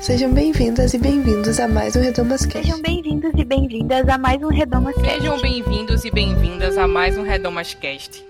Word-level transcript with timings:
Sejam 0.00 0.32
bem-vindas 0.32 0.94
e 0.94 0.98
bem-vindos 0.98 1.60
a 1.60 1.68
mais 1.68 1.94
um 1.94 2.00
Redomas 2.00 2.46
Cast. 2.46 2.66
Sejam 2.66 2.80
bem-vindos 2.80 3.32
e 3.36 3.44
bem-vindas 3.44 4.08
a 4.08 4.16
mais 4.16 4.42
um 4.42 4.48
Redomas 4.48 4.94
Cast. 4.94 5.20
Sejam 5.20 5.40
bem-vindos 5.42 6.04
e 6.06 6.10
bem-vindas 6.10 6.78
a 6.78 6.86
mais 6.88 7.18
um 7.18 7.22
Redomas 7.22 7.74
Cast. 7.74 8.24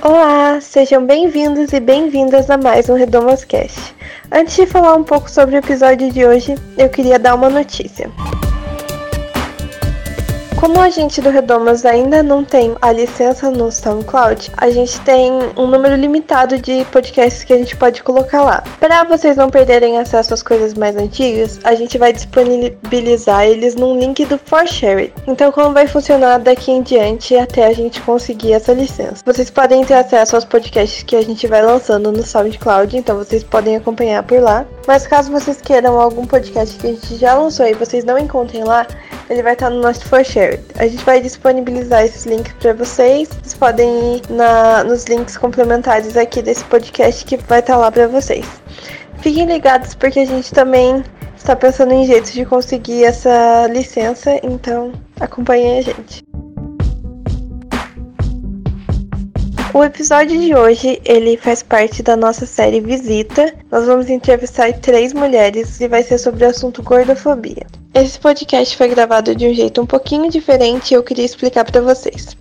Olá, 0.00 0.60
sejam 0.60 1.04
bem-vindos 1.04 1.72
e 1.72 1.80
bem-vindas 1.80 2.48
a 2.48 2.56
mais 2.56 2.88
um 2.88 2.94
Redomas 2.94 3.42
Cast. 3.44 3.96
Antes 4.30 4.54
de 4.54 4.64
falar 4.64 4.94
um 4.94 5.02
pouco 5.02 5.28
sobre 5.28 5.56
o 5.56 5.58
episódio 5.58 6.08
de 6.12 6.24
hoje, 6.24 6.54
eu 6.78 6.88
queria 6.88 7.18
dar 7.18 7.34
uma 7.34 7.50
notícia. 7.50 8.08
Como 10.62 10.80
a 10.80 10.88
gente 10.90 11.20
do 11.20 11.28
Redomas 11.28 11.84
ainda 11.84 12.22
não 12.22 12.44
tem 12.44 12.76
a 12.80 12.92
licença 12.92 13.50
no 13.50 13.72
SoundCloud, 13.72 14.52
a 14.56 14.70
gente 14.70 15.00
tem 15.00 15.32
um 15.56 15.66
número 15.66 15.96
limitado 15.96 16.56
de 16.56 16.84
podcasts 16.84 17.42
que 17.42 17.52
a 17.52 17.58
gente 17.58 17.74
pode 17.74 18.00
colocar 18.00 18.44
lá. 18.44 18.62
Para 18.78 19.02
vocês 19.02 19.36
não 19.36 19.50
perderem 19.50 19.98
acesso 19.98 20.32
às 20.32 20.40
coisas 20.40 20.72
mais 20.74 20.96
antigas, 20.96 21.58
a 21.64 21.74
gente 21.74 21.98
vai 21.98 22.12
disponibilizar 22.12 23.44
eles 23.44 23.74
num 23.74 23.98
link 23.98 24.24
do 24.24 24.38
ForShare. 24.38 25.12
Então, 25.26 25.50
como 25.50 25.74
vai 25.74 25.88
funcionar 25.88 26.38
daqui 26.38 26.70
em 26.70 26.80
diante 26.80 27.36
até 27.36 27.66
a 27.66 27.72
gente 27.72 28.00
conseguir 28.00 28.52
essa 28.52 28.72
licença? 28.72 29.20
Vocês 29.26 29.50
podem 29.50 29.84
ter 29.84 29.94
acesso 29.94 30.36
aos 30.36 30.44
podcasts 30.44 31.02
que 31.02 31.16
a 31.16 31.22
gente 31.22 31.44
vai 31.48 31.60
lançando 31.60 32.12
no 32.12 32.22
SoundCloud, 32.22 32.96
então 32.96 33.18
vocês 33.18 33.42
podem 33.42 33.74
acompanhar 33.74 34.22
por 34.22 34.40
lá. 34.40 34.64
Mas 34.86 35.06
caso 35.06 35.30
vocês 35.30 35.60
queiram 35.60 36.00
algum 36.00 36.26
podcast 36.26 36.76
que 36.76 36.86
a 36.86 36.90
gente 36.90 37.16
já 37.16 37.34
lançou 37.34 37.66
e 37.66 37.74
vocês 37.74 38.04
não 38.04 38.18
encontrem 38.18 38.64
lá, 38.64 38.86
ele 39.30 39.42
vai 39.42 39.52
estar 39.52 39.70
no 39.70 39.80
nosso 39.80 40.04
ForShare. 40.06 40.60
A 40.76 40.86
gente 40.86 41.04
vai 41.04 41.20
disponibilizar 41.20 42.04
esses 42.04 42.26
links 42.26 42.52
para 42.54 42.72
vocês. 42.72 43.28
Vocês 43.28 43.54
podem 43.54 44.16
ir 44.16 44.22
na, 44.30 44.82
nos 44.84 45.04
links 45.04 45.36
complementares 45.36 46.16
aqui 46.16 46.42
desse 46.42 46.64
podcast 46.64 47.24
que 47.24 47.36
vai 47.36 47.60
estar 47.60 47.76
lá 47.76 47.90
para 47.92 48.08
vocês. 48.08 48.46
Fiquem 49.18 49.46
ligados 49.46 49.94
porque 49.94 50.20
a 50.20 50.26
gente 50.26 50.52
também 50.52 51.04
está 51.36 51.54
pensando 51.54 51.92
em 51.92 52.04
jeitos 52.04 52.32
de 52.32 52.44
conseguir 52.44 53.04
essa 53.04 53.68
licença, 53.68 54.38
então 54.42 54.92
acompanhem 55.20 55.78
a 55.78 55.82
gente. 55.82 56.31
O 59.74 59.82
episódio 59.82 60.38
de 60.38 60.54
hoje, 60.54 61.00
ele 61.02 61.34
faz 61.38 61.62
parte 61.62 62.02
da 62.02 62.14
nossa 62.14 62.44
série 62.44 62.78
Visita. 62.78 63.54
Nós 63.70 63.86
vamos 63.86 64.10
entrevistar 64.10 64.70
três 64.74 65.14
mulheres 65.14 65.80
e 65.80 65.88
vai 65.88 66.02
ser 66.02 66.18
sobre 66.18 66.44
o 66.44 66.50
assunto 66.50 66.82
gordofobia. 66.82 67.66
Esse 67.94 68.20
podcast 68.20 68.76
foi 68.76 68.88
gravado 68.88 69.34
de 69.34 69.46
um 69.48 69.54
jeito 69.54 69.80
um 69.80 69.86
pouquinho 69.86 70.30
diferente 70.30 70.90
e 70.90 70.94
eu 70.94 71.02
queria 71.02 71.24
explicar 71.24 71.64
para 71.64 71.80
vocês. 71.80 72.36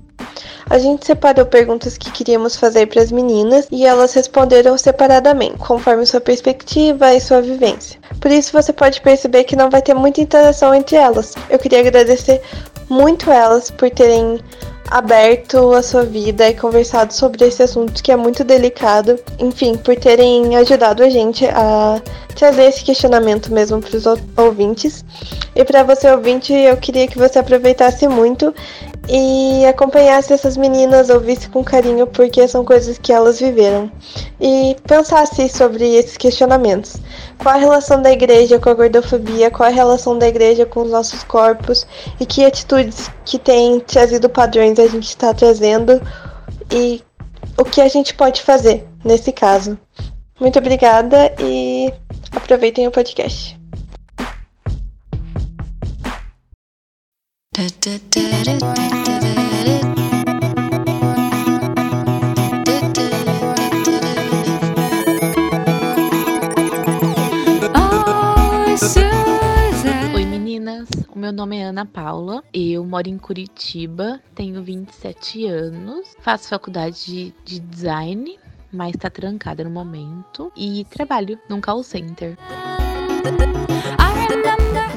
A 0.69 0.77
gente 0.77 1.05
separou 1.05 1.45
perguntas 1.45 1.97
que 1.97 2.11
queríamos 2.11 2.57
fazer 2.57 2.87
para 2.87 3.01
as 3.01 3.13
meninas 3.13 3.65
e 3.71 3.85
elas 3.85 4.13
responderam 4.13 4.77
separadamente, 4.77 5.57
conforme 5.57 6.05
sua 6.05 6.19
perspectiva 6.19 7.13
e 7.13 7.21
sua 7.21 7.41
vivência. 7.41 7.97
Por 8.19 8.29
isso 8.29 8.51
você 8.51 8.73
pode 8.73 8.99
perceber 8.99 9.45
que 9.45 9.55
não 9.55 9.69
vai 9.69 9.81
ter 9.81 9.93
muita 9.93 10.19
interação 10.19 10.75
entre 10.75 10.97
elas. 10.97 11.33
Eu 11.49 11.57
queria 11.57 11.79
agradecer 11.79 12.41
muito 12.89 13.31
elas 13.31 13.71
por 13.71 13.89
terem 13.89 14.37
aberto 14.91 15.73
a 15.73 15.81
sua 15.81 16.03
vida 16.03 16.49
e 16.49 16.53
conversado 16.53 17.13
sobre 17.13 17.45
esse 17.45 17.63
assunto 17.63 18.03
que 18.03 18.11
é 18.11 18.15
muito 18.17 18.43
delicado. 18.43 19.17
Enfim, 19.39 19.77
por 19.77 19.95
terem 19.95 20.57
ajudado 20.57 21.01
a 21.01 21.09
gente 21.09 21.45
a 21.45 22.01
trazer 22.35 22.65
esse 22.65 22.83
questionamento 22.83 23.53
mesmo 23.53 23.79
para 23.79 23.95
os 23.95 24.03
ouvintes. 24.35 25.05
E 25.55 25.63
para 25.63 25.83
você 25.83 26.11
ouvinte, 26.11 26.51
eu 26.51 26.75
queria 26.75 27.07
que 27.07 27.17
você 27.17 27.39
aproveitasse 27.39 28.05
muito 28.05 28.53
e 29.13 29.65
acompanhasse 29.65 30.31
essas 30.31 30.55
meninas, 30.55 31.09
ouvisse 31.09 31.49
com 31.49 31.61
carinho, 31.61 32.07
porque 32.07 32.47
são 32.47 32.63
coisas 32.63 32.97
que 32.97 33.11
elas 33.11 33.41
viveram. 33.41 33.91
E 34.39 34.77
pensasse 34.87 35.49
sobre 35.49 35.95
esses 35.95 36.15
questionamentos. 36.15 36.95
Qual 37.37 37.53
a 37.53 37.57
relação 37.57 38.01
da 38.01 38.09
igreja 38.09 38.57
com 38.57 38.69
a 38.69 38.73
gordofobia? 38.73 39.51
Qual 39.51 39.67
a 39.67 39.71
relação 39.71 40.17
da 40.17 40.29
igreja 40.29 40.65
com 40.65 40.83
os 40.83 40.91
nossos 40.91 41.25
corpos? 41.25 41.85
E 42.21 42.25
que 42.25 42.45
atitudes 42.45 43.11
que 43.25 43.37
têm 43.37 43.81
trazido 43.81 44.29
padrões 44.29 44.79
a 44.79 44.87
gente 44.87 45.09
está 45.09 45.33
trazendo? 45.33 46.01
E 46.71 47.03
o 47.57 47.65
que 47.65 47.81
a 47.81 47.89
gente 47.89 48.13
pode 48.13 48.41
fazer 48.41 48.87
nesse 49.03 49.33
caso? 49.33 49.77
Muito 50.39 50.57
obrigada 50.57 51.35
e 51.37 51.91
aproveitem 52.31 52.87
o 52.87 52.91
podcast. 52.91 53.59
Oi 57.59 59.00
meu 71.21 71.31
nome 71.31 71.59
é 71.59 71.65
Ana 71.65 71.85
Paula, 71.85 72.43
eu 72.51 72.83
moro 72.83 73.07
em 73.07 73.15
Curitiba, 73.15 74.19
tenho 74.33 74.63
27 74.63 75.45
anos, 75.45 76.15
faço 76.19 76.49
faculdade 76.49 77.05
de, 77.05 77.33
de 77.45 77.59
design, 77.59 78.39
mas 78.73 78.93
tá 78.93 79.07
trancada 79.07 79.63
no 79.63 79.69
momento, 79.69 80.51
e 80.57 80.83
trabalho 80.85 81.37
num 81.47 81.61
call 81.61 81.83
center. 81.83 82.35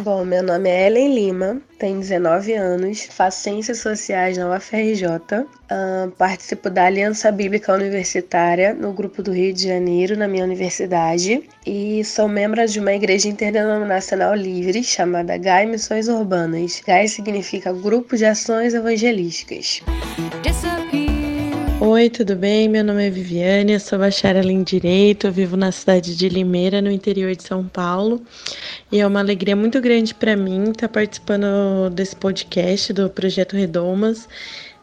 Bom, 0.05 0.23
meu 0.23 0.43
nome 0.43 0.69
é 0.69 0.87
Ellen 0.87 1.15
Lima, 1.15 1.63
tenho 1.79 1.99
19 1.99 2.53
anos, 2.53 3.05
faço 3.11 3.41
Ciências 3.41 3.79
Sociais 3.79 4.37
na 4.37 4.55
UFRJ, 4.55 5.07
uh, 5.07 6.11
participo 6.19 6.69
da 6.69 6.85
Aliança 6.85 7.33
Bíblica 7.33 7.73
Universitária 7.73 8.75
no 8.75 8.93
Grupo 8.93 9.23
do 9.23 9.33
Rio 9.33 9.55
de 9.55 9.67
Janeiro, 9.67 10.15
na 10.15 10.29
minha 10.29 10.45
universidade, 10.45 11.49
e 11.67 12.05
sou 12.05 12.29
membro 12.29 12.67
de 12.67 12.79
uma 12.81 12.93
igreja 12.93 13.31
interdenominacional 13.31 14.35
livre 14.35 14.85
chamada 14.85 15.39
GAI 15.39 15.65
Missões 15.65 16.07
Urbanas. 16.07 16.83
GAI 16.87 17.09
significa 17.09 17.73
Grupo 17.73 18.15
de 18.15 18.27
Ações 18.27 18.75
Evangelísticas. 18.75 19.81
Oi, 21.87 22.09
tudo 22.09 22.35
bem? 22.35 22.67
Meu 22.67 22.83
nome 22.83 23.07
é 23.07 23.11
Viviane, 23.11 23.79
sou 23.79 23.99
bacharel 23.99 24.49
em 24.49 24.63
Direito, 24.63 25.27
eu 25.27 25.33
vivo 25.33 25.55
na 25.55 25.71
cidade 25.71 26.17
de 26.17 26.31
Limeira, 26.31 26.81
no 26.81 26.91
interior 26.91 27.37
de 27.37 27.43
São 27.43 27.63
Paulo, 27.63 28.23
e 28.91 29.01
é 29.01 29.07
uma 29.07 29.21
alegria 29.21 29.55
muito 29.55 29.79
grande 29.83 30.15
para 30.15 30.35
mim 30.35 30.71
estar 30.71 30.89
participando 30.89 31.91
desse 31.93 32.17
podcast 32.17 32.91
do 32.91 33.11
Projeto 33.11 33.55
Redomas, 33.55 34.27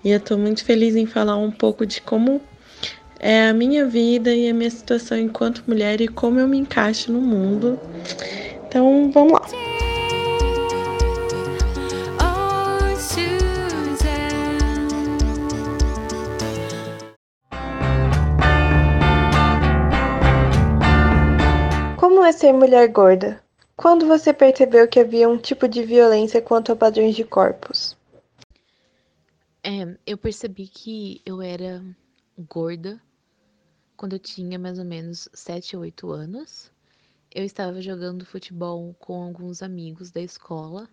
e 0.06 0.12
eu 0.12 0.18
estou 0.18 0.38
muito 0.38 0.64
feliz 0.64 0.96
em 0.96 1.08
falar 1.08 1.38
um 1.38 1.50
pouco 1.50 1.88
de 1.88 2.00
como 2.02 2.40
é 3.20 3.50
a 3.50 3.54
minha 3.54 3.88
vida 3.88 4.32
e 4.32 4.48
a 4.48 4.54
minha 4.54 4.70
situação 4.70 5.18
enquanto 5.18 5.64
mulher 5.68 6.02
e 6.02 6.08
como 6.08 6.40
eu 6.40 6.48
me 6.48 6.60
encaixo 6.60 7.12
no 7.12 7.20
mundo. 7.20 7.80
Então, 8.68 9.10
vamos 9.12 9.34
lá. 9.34 9.91
Como 22.22 22.30
é 22.30 22.34
ser 22.34 22.54
mulher 22.54 22.88
gorda? 22.88 23.44
Quando 23.76 24.06
você 24.06 24.32
percebeu 24.32 24.88
que 24.88 25.00
havia 25.00 25.28
um 25.28 25.40
tipo 25.40 25.68
de 25.68 25.82
violência 25.84 26.40
quanto 26.40 26.72
a 26.72 26.76
padrões 26.76 27.16
de 27.16 27.24
corpos? 27.24 27.98
É, 29.64 29.98
eu 30.06 30.16
percebi 30.20 30.68
que 30.68 31.20
eu 31.26 31.42
era 31.42 31.84
gorda 32.38 33.02
quando 33.98 34.14
eu 34.14 34.20
tinha 34.20 34.60
mais 34.60 34.78
ou 34.78 34.86
menos 34.86 35.28
7 35.34 35.76
ou 35.76 35.82
8 35.82 36.12
anos. 36.12 36.72
Eu 37.34 37.44
estava 37.44 37.82
jogando 37.82 38.24
futebol 38.24 38.96
com 39.00 39.24
alguns 39.24 39.64
amigos 39.64 40.12
da 40.12 40.22
escola 40.22 40.88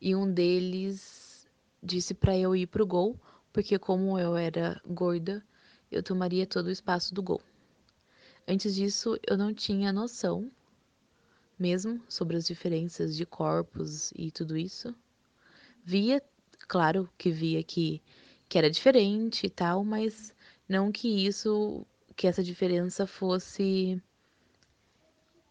e 0.00 0.12
um 0.16 0.28
deles 0.28 1.46
disse 1.80 2.14
para 2.14 2.36
eu 2.36 2.56
ir 2.56 2.66
pro 2.66 2.84
gol, 2.84 3.16
porque 3.52 3.78
como 3.78 4.18
eu 4.18 4.36
era 4.36 4.82
gorda, 4.84 5.40
eu 5.88 6.02
tomaria 6.02 6.48
todo 6.48 6.66
o 6.66 6.72
espaço 6.72 7.14
do 7.14 7.22
gol. 7.22 7.40
Antes 8.46 8.74
disso, 8.74 9.16
eu 9.24 9.38
não 9.38 9.54
tinha 9.54 9.92
noção 9.92 10.50
mesmo 11.58 12.02
sobre 12.08 12.36
as 12.36 12.46
diferenças 12.46 13.16
de 13.16 13.24
corpos 13.24 14.12
e 14.16 14.30
tudo 14.30 14.56
isso. 14.56 14.94
Via, 15.84 16.22
claro 16.66 17.08
que 17.16 17.30
via 17.30 17.62
que, 17.62 18.02
que 18.48 18.58
era 18.58 18.70
diferente 18.70 19.46
e 19.46 19.50
tal, 19.50 19.84
mas 19.84 20.34
não 20.68 20.90
que 20.90 21.26
isso, 21.26 21.86
que 22.16 22.26
essa 22.26 22.42
diferença 22.42 23.06
fosse 23.06 24.00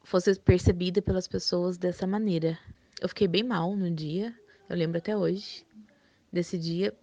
fosse 0.03 0.37
percebida 0.39 1.01
pelas 1.01 1.27
pessoas 1.27 1.77
dessa 1.77 2.05
maneira. 2.05 2.59
Eu 3.01 3.07
fiquei 3.07 3.27
bem 3.27 3.43
mal 3.43 3.75
no 3.75 3.89
dia, 3.89 4.37
eu 4.69 4.75
lembro 4.75 4.97
até 4.97 5.15
hoje 5.15 5.65
desse 6.31 6.57
dia, 6.57 6.93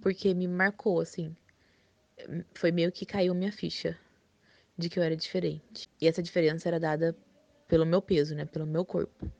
porque 0.00 0.32
me 0.34 0.46
marcou 0.46 1.00
assim. 1.00 1.34
Foi 2.54 2.70
meio 2.70 2.92
que 2.92 3.04
caiu 3.04 3.34
minha 3.34 3.50
ficha 3.50 3.98
de 4.76 4.88
que 4.88 4.98
eu 4.98 5.02
era 5.02 5.16
diferente. 5.16 5.88
E 6.00 6.06
essa 6.06 6.22
diferença 6.22 6.68
era 6.68 6.78
dada 6.78 7.16
pelo 7.68 7.86
meu 7.86 8.02
peso, 8.02 8.34
né, 8.34 8.44
pelo 8.44 8.66
meu 8.66 8.84
corpo. 8.84 9.30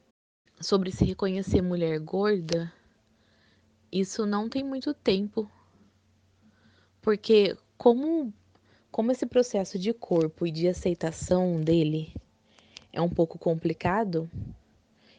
Sobre 0.61 0.91
se 0.93 1.05
reconhecer 1.05 1.61
mulher 1.61 1.99
gorda, 1.99 2.73
isso 3.93 4.27
não 4.27 4.49
tem 4.49 4.65
muito 4.65 4.93
tempo 4.93 5.51
Porque 7.01 7.57
como 7.77 8.33
como 8.91 9.13
esse 9.13 9.27
processo 9.27 9.79
de 9.79 9.93
corpo 9.93 10.47
e 10.47 10.51
de 10.51 10.69
aceitação 10.69 11.61
dele 11.61 12.15
é 12.93 13.01
um 13.01 13.11
pouco 13.11 13.39
complicado 13.39 14.31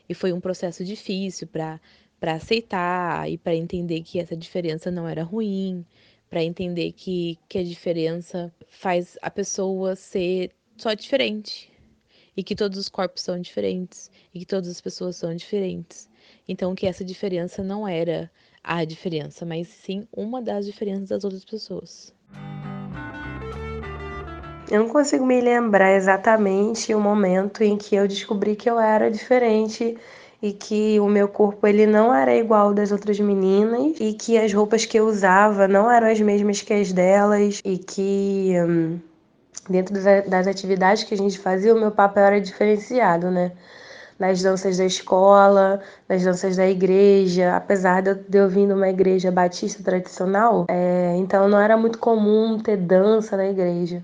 e 0.07 0.13
foi 0.13 0.33
um 0.33 0.39
processo 0.41 0.83
difícil 0.83 1.47
para 1.47 1.79
para 2.19 2.33
aceitar 2.35 3.29
e 3.29 3.37
para 3.37 3.55
entender 3.55 4.01
que 4.01 4.19
essa 4.19 4.35
diferença 4.35 4.89
não 4.89 5.07
era 5.07 5.23
ruim, 5.23 5.85
para 6.29 6.43
entender 6.43 6.93
que, 6.93 7.37
que 7.47 7.59
a 7.59 7.63
diferença 7.63 8.53
faz 8.67 9.17
a 9.21 9.29
pessoa 9.29 9.95
ser 9.95 10.51
só 10.77 10.93
diferente 10.93 11.74
e 12.35 12.43
que 12.43 12.55
todos 12.55 12.77
os 12.77 12.89
corpos 12.89 13.23
são 13.23 13.39
diferentes 13.39 14.11
e 14.33 14.39
que 14.39 14.45
todas 14.45 14.69
as 14.69 14.81
pessoas 14.81 15.15
são 15.15 15.35
diferentes. 15.35 16.09
Então 16.47 16.75
que 16.75 16.87
essa 16.87 17.03
diferença 17.03 17.63
não 17.63 17.87
era 17.87 18.29
a 18.63 18.83
diferença, 18.83 19.45
mas 19.45 19.67
sim 19.67 20.07
uma 20.11 20.41
das 20.41 20.65
diferenças 20.65 21.09
das 21.09 21.23
outras 21.23 21.45
pessoas. 21.45 22.13
Eu 24.69 24.79
não 24.79 24.89
consigo 24.89 25.25
me 25.25 25.39
lembrar 25.39 25.95
exatamente 25.95 26.93
o 26.93 26.99
momento 26.99 27.63
em 27.63 27.77
que 27.77 27.95
eu 27.95 28.07
descobri 28.07 28.55
que 28.55 28.69
eu 28.69 28.79
era 28.79 29.11
diferente 29.11 29.95
e 30.41 30.51
que 30.51 30.99
o 30.99 31.07
meu 31.07 31.27
corpo 31.27 31.67
ele 31.67 31.85
não 31.85 32.13
era 32.13 32.35
igual 32.35 32.73
das 32.73 32.91
outras 32.91 33.19
meninas 33.19 33.95
e 33.99 34.13
que 34.13 34.37
as 34.37 34.51
roupas 34.51 34.83
que 34.85 34.97
eu 34.97 35.07
usava 35.07 35.67
não 35.67 35.89
eram 35.89 36.07
as 36.07 36.19
mesmas 36.19 36.61
que 36.61 36.73
as 36.73 36.91
delas 36.91 37.61
e 37.63 37.77
que 37.77 38.53
hum, 38.67 38.99
dentro 39.69 39.93
das 40.27 40.47
atividades 40.47 41.03
que 41.03 41.13
a 41.13 41.17
gente 41.17 41.39
fazia 41.39 41.73
o 41.73 41.79
meu 41.79 41.91
papel 41.91 42.23
era 42.23 42.41
diferenciado, 42.41 43.31
né? 43.31 43.51
nas 44.17 44.41
danças 44.41 44.77
da 44.77 44.85
escola, 44.85 45.81
nas 46.07 46.23
danças 46.23 46.55
da 46.55 46.67
igreja, 46.67 47.55
apesar 47.55 48.01
de 48.01 48.37
eu 48.37 48.47
vir 48.47 48.67
de 48.67 48.73
uma 48.73 48.89
igreja 48.89 49.31
batista 49.31 49.83
tradicional, 49.83 50.65
é, 50.69 51.15
então 51.17 51.47
não 51.49 51.59
era 51.59 51.75
muito 51.77 51.99
comum 51.99 52.57
ter 52.59 52.77
dança 52.77 53.35
na 53.35 53.47
igreja. 53.47 54.03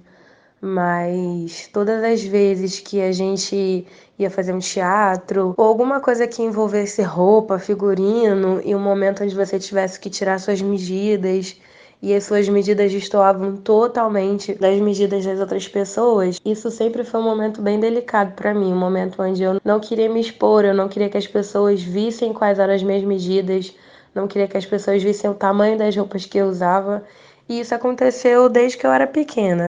Mas 0.63 1.67
todas 1.73 2.03
as 2.03 2.21
vezes 2.21 2.79
que 2.79 3.01
a 3.01 3.11
gente 3.11 3.87
ia 4.19 4.29
fazer 4.29 4.53
um 4.53 4.59
teatro 4.59 5.55
ou 5.57 5.65
alguma 5.65 5.99
coisa 5.99 6.27
que 6.27 6.43
envolvesse 6.43 7.01
roupa, 7.01 7.57
figurino 7.57 8.61
e 8.63 8.75
um 8.75 8.79
momento 8.79 9.23
onde 9.23 9.33
você 9.33 9.57
tivesse 9.57 9.99
que 9.99 10.07
tirar 10.09 10.39
suas 10.39 10.61
medidas 10.61 11.59
e 12.01 12.15
as 12.15 12.23
suas 12.23 12.49
medidas 12.49 12.91
destoavam 12.91 13.55
totalmente 13.55 14.55
das 14.55 14.79
medidas 14.79 15.23
das 15.23 15.39
outras 15.39 15.67
pessoas, 15.67 16.39
isso 16.43 16.71
sempre 16.71 17.03
foi 17.03 17.19
um 17.19 17.23
momento 17.23 17.61
bem 17.61 17.79
delicado 17.79 18.33
para 18.33 18.53
mim, 18.53 18.73
um 18.73 18.79
momento 18.79 19.21
onde 19.21 19.43
eu 19.43 19.61
não 19.63 19.79
queria 19.79 20.09
me 20.09 20.19
expor, 20.19 20.65
eu 20.65 20.73
não 20.73 20.89
queria 20.89 21.09
que 21.09 21.17
as 21.17 21.27
pessoas 21.27 21.81
vissem 21.81 22.33
quais 22.33 22.57
eram 22.57 22.73
as 22.73 22.81
minhas 22.81 23.03
medidas, 23.03 23.75
não 24.15 24.27
queria 24.27 24.47
que 24.47 24.57
as 24.57 24.65
pessoas 24.65 25.03
vissem 25.03 25.29
o 25.29 25.35
tamanho 25.35 25.77
das 25.77 25.95
roupas 25.95 26.25
que 26.25 26.39
eu 26.39 26.47
usava, 26.47 27.03
e 27.47 27.59
isso 27.59 27.75
aconteceu 27.75 28.49
desde 28.49 28.77
que 28.77 28.85
eu 28.85 28.91
era 28.91 29.05
pequena. 29.05 29.65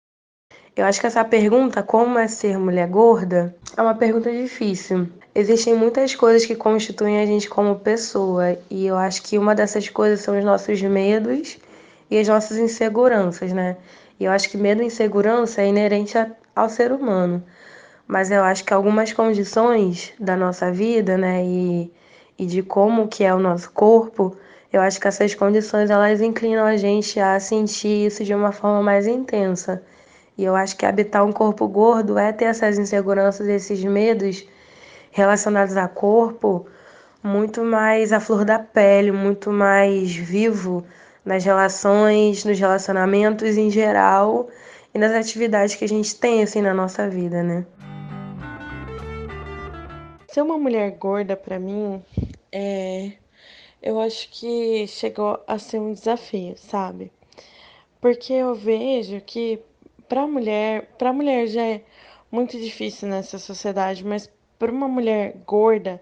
Eu 0.75 0.85
acho 0.85 1.01
que 1.01 1.07
essa 1.07 1.25
pergunta, 1.25 1.83
como 1.83 2.17
é 2.17 2.27
ser 2.27 2.57
mulher 2.57 2.87
gorda, 2.87 3.53
é 3.75 3.81
uma 3.81 3.95
pergunta 3.95 4.31
difícil. 4.31 5.09
Existem 5.35 5.73
muitas 5.73 6.15
coisas 6.15 6.45
que 6.45 6.55
constituem 6.55 7.19
a 7.19 7.25
gente 7.25 7.49
como 7.49 7.79
pessoa, 7.79 8.57
e 8.69 8.85
eu 8.85 8.95
acho 8.95 9.23
que 9.23 9.37
uma 9.37 9.55
dessas 9.55 9.89
coisas 9.89 10.21
são 10.21 10.37
os 10.37 10.45
nossos 10.45 10.81
medos 10.81 11.57
e 12.09 12.17
as 12.17 12.27
nossas 12.27 12.57
inseguranças, 12.57 13.53
né? 13.53 13.77
E 14.19 14.25
eu 14.25 14.31
acho 14.31 14.49
que 14.49 14.57
medo 14.57 14.81
e 14.81 14.85
insegurança 14.85 15.61
é 15.61 15.67
inerente 15.67 16.17
ao 16.55 16.69
ser 16.69 16.91
humano. 16.91 17.43
Mas 18.07 18.31
eu 18.31 18.43
acho 18.43 18.65
que 18.65 18.73
algumas 18.73 19.13
condições 19.13 20.13
da 20.19 20.35
nossa 20.35 20.71
vida, 20.71 21.17
né, 21.17 21.43
e, 21.45 21.91
e 22.37 22.45
de 22.45 22.63
como 22.63 23.07
que 23.07 23.23
é 23.23 23.33
o 23.33 23.39
nosso 23.39 23.71
corpo, 23.71 24.35
eu 24.73 24.81
acho 24.81 24.99
que 24.99 25.07
essas 25.07 25.35
condições 25.35 25.89
elas 25.89 26.21
inclinam 26.21 26.65
a 26.65 26.75
gente 26.75 27.19
a 27.19 27.39
sentir 27.39 28.07
isso 28.07 28.23
de 28.23 28.33
uma 28.33 28.51
forma 28.51 28.81
mais 28.83 29.07
intensa. 29.07 29.83
E 30.37 30.43
eu 30.43 30.55
acho 30.55 30.75
que 30.77 30.85
habitar 30.85 31.25
um 31.25 31.31
corpo 31.31 31.67
gordo 31.67 32.17
é 32.17 32.31
ter 32.31 32.45
essas 32.45 32.77
inseguranças, 32.77 33.47
esses 33.47 33.83
medos 33.83 34.47
relacionados 35.11 35.77
a 35.77 35.87
corpo 35.87 36.65
muito 37.21 37.63
mais 37.63 38.13
à 38.13 38.19
flor 38.19 38.45
da 38.45 38.59
pele, 38.59 39.11
muito 39.11 39.51
mais 39.51 40.15
vivo 40.15 40.85
nas 41.29 41.45
relações, 41.45 42.43
nos 42.43 42.59
relacionamentos 42.59 43.55
em 43.55 43.69
geral 43.69 44.49
e 44.91 44.97
nas 44.97 45.11
atividades 45.11 45.75
que 45.75 45.85
a 45.85 45.87
gente 45.87 46.15
tem 46.15 46.41
assim 46.41 46.59
na 46.59 46.73
nossa 46.73 47.07
vida, 47.07 47.43
né? 47.43 47.67
Ser 50.27 50.41
uma 50.41 50.57
mulher 50.57 50.89
gorda 50.97 51.37
para 51.37 51.59
mim 51.59 52.03
é 52.51 53.11
eu 53.79 53.99
acho 54.01 54.27
que 54.31 54.87
chegou 54.87 55.39
a 55.47 55.59
ser 55.59 55.79
um 55.79 55.93
desafio, 55.93 56.55
sabe? 56.57 57.11
Porque 58.01 58.33
eu 58.33 58.55
vejo 58.55 59.21
que 59.21 59.59
para 60.07 60.25
mulher, 60.25 60.87
para 60.97 61.13
mulher 61.13 61.45
já 61.45 61.61
é 61.63 61.81
muito 62.31 62.57
difícil 62.57 63.07
nessa 63.07 63.37
sociedade, 63.37 64.03
mas 64.03 64.27
para 64.57 64.71
uma 64.71 64.87
mulher 64.87 65.35
gorda 65.45 66.01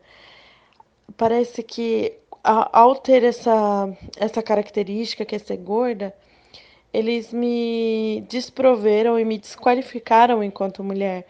parece 1.18 1.62
que 1.62 2.18
ao 2.48 2.96
ter 2.96 3.24
essa, 3.24 3.90
essa 4.18 4.42
característica 4.42 5.26
que 5.26 5.36
é 5.36 5.40
ser 5.40 5.58
gorda, 5.58 6.16
eles 6.94 7.34
me 7.34 8.24
desproveram 8.30 9.20
e 9.20 9.26
me 9.26 9.38
desqualificaram 9.38 10.42
enquanto 10.42 10.84
mulher. 10.84 11.26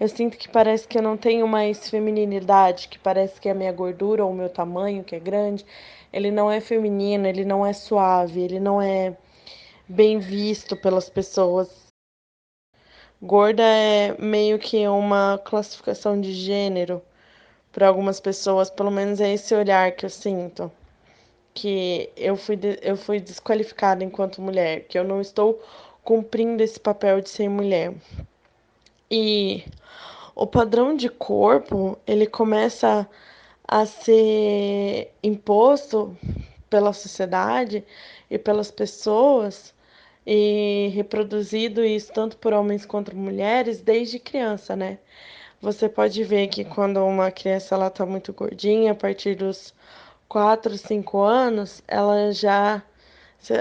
Eu 0.00 0.08
sinto 0.08 0.38
que 0.38 0.48
parece 0.48 0.88
que 0.88 0.96
eu 0.96 1.02
não 1.02 1.16
tenho 1.16 1.46
mais 1.46 1.90
feminilidade, 1.90 2.88
que 2.88 2.98
parece 2.98 3.40
que 3.40 3.48
a 3.48 3.54
minha 3.54 3.72
gordura 3.72 4.24
ou 4.24 4.30
o 4.30 4.34
meu 4.34 4.48
tamanho, 4.48 5.04
que 5.04 5.14
é 5.14 5.20
grande, 5.20 5.64
ele 6.12 6.30
não 6.30 6.50
é 6.50 6.60
feminino, 6.60 7.26
ele 7.26 7.44
não 7.44 7.64
é 7.66 7.72
suave, 7.72 8.40
ele 8.40 8.58
não 8.58 8.80
é 8.80 9.16
bem 9.86 10.18
visto 10.18 10.76
pelas 10.76 11.10
pessoas. 11.10 11.86
Gorda 13.20 13.62
é 13.62 14.16
meio 14.18 14.58
que 14.58 14.88
uma 14.88 15.38
classificação 15.44 16.20
de 16.20 16.32
gênero 16.32 17.02
para 17.72 17.88
algumas 17.88 18.20
pessoas, 18.20 18.70
pelo 18.70 18.90
menos 18.90 19.20
é 19.20 19.32
esse 19.32 19.54
olhar 19.54 19.92
que 19.92 20.04
eu 20.06 20.10
sinto. 20.10 20.70
Que 21.54 22.10
eu 22.16 22.36
fui, 22.36 22.58
eu 22.82 22.96
fui 22.96 23.20
desqualificada 23.20 24.04
enquanto 24.04 24.40
mulher, 24.40 24.86
que 24.86 24.98
eu 24.98 25.04
não 25.04 25.20
estou 25.20 25.60
cumprindo 26.04 26.62
esse 26.62 26.78
papel 26.78 27.20
de 27.20 27.30
ser 27.30 27.48
mulher. 27.48 27.94
E 29.10 29.64
o 30.34 30.46
padrão 30.46 30.96
de 30.96 31.08
corpo, 31.08 31.98
ele 32.06 32.26
começa 32.26 33.08
a 33.66 33.86
ser 33.86 35.12
imposto 35.22 36.16
pela 36.70 36.92
sociedade 36.92 37.84
e 38.30 38.38
pelas 38.38 38.70
pessoas 38.70 39.74
e 40.26 40.90
reproduzido 40.94 41.84
isso 41.84 42.12
tanto 42.12 42.36
por 42.38 42.52
homens 42.52 42.86
quanto 42.86 43.14
mulheres 43.16 43.80
desde 43.82 44.18
criança, 44.18 44.76
né? 44.76 44.98
Você 45.62 45.88
pode 45.88 46.24
ver 46.24 46.48
que 46.48 46.64
quando 46.64 46.98
uma 47.06 47.30
criança 47.30 47.76
ela 47.76 47.88
tá 47.88 48.04
muito 48.04 48.32
gordinha, 48.32 48.90
a 48.92 48.94
partir 48.96 49.36
dos 49.36 49.72
4, 50.28 50.76
5 50.76 51.20
anos, 51.20 51.82
ela 51.86 52.32
já 52.32 52.82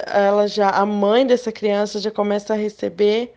ela 0.08 0.48
já 0.48 0.70
a 0.72 0.86
mãe 0.86 1.26
dessa 1.28 1.52
criança 1.52 2.00
já 2.00 2.12
começa 2.12 2.54
a 2.54 2.58
receber 2.58 3.34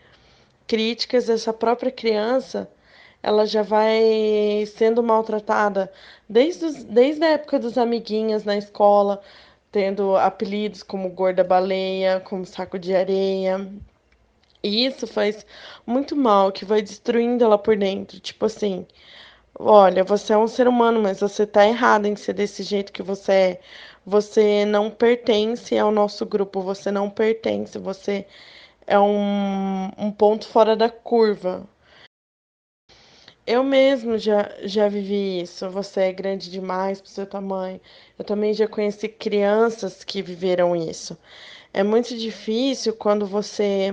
críticas 0.67 1.27
dessa 1.27 1.53
própria 1.53 1.93
criança, 1.93 2.71
ela 3.23 3.47
já 3.47 3.63
vai 3.63 4.65
sendo 4.77 5.03
maltratada 5.03 5.93
desde, 6.29 6.65
os, 6.67 6.85
desde 6.85 7.25
a 7.25 7.31
época 7.33 7.59
dos 7.59 7.77
amiguinhos 7.79 8.45
na 8.45 8.57
escola, 8.57 9.23
tendo 9.73 10.17
apelidos 10.17 10.83
como 10.83 11.11
gorda 11.11 11.45
baleia, 11.45 12.21
como 12.21 12.47
saco 12.47 12.79
de 12.79 12.95
areia, 12.95 13.69
e 14.65 14.87
isso 14.87 15.07
faz 15.07 15.47
muito 15.87 16.17
mal, 16.17 16.51
que 16.51 16.65
vai 16.65 16.81
destruindo 16.83 17.45
ela 17.45 17.59
por 17.59 17.77
dentro. 17.77 18.19
Tipo 18.19 18.47
assim, 18.47 18.87
olha, 19.59 20.05
você 20.05 20.33
é 20.33 20.39
um 20.39 20.49
ser 20.49 20.67
humano, 20.69 21.03
mas 21.03 21.21
você 21.21 21.47
tá 21.47 21.67
errado 21.67 22.07
em 22.07 22.17
ser 22.17 22.33
desse 22.35 22.63
jeito 22.63 22.93
que 22.93 23.03
você 23.03 23.33
é. 23.33 23.61
Você 24.07 24.65
não 24.67 24.91
pertence 24.91 25.79
ao 25.79 25.91
nosso 25.91 26.27
grupo, 26.27 26.63
você 26.63 26.91
não 26.91 27.11
pertence, 27.11 27.79
você 27.79 28.27
é 28.87 28.99
um, 28.99 29.91
um 29.99 30.11
ponto 30.13 30.47
fora 30.49 30.77
da 30.77 30.91
curva. 30.91 31.67
Eu 33.47 33.63
mesmo 33.63 34.17
já, 34.19 34.51
já 34.63 34.89
vivi 34.89 35.43
isso. 35.43 35.69
Você 35.71 36.01
é 36.03 36.13
grande 36.13 36.51
demais 36.51 37.01
para 37.01 37.09
o 37.09 37.11
seu 37.11 37.27
tamanho. 37.27 37.81
Eu 38.19 38.25
também 38.25 38.55
já 38.55 38.67
conheci 38.67 39.09
crianças 39.09 40.03
que 40.05 40.23
viveram 40.23 40.75
isso. 40.75 41.19
É 41.73 41.83
muito 41.83 42.17
difícil 42.17 42.95
quando 42.95 43.27
você 43.27 43.93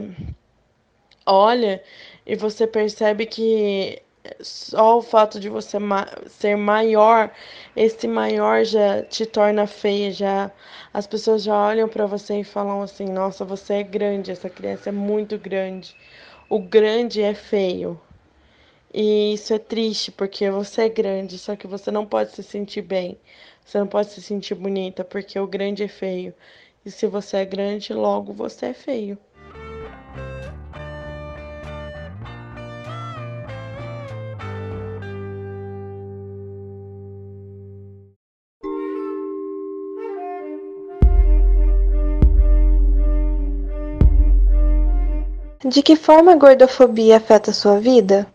olha 1.25 1.83
e 2.25 2.35
você 2.35 2.67
percebe 2.67 3.25
que 3.25 4.01
só 4.41 4.97
o 4.97 5.01
fato 5.01 5.39
de 5.39 5.49
você 5.49 5.79
ma 5.79 6.07
ser 6.27 6.55
maior, 6.55 7.31
esse 7.75 8.07
maior 8.07 8.63
já 8.63 9.01
te 9.03 9.25
torna 9.25 9.65
feia, 9.67 10.11
já 10.11 10.51
as 10.93 11.07
pessoas 11.07 11.43
já 11.43 11.55
olham 11.57 11.89
para 11.89 12.05
você 12.05 12.39
e 12.39 12.43
falam 12.43 12.81
assim: 12.81 13.05
"Nossa, 13.05 13.43
você 13.45 13.75
é 13.75 13.83
grande, 13.83 14.31
essa 14.31 14.49
criança 14.49 14.89
é 14.89 14.91
muito 14.91 15.37
grande". 15.37 15.95
O 16.49 16.59
grande 16.59 17.21
é 17.21 17.33
feio. 17.33 17.99
E 18.93 19.33
isso 19.33 19.53
é 19.53 19.59
triste 19.59 20.11
porque 20.11 20.49
você 20.51 20.83
é 20.83 20.89
grande, 20.89 21.37
só 21.39 21.55
que 21.55 21.65
você 21.67 21.89
não 21.91 22.05
pode 22.05 22.31
se 22.31 22.43
sentir 22.43 22.81
bem. 22.81 23.17
Você 23.65 23.79
não 23.79 23.87
pode 23.87 24.09
se 24.11 24.21
sentir 24.21 24.55
bonita 24.55 25.03
porque 25.03 25.39
o 25.39 25.47
grande 25.47 25.83
é 25.83 25.87
feio. 25.87 26.33
E 26.85 26.91
se 26.91 27.07
você 27.07 27.37
é 27.37 27.45
grande, 27.45 27.93
logo 27.93 28.33
você 28.33 28.67
é 28.67 28.73
feio. 28.73 29.17
De 45.71 45.81
que 45.81 45.95
forma 45.95 46.33
a 46.33 46.35
gordofobia 46.35 47.15
afeta 47.15 47.51
a 47.51 47.53
sua 47.53 47.79
vida? 47.79 48.27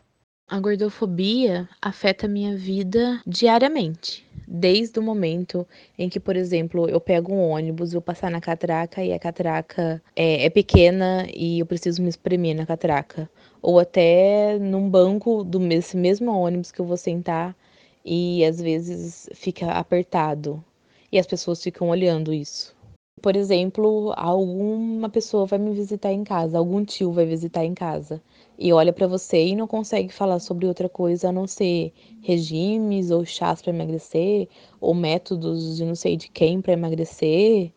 A 0.49 0.59
gordofobia 0.59 1.69
afeta 1.83 2.25
a 2.25 2.31
minha 2.31 2.57
vida 2.57 3.21
diariamente. 3.27 4.27
Desde 4.49 4.99
o 4.99 5.03
momento 5.03 5.69
em 5.99 6.09
que, 6.09 6.19
por 6.19 6.35
exemplo, 6.35 6.89
eu 6.89 6.99
pego 6.99 7.35
um 7.35 7.51
ônibus, 7.51 7.93
vou 7.93 8.01
passar 8.01 8.31
na 8.31 8.41
catraca 8.41 9.05
e 9.05 9.13
a 9.13 9.19
catraca 9.19 10.03
é, 10.17 10.47
é 10.47 10.49
pequena 10.49 11.27
e 11.35 11.59
eu 11.59 11.67
preciso 11.67 12.01
me 12.01 12.09
espremer 12.09 12.57
na 12.57 12.65
catraca. 12.65 13.29
Ou 13.61 13.79
até 13.79 14.59
num 14.59 14.89
banco 14.89 15.45
do 15.45 15.61
mesmo 15.61 16.33
ônibus 16.33 16.73
que 16.73 16.81
eu 16.81 16.87
vou 16.87 16.97
sentar 16.97 17.55
e 18.03 18.47
às 18.47 18.59
vezes 18.59 19.29
fica 19.35 19.73
apertado 19.73 20.65
e 21.13 21.19
as 21.19 21.27
pessoas 21.27 21.63
ficam 21.63 21.91
olhando 21.91 22.33
isso. 22.33 22.76
Por 23.23 23.35
exemplo, 23.35 24.13
alguma 24.15 25.09
pessoa 25.09 25.47
vai 25.47 25.59
me 25.59 25.73
visitar 25.73 26.13
em 26.13 26.23
casa, 26.23 26.59
algum 26.59 26.85
tio 26.85 27.13
vai 27.13 27.25
visitar 27.25 27.65
em 27.65 27.75
casa 27.75 28.23
e 28.59 28.73
olha 28.73 28.93
para 28.93 29.07
você 29.07 29.47
e 29.47 29.57
não 29.57 29.67
consegue 29.67 30.13
falar 30.13 30.39
sobre 30.39 30.67
outra 30.67 30.89
coisa 30.89 31.29
a 31.31 31.33
não 31.33 31.47
ser 31.47 31.93
regimes 32.21 33.11
ou 33.11 33.25
chás 33.25 33.63
para 33.63 33.73
emagrecer 33.73 34.49
ou 34.81 34.95
métodos 34.95 35.77
de 35.77 35.85
não 35.85 35.95
sei 35.95 36.17
de 36.17 36.29
quem 36.29 36.61
para 36.61 36.75
emagrecer 36.75 37.73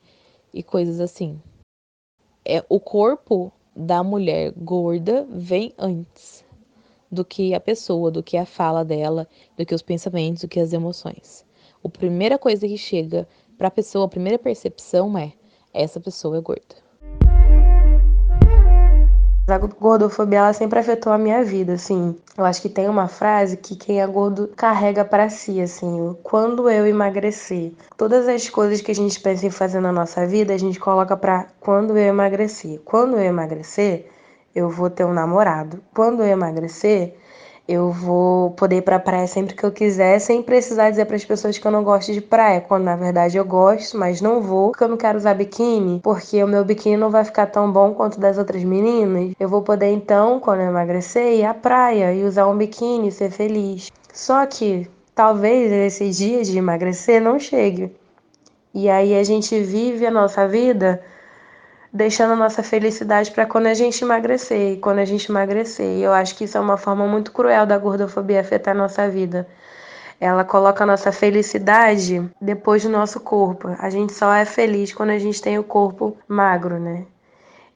e 0.54 0.62
coisas 0.62 1.00
assim. 1.00 1.42
É 2.46 2.64
o 2.68 2.80
corpo 2.80 3.52
da 3.76 4.04
mulher 4.04 4.52
gorda 4.58 5.26
vem 5.30 5.74
antes 5.78 6.44
do 7.10 7.24
que 7.24 7.54
a 7.54 7.60
pessoa, 7.60 8.12
do 8.12 8.22
que 8.22 8.38
a 8.38 8.46
fala 8.46 8.84
dela, 8.84 9.28
do 9.58 9.66
que 9.66 9.74
os 9.74 9.82
pensamentos, 9.82 10.42
do 10.42 10.48
que 10.48 10.60
as 10.60 10.74
emoções. 10.74 11.46
A 11.84 11.88
primeira 11.88 12.38
coisa 12.38 12.68
que 12.68 12.78
chega 12.78 13.28
para 13.60 13.68
a 13.68 13.72
pessoa, 13.72 14.06
a 14.06 14.10
primeira 14.10 14.40
percepção 14.40 15.18
é: 15.18 15.34
essa 15.74 16.00
pessoa 16.00 16.38
é 16.38 16.42
gorda. 16.42 16.80
A 19.50 19.58
gordofobia 19.58 20.38
ela 20.38 20.54
sempre 20.54 20.80
afetou 20.80 21.12
a 21.12 21.18
minha 21.18 21.44
vida, 21.44 21.74
assim. 21.74 22.16
Eu 22.38 22.46
acho 22.46 22.62
que 22.62 22.70
tem 22.70 22.88
uma 22.88 23.08
frase 23.08 23.58
que 23.58 23.76
quem 23.76 24.00
é 24.00 24.08
gordo 24.08 24.48
carrega 24.56 25.04
para 25.04 25.28
si, 25.28 25.60
assim. 25.60 26.16
Quando 26.24 26.70
eu 26.70 26.88
emagrecer, 26.88 27.74
todas 27.98 28.28
as 28.30 28.48
coisas 28.48 28.80
que 28.80 28.92
a 28.92 28.96
gente 28.96 29.20
pensa 29.20 29.48
em 29.48 29.50
fazer 29.50 29.82
na 29.82 29.92
nossa 29.92 30.26
vida, 30.26 30.54
a 30.54 30.58
gente 30.58 30.80
coloca 30.80 31.18
para 31.18 31.48
quando 31.60 31.98
eu 31.98 32.06
emagrecer. 32.06 32.80
Quando 32.86 33.18
eu 33.18 33.24
emagrecer, 33.24 34.10
eu 34.56 34.70
vou 34.70 34.90
ter 34.90 35.04
um 35.04 35.14
namorado. 35.14 35.84
Quando 35.94 36.22
eu 36.22 36.28
emagrecer, 36.28 37.16
eu 37.70 37.92
vou 37.92 38.50
poder 38.52 38.78
ir 38.78 38.82
pra 38.82 38.98
praia 38.98 39.28
sempre 39.28 39.56
que 39.56 39.64
eu 39.64 39.72
quiser, 39.72 40.18
sem 40.18 40.42
precisar 40.42 40.90
dizer 40.90 41.06
para 41.06 41.16
as 41.16 41.24
pessoas 41.24 41.56
que 41.56 41.68
eu 41.68 41.72
não 41.72 41.84
gosto 41.84 42.12
de 42.12 42.20
praia, 42.20 42.60
quando 42.60 42.86
na 42.86 42.96
verdade 42.96 43.38
eu 43.38 43.46
gosto, 43.46 43.96
mas 43.96 44.20
não 44.22 44.42
vou, 44.42 44.72
porque 44.72 44.84
eu 44.84 44.88
não 44.88 44.98
quero 44.98 45.20
usar 45.20 45.36
biquíni, 45.36 46.00
porque 46.00 46.44
o 46.44 46.48
meu 46.48 46.66
biquíni 46.66 46.98
não 46.98 47.12
vai 47.12 47.24
ficar 47.24 47.46
tão 47.46 47.72
bom 47.72 47.94
quanto 47.94 48.20
das 48.20 48.40
outras 48.40 48.64
meninas. 48.64 49.36
Eu 49.40 49.48
vou 49.48 49.62
poder 49.62 49.92
então, 49.94 50.40
quando 50.40 50.62
eu 50.62 50.70
emagrecer, 50.70 51.38
ir 51.38 51.46
à 51.46 51.54
praia 51.54 52.12
e 52.12 52.24
usar 52.24 52.48
um 52.48 52.58
biquíni 52.58 53.10
e 53.10 53.12
ser 53.12 53.30
feliz. 53.30 53.92
Só 54.12 54.48
que 54.48 54.90
talvez 55.14 55.72
esse 55.72 56.10
dia 56.10 56.44
de 56.44 56.58
emagrecer 56.58 57.22
não 57.22 57.38
chegue. 57.38 57.96
E 58.74 58.90
aí 58.90 59.16
a 59.16 59.24
gente 59.24 59.60
vive 59.60 60.08
a 60.08 60.12
nossa 60.12 60.48
vida 60.48 61.04
deixando 61.92 62.34
a 62.34 62.36
nossa 62.36 62.64
felicidade 62.64 63.32
para 63.32 63.46
quando 63.46 63.68
a 63.68 63.74
gente 63.74 64.04
emagrecer, 64.04 64.74
e 64.74 64.78
quando 64.78 65.00
a 65.00 65.06
gente 65.06 65.30
emagrecer. 65.30 65.98
E 65.98 66.04
eu 66.04 66.14
acho 66.14 66.36
que 66.36 66.44
isso 66.44 66.58
é 66.58 66.62
uma 66.62 66.78
forma 66.78 67.08
muito 67.08 67.32
cruel 67.32 67.66
da 67.66 67.78
gordofobia 67.78 68.42
afetar 68.42 68.76
a 68.76 68.78
nossa 68.78 69.10
vida. 69.10 69.48
Ela 70.20 70.44
coloca 70.44 70.84
a 70.84 70.88
nossa 70.88 71.12
felicidade 71.12 72.30
depois 72.42 72.84
do 72.84 72.90
nosso 72.90 73.20
corpo. 73.20 73.70
A 73.80 73.90
gente 73.90 74.14
só 74.14 74.34
é 74.34 74.46
feliz 74.46 74.94
quando 74.94 75.12
a 75.12 75.20
gente 75.20 75.42
tem 75.42 75.58
o 75.58 75.64
corpo 75.64 76.18
magro, 76.28 76.80
né? 76.80 77.06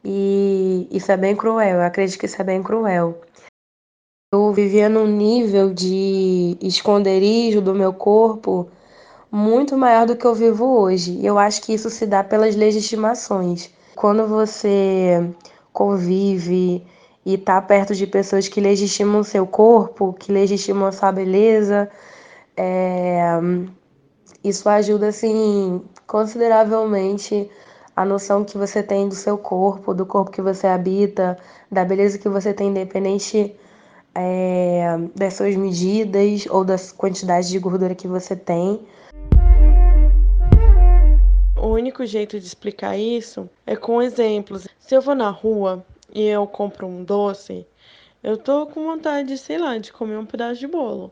E 0.04 0.88
isso 0.92 1.12
é 1.12 1.18
bem 1.18 1.36
cruel, 1.36 1.78
eu 1.78 1.82
acredito 1.82 2.20
que 2.20 2.26
isso 2.26 2.42
é 2.42 2.44
bem 2.44 2.62
cruel. 2.62 3.22
Eu 4.34 4.52
vivia 4.52 4.90
num 4.90 5.08
nível 5.08 5.74
de 5.74 6.58
esconderijo 6.62 7.62
do 7.62 7.74
meu 7.74 7.94
corpo 7.94 8.70
muito 9.32 9.78
maior 9.78 10.06
do 10.06 10.18
que 10.18 10.26
eu 10.26 10.36
vivo 10.36 10.66
hoje. 10.66 11.24
Eu 11.26 11.40
acho 11.40 11.62
que 11.62 11.74
isso 11.74 11.90
se 11.90 12.06
dá 12.06 12.24
pelas 12.24 12.56
legitimações. 12.56 13.72
Quando 13.96 14.28
você 14.28 15.34
convive 15.72 16.86
e 17.26 17.36
está 17.36 17.62
perto 17.62 17.96
de 17.96 18.08
pessoas 18.08 18.48
que 18.48 18.60
legitimam 18.60 19.22
o 19.22 19.24
seu 19.24 19.46
corpo, 19.48 20.14
que 20.14 20.32
legitimam 20.32 20.92
sua 20.92 21.12
beleza, 21.12 21.90
é, 22.58 23.40
isso 24.44 24.68
ajuda 24.68 25.08
assim 25.08 25.82
consideravelmente 26.06 27.50
a 27.96 28.04
noção 28.04 28.44
que 28.44 28.58
você 28.58 28.82
tem 28.82 29.08
do 29.08 29.16
seu 29.16 29.38
corpo, 29.38 29.94
do 29.94 30.06
corpo 30.06 30.32
que 30.32 30.42
você 30.42 30.68
habita, 30.68 31.38
da 31.72 31.86
beleza 31.86 32.18
que 32.18 32.28
você 32.28 32.54
tem, 32.54 32.70
independente 32.70 33.56
é, 34.16 34.98
das 35.16 35.36
suas 35.36 35.56
medidas 35.56 36.46
ou 36.50 36.64
das 36.64 36.92
quantidades 36.92 37.50
de 37.50 37.60
gordura 37.60 37.96
que 37.96 38.08
você 38.08 38.36
tem 38.36 38.82
o 41.64 41.68
único 41.68 42.06
jeito 42.06 42.38
de 42.38 42.46
explicar 42.46 42.98
isso 42.98 43.50
é 43.66 43.74
com 43.74 44.02
exemplos. 44.02 44.68
Se 44.78 44.94
eu 44.94 45.02
vou 45.02 45.16
na 45.16 45.30
rua 45.30 45.82
e 46.14 46.22
eu 46.28 46.46
compro 46.46 46.86
um 46.86 47.06
doce, 47.06 47.66
eu 48.22 48.36
tô 48.36 48.68
com 48.68 48.84
vontade, 48.84 49.38
sei 49.38 49.58
lá, 49.58 49.78
de 49.78 49.94
comer 49.94 50.18
um 50.18 50.26
pedaço 50.26 50.60
de 50.60 50.68
bolo. 50.68 51.10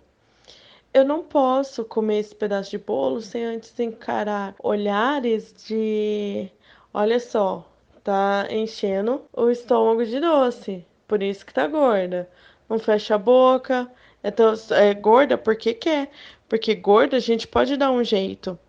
Eu 0.94 1.06
não 1.06 1.24
posso 1.24 1.86
comer 1.86 2.20
esse 2.20 2.36
pedaço 2.36 2.70
de 2.70 2.78
bolo 2.78 3.22
sem 3.22 3.46
antes 3.46 3.80
encarar 3.80 4.54
olhares 4.62 5.56
de, 5.66 6.52
olha 6.94 7.22
só, 7.22 7.66
tá 8.04 8.46
enchendo 8.50 9.22
o 9.32 9.50
estômago 9.50 10.06
de 10.06 10.20
doce, 10.20 10.86
por 11.08 11.24
isso 11.24 11.46
que 11.46 11.54
tá 11.54 11.66
gorda. 11.66 12.30
Não 12.68 12.78
fecha 12.78 13.16
a 13.16 13.18
boca, 13.18 13.90
então 14.22 14.54
é 14.72 14.94
gorda 14.94 15.38
porque 15.38 15.74
quer, 15.74 16.12
porque 16.50 16.76
gorda 16.76 17.16
a 17.16 17.22
gente 17.22 17.48
pode 17.48 17.78
dar 17.78 17.90
um 17.90 18.04
jeito. 18.04 18.60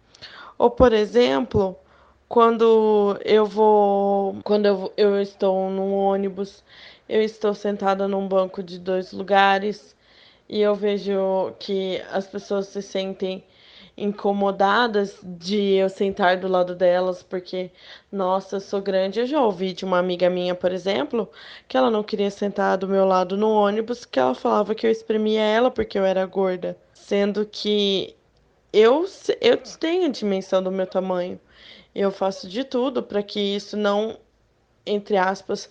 Ou, 0.62 0.71
por 0.71 0.92
exemplo, 0.92 1.76
quando 2.28 3.19
eu 3.25 3.45
vou. 3.45 4.37
Quando 4.45 4.66
eu, 4.66 4.92
eu 4.97 5.21
estou 5.21 5.69
num 5.69 5.92
ônibus, 5.92 6.62
eu 7.09 7.21
estou 7.21 7.52
sentada 7.52 8.07
num 8.07 8.28
banco 8.28 8.62
de 8.62 8.78
dois 8.78 9.12
lugares 9.12 9.97
e 10.49 10.61
eu 10.61 10.73
vejo 10.76 11.52
que 11.59 12.00
as 12.12 12.28
pessoas 12.28 12.69
se 12.69 12.81
sentem 12.81 13.42
incomodadas 13.97 15.19
de 15.25 15.75
eu 15.75 15.88
sentar 15.88 16.37
do 16.37 16.47
lado 16.47 16.76
delas, 16.76 17.25
porque, 17.25 17.73
nossa, 18.12 18.57
eu 18.57 18.61
sou 18.61 18.81
grande. 18.81 19.19
Eu 19.19 19.26
já 19.26 19.42
ouvi 19.42 19.73
de 19.73 19.85
uma 19.85 19.99
amiga 19.99 20.31
minha, 20.31 20.54
por 20.54 20.71
exemplo, 20.71 21.28
que 21.66 21.76
ela 21.76 21.90
não 21.90 22.04
queria 22.04 22.31
sentar 22.31 22.78
do 22.78 22.87
meu 22.87 23.04
lado 23.04 23.37
no 23.37 23.50
ônibus, 23.50 24.04
que 24.04 24.21
ela 24.21 24.35
falava 24.35 24.76
que 24.76 24.87
eu 24.87 24.92
espremia 24.92 25.42
ela 25.42 25.73
porque 25.73 25.99
eu 25.99 26.04
era 26.04 26.25
gorda, 26.25 26.76
sendo 26.95 27.45
que 27.45 28.14
eu, 28.73 29.05
eu 29.41 29.57
tenho 29.79 30.07
a 30.07 30.09
dimensão 30.09 30.62
do 30.62 30.71
meu 30.71 30.87
tamanho. 30.87 31.38
Eu 31.95 32.11
faço 32.11 32.49
de 32.49 32.64
tudo 32.64 33.02
para 33.02 33.23
que 33.23 33.38
isso 33.38 33.76
não, 33.76 34.19
entre 34.87 35.17
aspas, 35.17 35.69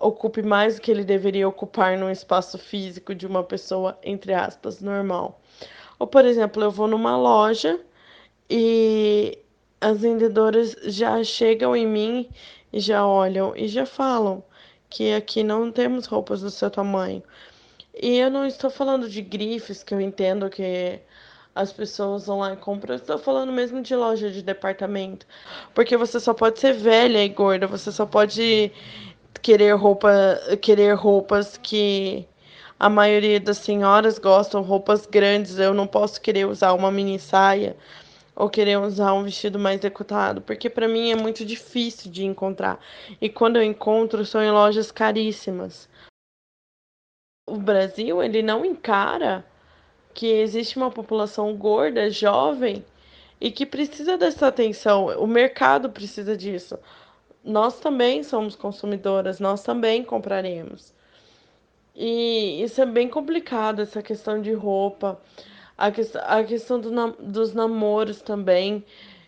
ocupe 0.00 0.42
mais 0.42 0.76
do 0.76 0.82
que 0.82 0.90
ele 0.90 1.04
deveria 1.04 1.48
ocupar 1.48 1.98
num 1.98 2.10
espaço 2.10 2.58
físico 2.58 3.14
de 3.14 3.26
uma 3.26 3.42
pessoa, 3.42 3.98
entre 4.02 4.32
aspas, 4.32 4.80
normal. 4.80 5.40
Ou, 5.98 6.06
por 6.06 6.24
exemplo, 6.24 6.62
eu 6.62 6.70
vou 6.70 6.86
numa 6.86 7.16
loja 7.16 7.80
e 8.48 9.38
as 9.80 10.00
vendedoras 10.00 10.76
já 10.84 11.22
chegam 11.24 11.74
em 11.74 11.86
mim 11.86 12.28
e 12.72 12.80
já 12.80 13.06
olham 13.06 13.56
e 13.56 13.66
já 13.68 13.86
falam 13.86 14.44
que 14.88 15.12
aqui 15.12 15.42
não 15.42 15.72
temos 15.72 16.06
roupas 16.06 16.40
do 16.42 16.50
seu 16.50 16.70
tamanho. 16.70 17.22
E 18.00 18.18
eu 18.18 18.30
não 18.30 18.46
estou 18.46 18.70
falando 18.70 19.08
de 19.08 19.22
grifes, 19.22 19.82
que 19.82 19.94
eu 19.94 20.00
entendo 20.00 20.50
que 20.50 21.00
as 21.56 21.72
pessoas 21.72 22.26
vão 22.26 22.40
lá 22.40 22.52
e 22.52 22.56
compram. 22.56 22.94
Estou 22.94 23.18
falando 23.18 23.50
mesmo 23.50 23.80
de 23.82 23.96
loja 23.96 24.30
de 24.30 24.42
departamento. 24.42 25.26
Porque 25.74 25.96
você 25.96 26.20
só 26.20 26.34
pode 26.34 26.60
ser 26.60 26.74
velha 26.74 27.24
e 27.24 27.28
gorda, 27.30 27.66
você 27.66 27.90
só 27.90 28.04
pode 28.04 28.70
querer 29.40 29.74
roupa, 29.74 30.12
querer 30.60 30.94
roupas 30.94 31.56
que 31.56 32.28
a 32.78 32.90
maioria 32.90 33.40
das 33.40 33.56
senhoras 33.58 34.18
gostam, 34.18 34.60
roupas 34.60 35.06
grandes. 35.06 35.58
Eu 35.58 35.72
não 35.72 35.86
posso 35.86 36.20
querer 36.20 36.46
usar 36.46 36.74
uma 36.74 36.92
mini 36.92 37.18
saia 37.18 37.74
ou 38.36 38.50
querer 38.50 38.78
usar 38.78 39.14
um 39.14 39.24
vestido 39.24 39.58
mais 39.58 39.80
decotado, 39.80 40.42
porque 40.42 40.68
para 40.68 40.86
mim 40.86 41.10
é 41.10 41.16
muito 41.16 41.42
difícil 41.42 42.10
de 42.10 42.22
encontrar. 42.22 42.78
E 43.18 43.30
quando 43.30 43.56
eu 43.56 43.62
encontro, 43.62 44.26
são 44.26 44.42
em 44.42 44.50
lojas 44.50 44.92
caríssimas. 44.92 45.88
O 47.48 47.56
Brasil, 47.56 48.22
ele 48.22 48.42
não 48.42 48.62
encara 48.62 49.42
que 50.16 50.26
existe 50.26 50.78
uma 50.78 50.90
população 50.90 51.54
gorda, 51.54 52.10
jovem 52.10 52.82
e 53.38 53.50
que 53.50 53.66
precisa 53.66 54.16
dessa 54.16 54.46
atenção. 54.46 55.08
O 55.22 55.26
mercado 55.26 55.90
precisa 55.90 56.34
disso. 56.34 56.78
Nós 57.44 57.78
também 57.80 58.22
somos 58.22 58.56
consumidoras, 58.56 59.38
nós 59.38 59.62
também 59.62 60.02
compraremos. 60.02 60.94
E 61.94 62.62
isso 62.62 62.80
é 62.80 62.86
bem 62.86 63.10
complicado, 63.10 63.82
essa 63.82 64.02
questão 64.02 64.40
de 64.40 64.54
roupa, 64.54 65.20
a, 65.76 65.90
que, 65.90 66.00
a 66.14 66.42
questão 66.42 66.80
do, 66.80 66.90
dos 67.20 67.52
namoros 67.52 68.22
também. 68.22 68.82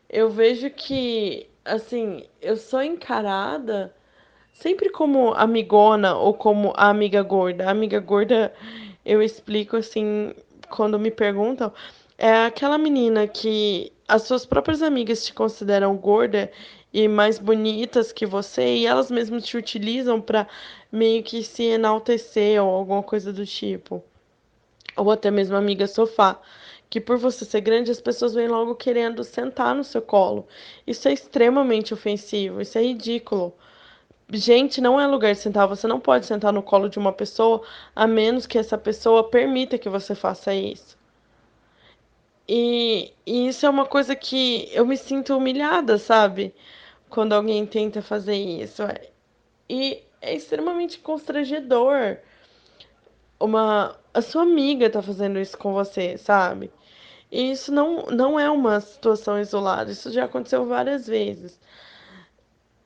Eu 0.08 0.30
vejo 0.30 0.70
que, 0.70 1.50
assim, 1.66 2.24
eu 2.40 2.56
sou 2.56 2.82
encarada 2.82 3.94
sempre 4.54 4.88
como 4.88 5.34
amigona 5.34 6.16
ou 6.16 6.32
como 6.32 6.72
amiga 6.76 7.22
gorda. 7.22 7.66
A 7.66 7.70
amiga 7.72 8.00
gorda, 8.00 8.54
eu 9.04 9.22
explico 9.22 9.76
assim, 9.76 10.32
quando 10.70 10.98
me 10.98 11.10
perguntam, 11.10 11.72
é 12.16 12.46
aquela 12.46 12.78
menina 12.78 13.26
que 13.26 13.92
as 14.06 14.22
suas 14.22 14.46
próprias 14.46 14.82
amigas 14.82 15.24
te 15.24 15.32
consideram 15.32 15.96
gorda 15.96 16.50
e 16.92 17.06
mais 17.06 17.38
bonitas 17.38 18.12
que 18.12 18.26
você 18.26 18.76
e 18.76 18.86
elas 18.86 19.10
mesmas 19.10 19.44
te 19.44 19.56
utilizam 19.56 20.20
para 20.20 20.48
meio 20.90 21.22
que 21.22 21.42
se 21.42 21.64
enaltecer 21.64 22.62
ou 22.62 22.70
alguma 22.70 23.02
coisa 23.02 23.32
do 23.32 23.44
tipo. 23.44 24.02
Ou 24.96 25.10
até 25.10 25.30
mesmo 25.30 25.56
amiga 25.56 25.86
sofá, 25.86 26.40
que 26.90 27.00
por 27.00 27.18
você 27.18 27.44
ser 27.44 27.60
grande 27.60 27.90
as 27.90 28.00
pessoas 28.00 28.34
vêm 28.34 28.48
logo 28.48 28.74
querendo 28.74 29.22
sentar 29.22 29.74
no 29.74 29.84
seu 29.84 30.02
colo. 30.02 30.46
Isso 30.86 31.06
é 31.08 31.12
extremamente 31.12 31.92
ofensivo, 31.92 32.60
isso 32.60 32.78
é 32.78 32.82
ridículo. 32.82 33.54
Gente, 34.30 34.80
não 34.80 35.00
é 35.00 35.06
lugar 35.06 35.32
de 35.32 35.40
sentar. 35.40 35.66
Você 35.68 35.86
não 35.86 36.00
pode 36.00 36.26
sentar 36.26 36.52
no 36.52 36.62
colo 36.62 36.88
de 36.88 36.98
uma 36.98 37.12
pessoa 37.12 37.62
a 37.96 38.06
menos 38.06 38.46
que 38.46 38.58
essa 38.58 38.76
pessoa 38.76 39.28
permita 39.28 39.78
que 39.78 39.88
você 39.88 40.14
faça 40.14 40.54
isso. 40.54 40.98
E, 42.48 43.12
e 43.26 43.48
isso 43.48 43.66
é 43.66 43.70
uma 43.70 43.86
coisa 43.86 44.16
que 44.16 44.68
eu 44.72 44.86
me 44.86 44.96
sinto 44.96 45.36
humilhada, 45.36 45.98
sabe? 45.98 46.54
Quando 47.10 47.32
alguém 47.34 47.66
tenta 47.66 48.02
fazer 48.02 48.36
isso. 48.36 48.82
E 49.68 50.02
é 50.20 50.34
extremamente 50.34 50.98
constrangedor. 50.98 52.18
Uma, 53.40 53.96
a 54.12 54.20
sua 54.22 54.42
amiga 54.42 54.90
tá 54.90 55.02
fazendo 55.02 55.38
isso 55.38 55.56
com 55.56 55.72
você, 55.72 56.18
sabe? 56.18 56.70
E 57.30 57.50
isso 57.52 57.72
não, 57.72 58.06
não 58.06 58.40
é 58.40 58.50
uma 58.50 58.80
situação 58.80 59.38
isolada, 59.38 59.92
isso 59.92 60.10
já 60.10 60.24
aconteceu 60.24 60.66
várias 60.66 61.06
vezes. 61.06 61.58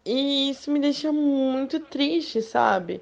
E 0.05 0.51
isso 0.51 0.71
me 0.71 0.81
deixa 0.81 1.13
muito 1.13 1.79
triste, 1.81 2.43
sabe? 2.43 3.01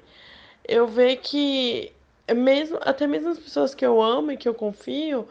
Eu 0.67 0.87
ver 0.87 1.17
que 1.17 1.91
mesmo 2.35 2.77
até 2.81 3.07
mesmo 3.07 3.29
as 3.29 3.39
pessoas 3.39 3.75
que 3.75 3.85
eu 3.85 4.01
amo 4.01 4.31
e 4.31 4.37
que 4.37 4.47
eu 4.47 4.53
confio, 4.53 5.27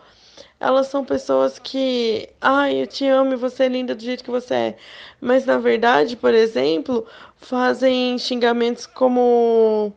elas 0.59 0.89
são 0.89 1.05
pessoas 1.05 1.59
que, 1.59 2.29
ai, 2.41 2.83
eu 2.83 2.87
te 2.87 3.07
amo 3.07 3.33
e 3.33 3.37
você 3.37 3.65
é 3.65 3.69
linda 3.69 3.95
do 3.95 4.03
jeito 4.03 4.25
que 4.25 4.31
você 4.31 4.55
é. 4.55 4.77
Mas 5.21 5.47
na 5.47 5.59
verdade, 5.59 6.17
por 6.17 6.35
exemplo, 6.35 7.07
fazem 7.37 8.19
xingamentos 8.19 8.87
como 8.87 9.93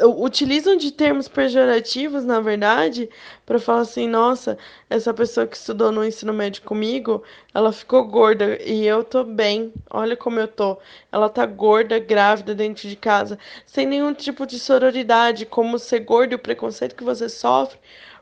utilizam 0.00 0.76
de 0.76 0.90
termos 0.90 1.28
pejorativos, 1.28 2.24
na 2.24 2.40
verdade, 2.40 3.08
para 3.46 3.58
falar 3.58 3.82
assim: 3.82 4.08
nossa, 4.08 4.58
essa 4.90 5.14
pessoa 5.14 5.46
que 5.46 5.56
estudou 5.56 5.92
no 5.92 6.04
ensino 6.04 6.32
médio 6.32 6.62
comigo, 6.62 7.22
ela 7.54 7.72
ficou 7.72 8.04
gorda 8.06 8.60
e 8.62 8.86
eu 8.86 9.04
tô 9.04 9.22
bem. 9.24 9.72
Olha 9.90 10.16
como 10.16 10.40
eu 10.40 10.48
tô. 10.48 10.78
Ela 11.12 11.28
tá 11.28 11.46
gorda, 11.46 11.98
grávida 11.98 12.54
dentro 12.54 12.88
de 12.88 12.96
casa, 12.96 13.38
sem 13.66 13.86
nenhum 13.86 14.12
tipo 14.12 14.46
de 14.46 14.58
sororidade, 14.58 15.46
como 15.46 15.78
ser 15.78 16.00
gordo 16.00 16.32
e 16.32 16.36
o 16.36 16.38
preconceito 16.38 16.96
que 16.96 17.04
você 17.04 17.28
sofre 17.28 17.78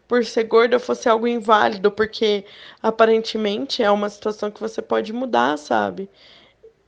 por 0.06 0.25
ser 0.25 0.42
gorda 0.44 0.80
fosse 0.80 1.09
algo 1.09 1.26
inválido, 1.28 1.90
porque 1.90 2.44
aparentemente 2.82 3.80
é 3.80 3.90
uma 3.90 4.11
situação 4.11 4.50
que 4.50 4.61
você 4.61 4.82
pode 4.82 5.12
mudar, 5.12 5.56
sabe? 5.56 6.11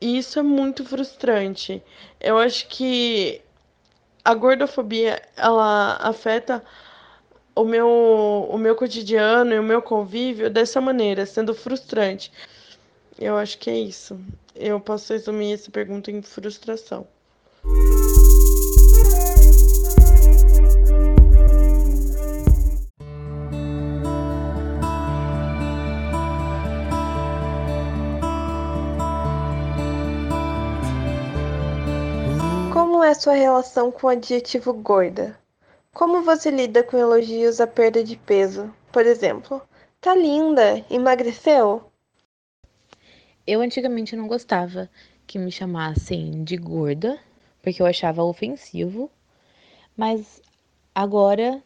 E 0.00 0.18
isso 0.18 0.40
é 0.40 0.42
muito 0.42 0.84
frustrante. 0.84 1.80
Eu 2.20 2.36
acho 2.36 2.66
que 2.66 3.40
a 4.24 4.34
gordofobia 4.34 5.20
ela 5.36 5.96
afeta 6.00 6.62
o 7.54 7.64
meu, 7.64 7.88
o 8.50 8.56
meu 8.56 8.74
cotidiano 8.74 9.52
e 9.52 9.58
o 9.58 9.62
meu 9.62 9.82
convívio 9.82 10.50
dessa 10.50 10.80
maneira, 10.80 11.26
sendo 11.26 11.54
frustrante. 11.54 12.32
Eu 13.18 13.36
acho 13.36 13.58
que 13.58 13.70
é 13.70 13.78
isso. 13.78 14.18
Eu 14.54 14.80
posso 14.80 15.12
resumir 15.12 15.52
essa 15.52 15.70
pergunta 15.70 16.10
em 16.10 16.22
frustração. 16.22 17.06
É 33.12 33.14
sua 33.14 33.34
relação 33.34 33.92
com 33.92 34.06
o 34.06 34.10
adjetivo 34.10 34.72
gorda? 34.72 35.38
Como 35.92 36.22
você 36.22 36.50
lida 36.50 36.82
com 36.82 36.96
elogios 36.96 37.60
à 37.60 37.66
perda 37.66 38.02
de 38.02 38.16
peso? 38.16 38.74
Por 38.90 39.04
exemplo, 39.04 39.60
tá 40.00 40.14
linda, 40.14 40.82
emagreceu? 40.88 41.82
Eu 43.46 43.60
antigamente 43.60 44.16
não 44.16 44.26
gostava 44.26 44.88
que 45.26 45.38
me 45.38 45.52
chamassem 45.52 46.42
de 46.42 46.56
gorda, 46.56 47.20
porque 47.60 47.82
eu 47.82 47.86
achava 47.86 48.24
ofensivo, 48.24 49.10
mas 49.94 50.40
agora 50.94 51.62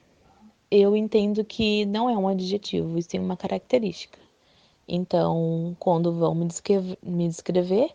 eu 0.69 0.97
entendo 0.97 1.45
que 1.45 1.87
não 1.87 2.11
é 2.11 2.19
um 2.19 2.27
adjetivo, 2.27 2.99
e 2.99 3.03
sim 3.05 3.21
uma 3.21 3.37
característica. 3.37 4.19
Então, 4.89 5.77
quando 5.79 6.13
vão 6.13 6.35
me 6.35 6.47
descrever, 6.47 6.99
me 7.01 7.29
descrever 7.29 7.95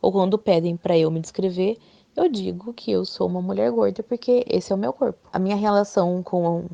ou 0.00 0.12
quando 0.12 0.38
pedem 0.38 0.76
para 0.76 0.96
eu 0.96 1.10
me 1.10 1.18
descrever, 1.18 1.78
eu 2.16 2.28
digo 2.28 2.72
que 2.74 2.92
eu 2.92 3.04
sou 3.04 3.26
uma 3.26 3.40
mulher 3.40 3.70
gorda 3.70 4.02
porque 4.02 4.44
esse 4.48 4.72
é 4.72 4.74
o 4.74 4.78
meu 4.78 4.92
corpo. 4.92 5.18
A 5.32 5.38
minha 5.38 5.56
relação 5.56 6.22
com, 6.22 6.66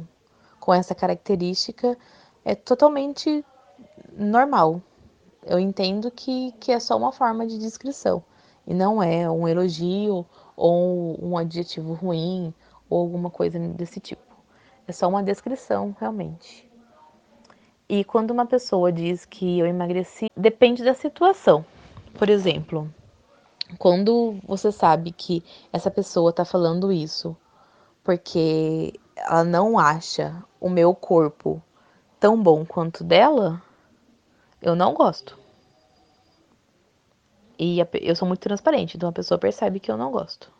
com 0.59 0.75
essa 0.75 0.95
característica 0.95 1.97
é 2.45 2.55
totalmente 2.55 3.45
normal. 4.13 4.83
Eu 5.47 5.59
entendo 5.59 6.11
que, 6.11 6.53
que 6.61 6.73
é 6.73 6.81
só 6.81 6.97
uma 6.97 7.13
forma 7.13 7.47
de 7.47 7.59
descrição 7.59 8.23
e 8.67 8.75
não 8.75 9.03
é 9.03 9.31
um 9.31 9.47
elogio 9.47 10.27
ou 10.57 11.19
um 11.25 11.39
adjetivo 11.39 11.95
ruim 11.95 12.53
ou 12.91 13.01
alguma 13.01 13.31
coisa 13.31 13.59
desse 13.59 14.01
tipo. 14.01 14.23
É 14.87 14.93
só 14.93 15.09
uma 15.09 15.23
descrição, 15.23 15.95
realmente. 16.01 16.69
E 17.89 18.05
quando 18.05 18.31
uma 18.31 18.45
pessoa 18.45 18.93
diz 18.93 19.25
que 19.25 19.59
eu 19.59 19.67
emagreci, 19.67 20.29
depende 20.37 20.83
da 20.83 20.95
situação. 20.95 21.65
Por 22.19 22.29
exemplo, 22.29 22.93
quando 23.77 24.39
você 24.47 24.73
sabe 24.73 25.13
que 25.13 25.45
essa 25.73 25.91
pessoa 25.91 26.33
tá 26.33 26.45
falando 26.45 26.93
isso 26.93 27.37
porque 28.03 28.99
ela 29.15 29.45
não 29.45 29.79
acha 29.79 30.43
o 30.59 30.71
meu 30.71 30.95
corpo 30.95 31.63
tão 32.19 32.43
bom 32.43 32.65
quanto 32.65 33.05
dela, 33.05 33.63
eu 34.63 34.75
não 34.75 34.95
gosto. 34.95 35.39
E 37.59 37.79
eu 38.01 38.17
sou 38.17 38.27
muito 38.27 38.41
transparente, 38.41 38.97
então 38.97 39.09
a 39.09 39.13
pessoa 39.13 39.37
percebe 39.37 39.81
que 39.81 39.91
eu 39.91 39.97
não 39.97 40.11
gosto. 40.11 40.51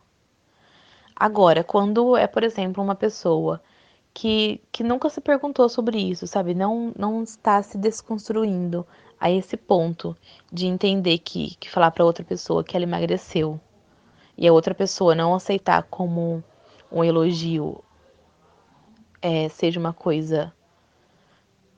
Agora, 1.15 1.63
quando 1.63 2.15
é, 2.15 2.27
por 2.27 2.43
exemplo, 2.43 2.83
uma 2.83 2.95
pessoa 2.95 3.61
que, 4.13 4.61
que 4.71 4.83
nunca 4.83 5.09
se 5.09 5.19
perguntou 5.19 5.67
sobre 5.69 5.97
isso, 5.97 6.27
sabe? 6.27 6.53
Não, 6.53 6.93
não 6.97 7.23
está 7.23 7.63
se 7.63 7.77
desconstruindo, 7.77 8.85
a 9.19 9.29
esse 9.29 9.57
ponto 9.57 10.15
de 10.51 10.65
entender 10.65 11.17
que, 11.19 11.55
que 11.55 11.69
falar 11.69 11.91
para 11.91 12.05
outra 12.05 12.23
pessoa 12.23 12.63
que 12.63 12.75
ela 12.75 12.85
emagreceu 12.85 13.59
e 14.37 14.47
a 14.47 14.53
outra 14.53 14.73
pessoa 14.73 15.13
não 15.13 15.35
aceitar 15.35 15.83
como 15.83 16.41
um 16.91 17.03
elogio 17.03 17.83
é, 19.21 19.49
seja 19.49 19.79
uma 19.79 19.91
coisa 19.91 20.53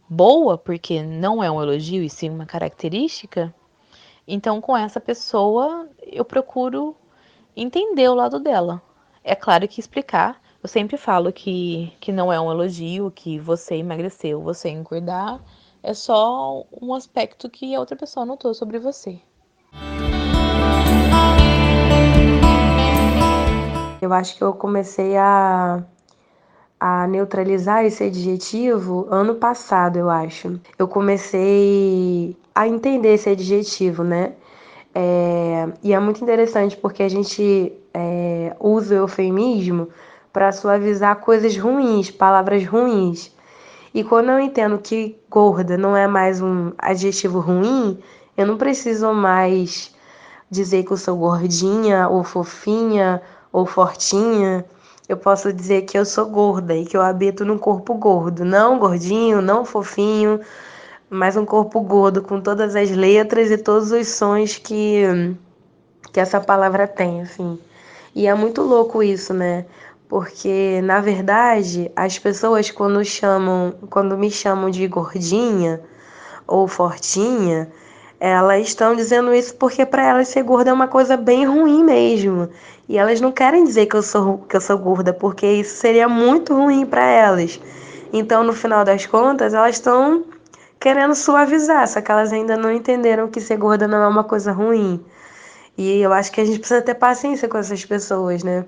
boa, 0.08 0.58
porque 0.58 1.01
não 1.01 1.43
é 1.43 1.49
um 1.49 1.62
elogio 1.62 2.04
e 2.04 2.10
sim 2.10 2.30
uma 2.30 2.45
característica, 2.45 3.54
então 4.27 4.62
com 4.62 4.77
essa 4.77 4.99
pessoa 4.99 5.89
eu 6.01 6.23
procuro 6.23 6.95
entender 7.56 8.08
o 8.10 8.15
lado 8.15 8.39
dela. 8.39 8.82
É 9.23 9.36
claro 9.36 9.67
que 9.67 9.80
explicar, 9.80 10.39
eu 10.62 10.69
sempre 10.69 10.97
falo 10.97 11.32
que, 11.34 11.91
que 11.99 12.12
não 12.12 12.32
é 12.32 12.39
um 12.39 12.51
elogio, 12.51 13.10
que 13.10 13.39
você 13.39 13.75
emagreceu, 13.75 14.41
você 14.41 14.69
engordar 14.69 15.41
é 15.84 15.94
só 15.94 16.63
um 16.82 16.94
aspecto 16.94 17.50
que 17.50 17.74
a 17.76 17.80
outra 17.80 17.96
pessoa 17.96 18.26
notou 18.26 18.54
sobre 18.54 18.80
você. 18.80 19.20
Eu 24.02 24.13
acho 24.13 24.36
que 24.36 24.44
eu 24.44 24.54
comecei 24.54 25.15
a, 25.15 25.84
a 26.80 27.08
neutralizar 27.08 27.86
esse 27.86 28.04
adjetivo 28.04 29.08
ano 29.12 29.36
passado, 29.36 29.98
eu 29.98 30.10
acho. 30.10 30.60
Eu 30.78 30.88
comecei 30.88 32.36
a 32.54 32.67
entender 32.67 33.13
esse 33.13 33.30
adjetivo, 33.30 34.04
né? 34.04 34.34
É, 34.94 35.70
e 35.84 35.94
é 35.94 36.00
muito 36.00 36.22
interessante 36.22 36.76
porque 36.76 37.04
a 37.04 37.10
gente 37.10 37.72
é, 37.94 38.56
usa 38.60 38.96
o 38.96 38.98
eufemismo 39.00 39.88
para 40.34 40.52
suavizar 40.52 41.17
coisas 41.17 41.56
ruins, 41.56 42.10
palavras 42.10 42.65
ruins. 42.65 43.32
E 43.93 44.04
quando 44.04 44.30
eu 44.30 44.39
entendo 44.39 44.77
que 44.77 45.17
gorda 45.30 45.77
não 45.77 45.95
é 45.95 46.08
mais 46.08 46.41
um 46.41 46.71
adjetivo 46.77 47.39
ruim, 47.39 47.99
eu 48.38 48.47
não 48.47 48.58
preciso 48.58 49.13
mais 49.13 49.93
dizer 50.49 50.84
que 50.84 50.91
eu 50.91 50.97
sou 50.97 51.17
gordinha, 51.17 52.08
ou 52.08 52.23
fofinha, 52.23 53.21
ou 53.51 53.65
fortinha. 53.65 54.65
Eu 55.10 55.17
posso 55.17 55.51
dizer 55.51 55.82
que 55.82 55.97
eu 55.97 56.06
sou 56.06 56.25
gorda 56.25 56.73
e 56.73 56.86
que 56.86 56.95
eu 56.95 57.01
habito 57.01 57.43
num 57.43 57.58
corpo 57.58 57.93
gordo. 57.95 58.45
Não 58.45 58.80
gordinho, 58.80 59.41
não 59.41 59.65
fofinho, 59.65 60.39
mas 61.10 61.36
um 61.36 61.45
corpo 61.45 61.82
gordo 61.82 62.21
com 62.21 62.39
todas 62.39 62.75
as 62.77 62.91
letras 62.91 63.51
e 63.51 63.58
todos 63.58 63.91
os 63.91 64.08
sons 64.08 64.58
que, 64.58 65.04
que 66.13 66.19
essa 66.19 66.39
palavra 66.39 66.88
tem, 66.88 67.21
assim. 67.21 67.60
E 68.15 68.27
é 68.27 68.34
muito 68.34 68.62
louco 68.62 69.04
isso, 69.04 69.34
né? 69.34 69.65
Porque 70.12 70.82
na 70.84 71.00
verdade, 71.00 71.89
as 71.95 72.19
pessoas 72.19 72.69
quando 72.69 73.02
chamam, 73.06 73.74
quando 73.89 74.17
me 74.17 74.30
chamam 74.30 74.69
de 74.69 74.86
gordinha 74.86 75.80
ou 76.45 76.67
fortinha, 76.67 77.71
elas 78.19 78.67
estão 78.67 78.93
dizendo 78.93 79.34
isso 79.34 79.56
porque 79.56 79.86
para 79.86 80.06
elas 80.06 80.28
ser 80.28 80.43
gorda 80.43 80.69
é 80.69 80.74
uma 80.74 80.89
coisa 80.89 81.15
bem 81.15 81.45
ruim 81.45 81.82
mesmo. 81.82 82.50
E 82.89 82.97
elas 82.97 83.21
não 83.21 83.32
querem 83.32 83.63
dizer 83.63 83.86
que 83.86 83.95
eu 83.95 84.04
sou 84.04 84.39
que 84.39 84.58
eu 84.58 84.60
sou 84.60 84.78
gorda, 84.78 85.13
porque 85.13 85.47
isso 85.47 85.78
seria 85.78 86.10
muito 86.10 86.54
ruim 86.54 86.86
para 86.86 87.06
elas. 87.06 87.58
Então, 88.12 88.43
no 88.43 88.52
final 88.52 88.84
das 88.84 89.06
contas, 89.06 89.54
elas 89.54 89.78
estão 89.78 90.26
querendo 90.78 91.15
suavizar, 91.15 91.88
só 91.88 92.02
que 92.02 92.12
elas 92.12 92.34
ainda 92.34 92.58
não 92.58 92.69
entenderam 92.69 93.30
que 93.30 93.39
ser 93.39 93.56
gorda 93.56 93.88
não 93.88 94.04
é 94.04 94.08
uma 94.10 94.26
coisa 94.26 94.52
ruim. 94.52 95.02
E 95.78 96.02
eu 96.02 96.12
acho 96.12 96.34
que 96.34 96.41
a 96.41 96.45
gente 96.45 96.60
precisa 96.60 96.82
ter 96.82 96.95
paciência 96.95 97.47
com 97.47 97.58
essas 97.58 97.86
pessoas, 97.86 98.43
né? 98.43 98.65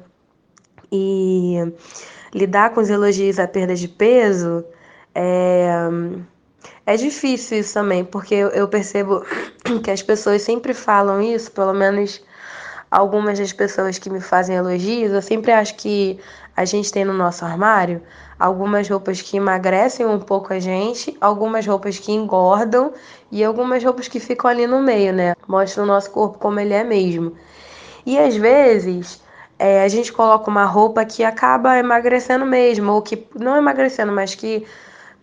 E 0.96 1.74
lidar 2.32 2.70
com 2.70 2.82
os 2.82 2.90
elogios 2.90 3.40
à 3.40 3.48
perda 3.48 3.74
de 3.74 3.88
peso 3.88 4.64
é, 5.16 5.90
é 6.86 6.96
difícil 6.96 7.58
isso 7.58 7.74
também, 7.74 8.06
porque 8.06 8.36
eu 8.36 8.68
percebo 8.68 9.26
que 9.84 9.90
as 9.90 10.04
pessoas 10.04 10.44
sempre 10.44 10.72
falam 10.72 11.20
isso, 11.20 11.52
pelo 11.52 11.74
menos 11.74 12.24
algumas 12.92 13.40
das 13.40 13.52
pessoas 13.52 13.98
que 13.98 14.08
me 14.08 14.22
fazem 14.22 14.56
elogios, 14.56 15.12
eu 15.12 15.22
sempre 15.24 15.52
acho 15.52 15.74
que 15.78 16.20
a 16.56 16.64
gente 16.64 16.92
tem 16.92 17.04
no 17.04 17.14
nosso 17.14 17.44
armário 17.44 18.00
algumas 18.40 18.88
roupas 18.88 19.20
que 19.20 19.38
emagrecem 19.38 20.06
um 20.06 20.20
pouco 20.20 20.54
a 20.54 20.60
gente, 20.60 21.18
algumas 21.20 21.66
roupas 21.66 21.98
que 21.98 22.12
engordam 22.12 22.94
e 23.32 23.44
algumas 23.44 23.84
roupas 23.84 24.08
que 24.08 24.20
ficam 24.20 24.52
ali 24.52 24.68
no 24.68 24.80
meio, 24.80 25.12
né? 25.12 25.34
Mostra 25.48 25.82
o 25.82 25.88
nosso 25.88 26.12
corpo 26.12 26.38
como 26.38 26.60
ele 26.60 26.76
é 26.76 26.84
mesmo. 26.84 27.36
E 28.06 28.20
às 28.20 28.36
vezes 28.36 29.23
é, 29.64 29.82
a 29.82 29.88
gente 29.88 30.12
coloca 30.12 30.52
uma 30.52 30.66
roupa 30.66 31.06
que 31.06 31.24
acaba 31.24 31.80
emagrecendo 31.80 32.46
mesmo, 32.46 32.92
ou 32.92 33.02
que 33.02 33.26
não 33.34 33.56
emagrecendo, 33.56 34.12
mas 34.12 34.36
que 34.36 34.68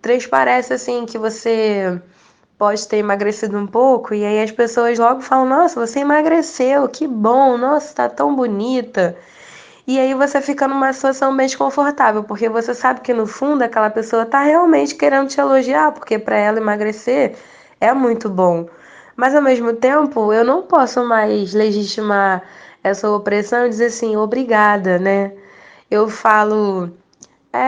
transparece 0.01 0.73
assim 0.73 1.05
que 1.05 1.19
você 1.19 2.01
pode 2.57 2.89
ter 2.89 2.97
emagrecido 2.97 3.59
um 3.59 3.67
pouco, 3.67 4.15
e 4.15 4.25
aí 4.25 4.43
as 4.43 4.51
pessoas 4.51 4.99
logo 4.99 5.21
falam: 5.21 5.47
Nossa, 5.47 5.79
você 5.79 6.01
emagreceu, 6.01 6.89
que 6.89 7.07
bom, 7.07 7.59
nossa, 7.59 7.95
tá 7.95 8.09
tão 8.09 8.35
bonita. 8.35 9.15
E 9.87 9.99
aí 10.01 10.15
você 10.15 10.41
fica 10.41 10.67
numa 10.67 10.91
situação 10.95 11.37
bem 11.37 11.47
desconfortável, 11.47 12.25
porque 12.25 12.49
você 12.49 12.75
sabe 12.75 13.01
que 13.03 13.13
no 13.13 13.27
fundo 13.27 13.63
aquela 13.63 13.91
pessoa 13.91 14.25
tá 14.25 14.41
realmente 14.43 14.95
querendo 14.95 15.29
te 15.29 15.39
elogiar, 15.39 15.93
porque 15.93 16.19
para 16.19 16.39
ela 16.39 16.59
emagrecer 16.59 17.37
é 17.79 17.93
muito 17.93 18.31
bom. 18.31 18.67
Mas 19.17 19.35
ao 19.35 19.43
mesmo 19.43 19.75
tempo, 19.75 20.33
eu 20.33 20.45
não 20.47 20.63
posso 20.63 21.05
mais 21.05 21.53
legitimar 21.53 22.43
essa 22.83 23.11
opressão 23.11 23.67
e 23.67 23.69
dizer 23.71 23.87
assim, 23.87 24.17
obrigada, 24.17 24.99
né? 24.99 25.33
Eu 25.91 26.09
falo, 26.09 26.91
é, 27.53 27.59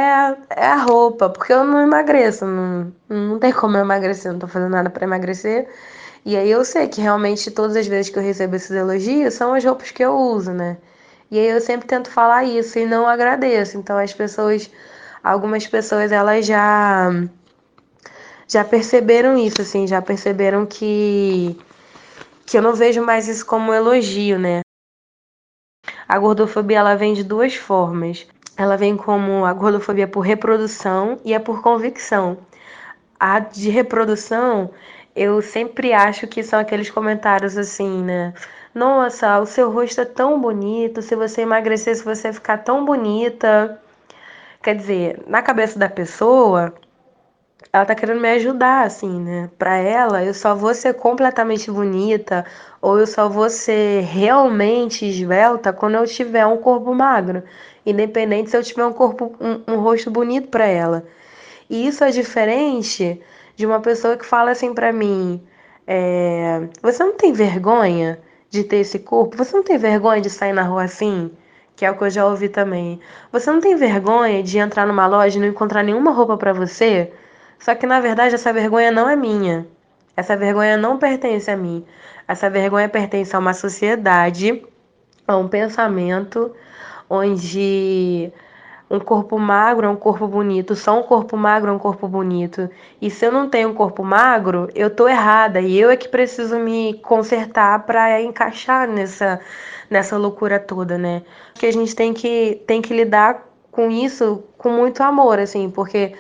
é 0.51 0.67
a 0.67 0.77
roupa, 0.77 1.29
porque 1.31 1.53
eu 1.53 1.65
não 1.65 1.81
emagreço, 1.81 2.45
não, 2.47 2.93
não 3.09 3.39
tem 3.39 3.53
como 3.53 3.77
eu 3.77 3.83
emagrecer, 3.83 4.33
não 4.33 4.39
tô 4.39 4.47
fazendo 4.47 4.71
nada 4.71 4.91
para 4.91 5.05
emagrecer. 5.05 5.69
E 6.25 6.37
aí 6.37 6.51
eu 6.51 6.65
sei 6.65 6.89
que 6.89 7.01
realmente 7.01 7.51
todas 7.51 7.77
as 7.77 7.87
vezes 7.87 8.11
que 8.11 8.19
eu 8.19 8.23
recebo 8.23 8.55
esses 8.57 8.71
elogios 8.71 9.35
são 9.35 9.55
as 9.55 9.65
roupas 9.65 9.91
que 9.91 10.05
eu 10.05 10.17
uso, 10.17 10.53
né? 10.53 10.79
E 11.31 11.39
aí 11.39 11.49
eu 11.49 11.61
sempre 11.61 11.89
tento 11.89 12.11
falar 12.11 12.45
isso 12.45 12.79
e 12.79 12.87
não 12.87 13.07
agradeço. 13.09 13.77
Então 13.79 13.99
as 13.99 14.13
pessoas, 14.13 14.71
algumas 15.23 15.67
pessoas 15.67 16.13
elas 16.13 16.47
já 16.47 17.11
já 18.47 18.65
perceberam 18.65 19.37
isso, 19.37 19.63
assim, 19.63 19.87
já 19.87 20.01
perceberam 20.03 20.67
que 20.67 21.57
que 22.47 22.59
eu 22.59 22.63
não 22.63 22.75
vejo 22.75 23.03
mais 23.03 23.29
isso 23.29 23.47
como 23.47 23.71
um 23.71 23.75
elogio, 23.75 24.39
né? 24.39 24.62
A 26.13 26.19
gordofobia 26.19 26.77
ela 26.77 26.95
vem 26.95 27.15
de 27.15 27.25
duas 27.25 27.55
formas. 27.57 28.27
Ela 28.55 28.77
vem 28.77 28.99
como 28.99 29.47
a 29.47 29.53
gordofobia 29.55 30.07
por 30.07 30.21
reprodução 30.21 31.19
e 31.25 31.35
a 31.35 31.41
por 31.41 31.63
convicção. 31.63 32.37
A 33.19 33.39
de 33.39 33.71
reprodução, 33.71 34.71
eu 35.17 35.41
sempre 35.41 35.95
acho 35.95 36.27
que 36.27 36.43
são 36.43 36.59
aqueles 36.61 36.91
comentários 36.91 37.57
assim, 37.57 38.03
né? 38.03 38.35
Nossa, 38.75 39.41
o 39.41 39.47
seu 39.47 39.71
rosto 39.71 40.03
é 40.03 40.05
tão 40.05 40.39
bonito, 40.39 41.01
se 41.01 41.17
você 41.17 41.41
emagrecer, 41.41 41.97
se 41.97 42.05
você 42.05 42.31
ficar 42.31 42.59
tão 42.59 42.85
bonita. 42.85 43.81
Quer 44.63 44.75
dizer, 44.75 45.23
na 45.27 45.41
cabeça 45.41 45.79
da 45.79 45.89
pessoa, 45.89 46.75
ela 47.73 47.85
tá 47.85 47.95
querendo 47.95 48.21
me 48.21 48.31
ajudar, 48.31 48.87
assim, 48.87 49.21
né? 49.21 49.51
Pra 49.59 49.77
ela, 49.77 50.25
eu 50.25 50.33
só 50.33 50.55
vou 50.55 50.75
ser 50.75 50.95
completamente 50.95 51.71
bonita 51.71 52.45
ou 52.81 52.99
eu 52.99 53.07
só 53.07 53.29
vou 53.29 53.51
ser 53.51 54.03
realmente 54.05 55.07
esbelta 55.07 55.73
quando 55.73 55.97
eu 55.97 56.07
tiver 56.07 56.47
um 56.47 56.57
corpo 56.59 56.95
magro. 56.95 57.43
Independente 57.85 58.51
se 58.51 58.57
eu 58.57 58.63
tiver 58.63 58.87
um 58.87 58.93
corpo, 58.93 59.35
um, 59.41 59.75
um 59.75 59.81
rosto 59.81 60.11
bonito 60.11 60.49
para 60.49 60.67
ela. 60.67 61.05
E 61.69 61.87
isso 61.87 62.05
é 62.05 62.11
diferente 62.11 63.21
de 63.57 63.67
uma 63.67 63.81
pessoa 63.81 64.17
que 64.17 64.25
fala 64.27 64.53
assim 64.53 64.75
para 64.75 64.93
mim: 64.93 65.43
é, 65.87 66.69
Você 66.83 67.05
não 67.05 67.15
tem 67.17 67.33
vergonha? 67.33 68.19
de 68.53 68.63
ter 68.63 68.77
esse 68.77 68.99
corpo? 68.99 69.37
Você 69.39 69.57
não 69.57 69.65
tem 69.65 69.79
vergonha 69.79 70.21
de 70.21 70.29
sair 70.29 70.53
na 70.53 70.63
rua 70.63 70.85
assim? 70.85 71.33
Que 71.75 71.87
é 71.87 71.91
o 71.91 71.97
que 71.97 72.05
eu 72.05 72.11
já 72.11 72.27
ouvi 72.27 72.51
também. 72.51 73.01
Você 73.33 73.51
não 73.51 73.61
tem 73.61 73.75
vergonha 73.75 74.43
de 74.43 74.59
entrar 74.59 74.87
numa 74.87 75.07
loja 75.07 75.39
e 75.39 75.41
não 75.41 75.49
encontrar 75.49 75.83
nenhuma 75.83 76.13
roupa 76.13 76.37
para 76.37 76.53
você? 76.53 77.11
Só 77.63 77.77
que 77.77 77.87
na 77.87 78.01
verdade 78.01 78.35
essa 78.35 78.53
vergonha 78.53 78.91
não 78.91 79.09
é 79.09 79.15
minha. 79.15 79.67
Essa 80.17 80.37
vergonha 80.37 80.77
não 80.77 80.99
pertence 80.99 81.49
a 81.49 81.57
mim. 81.57 81.87
Essa 82.27 82.51
vergonha 82.51 82.89
pertence 82.89 83.35
a 83.35 83.39
uma 83.39 83.55
sociedade, 83.55 84.65
a 85.27 85.37
um 85.37 85.49
pensamento 85.49 86.55
onde 87.09 88.33
um 88.91 88.99
corpo 88.99 89.39
magro 89.39 89.87
é 89.87 89.89
um 89.89 89.97
corpo 89.97 90.27
bonito, 90.27 90.75
só 90.75 90.99
um 90.99 91.05
corpo 91.05 91.37
magro 91.37 91.71
é 91.71 91.73
um 91.73 91.79
corpo 91.79 92.09
bonito. 92.09 92.69
E 93.01 93.09
se 93.09 93.27
eu 93.27 93.31
não 93.31 93.49
tenho 93.49 93.69
um 93.69 93.75
corpo 93.75 94.03
magro, 94.03 94.69
eu 94.75 94.91
tô 94.91 95.09
errada 95.09 95.61
e 95.61 95.79
eu 95.79 95.89
é 95.89 95.97
que 95.97 96.09
preciso 96.09 96.59
me 96.59 96.95
consertar 96.95 97.87
para 97.87 98.21
encaixar 98.21 98.89
nessa 98.89 99.41
nessa 99.89 100.17
loucura 100.17 100.59
toda, 100.59 100.99
né? 100.99 101.23
Que 101.55 101.67
a 101.67 101.73
gente 101.73 101.95
tem 101.95 102.13
que 102.13 102.61
tem 102.67 102.83
que 102.83 102.93
lidar 102.93 103.47
com 103.71 103.89
isso 103.91 104.43
com 104.59 104.71
muito 104.71 105.01
amor, 105.03 105.39
assim, 105.39 105.71
porque 105.71 106.15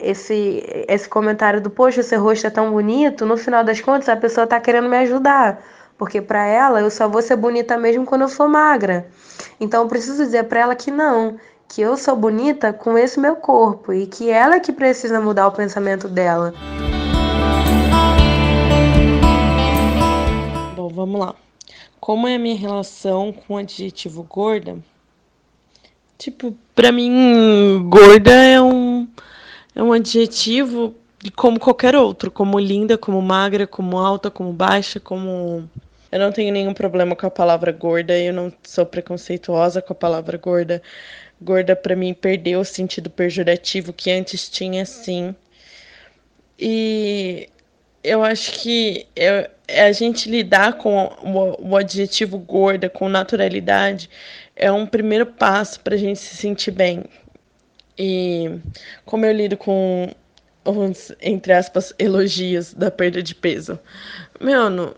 esse 0.00 0.64
esse 0.88 1.08
comentário 1.08 1.60
do 1.60 1.70
poxa, 1.70 2.02
seu 2.02 2.22
rosto 2.22 2.46
é 2.46 2.50
tão 2.50 2.72
bonito, 2.72 3.26
no 3.26 3.36
final 3.36 3.62
das 3.62 3.80
contas 3.80 4.08
a 4.08 4.16
pessoa 4.16 4.46
tá 4.46 4.58
querendo 4.60 4.88
me 4.88 4.96
ajudar. 4.98 5.62
Porque 5.98 6.20
para 6.20 6.46
ela 6.46 6.80
eu 6.80 6.90
só 6.90 7.08
vou 7.08 7.20
ser 7.20 7.36
bonita 7.36 7.76
mesmo 7.76 8.06
quando 8.06 8.22
eu 8.22 8.28
for 8.28 8.48
magra. 8.48 9.06
Então 9.60 9.82
eu 9.82 9.88
preciso 9.88 10.24
dizer 10.24 10.44
para 10.44 10.60
ela 10.60 10.74
que 10.74 10.90
não, 10.90 11.36
que 11.68 11.82
eu 11.82 11.96
sou 11.96 12.16
bonita 12.16 12.72
com 12.72 12.98
esse 12.98 13.20
meu 13.20 13.36
corpo 13.36 13.92
e 13.92 14.06
que 14.06 14.30
ela 14.30 14.56
é 14.56 14.60
que 14.60 14.72
precisa 14.72 15.20
mudar 15.20 15.46
o 15.46 15.52
pensamento 15.52 16.08
dela. 16.08 16.52
Bom, 20.74 20.88
vamos 20.88 21.20
lá. 21.20 21.34
Como 22.00 22.26
é 22.26 22.36
a 22.36 22.38
minha 22.38 22.56
relação 22.56 23.32
com 23.32 23.54
o 23.54 23.58
adjetivo 23.58 24.22
gorda? 24.22 24.78
Tipo, 26.16 26.54
para 26.74 26.90
mim, 26.90 27.86
gorda 27.88 28.30
é 28.30 28.60
um 28.60 28.89
é 29.80 29.82
um 29.82 29.92
adjetivo 29.92 30.94
como 31.34 31.58
qualquer 31.58 31.96
outro, 31.96 32.30
como 32.30 32.58
linda, 32.58 32.98
como 32.98 33.20
magra, 33.22 33.66
como 33.66 33.98
alta, 33.98 34.30
como 34.30 34.52
baixa, 34.52 35.00
como 35.00 35.68
eu 36.12 36.18
não 36.18 36.32
tenho 36.32 36.52
nenhum 36.52 36.74
problema 36.74 37.16
com 37.16 37.26
a 37.26 37.30
palavra 37.30 37.72
gorda, 37.72 38.18
eu 38.18 38.32
não 38.32 38.52
sou 38.62 38.84
preconceituosa 38.84 39.80
com 39.80 39.92
a 39.92 39.96
palavra 39.96 40.36
gorda 40.36 40.82
gorda 41.40 41.74
para 41.74 41.96
mim 41.96 42.12
perdeu 42.12 42.60
o 42.60 42.64
sentido 42.64 43.08
pejorativo 43.08 43.92
que 43.92 44.10
antes 44.10 44.48
tinha 44.48 44.84
sim. 44.84 45.34
E 46.58 47.48
eu 48.04 48.22
acho 48.22 48.52
que 48.60 49.06
eu, 49.16 49.48
a 49.68 49.92
gente 49.92 50.30
lidar 50.30 50.74
com 50.74 51.06
o, 51.22 51.70
o, 51.70 51.76
adjetivo 51.76 52.38
gorda 52.38 52.90
com 52.90 53.08
naturalidade 53.08 54.10
é 54.54 54.70
um 54.70 54.86
primeiro 54.86 55.24
passo 55.26 55.80
para 55.80 55.94
a 55.94 55.98
gente 55.98 56.18
se 56.18 56.36
sentir 56.36 56.70
bem. 56.72 57.04
E 58.02 58.58
como 59.04 59.26
eu 59.26 59.32
lido 59.32 59.58
com 59.58 60.10
os, 60.64 61.12
entre 61.20 61.52
aspas, 61.52 61.92
elogios 61.98 62.72
da 62.72 62.90
perda 62.90 63.22
de 63.22 63.34
peso. 63.34 63.78
Meu, 64.40 64.96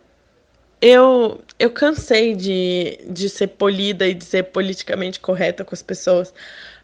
eu, 0.81 1.43
eu 1.59 1.71
cansei 1.71 2.37
de, 2.37 3.01
de 3.11 3.29
ser 3.29 3.49
polida 3.49 4.07
e 4.07 4.15
de 4.15 4.25
ser 4.25 4.45
politicamente 4.45 5.19
correta 5.19 5.65
com 5.65 5.75
as 5.75 5.83
pessoas. 5.83 6.33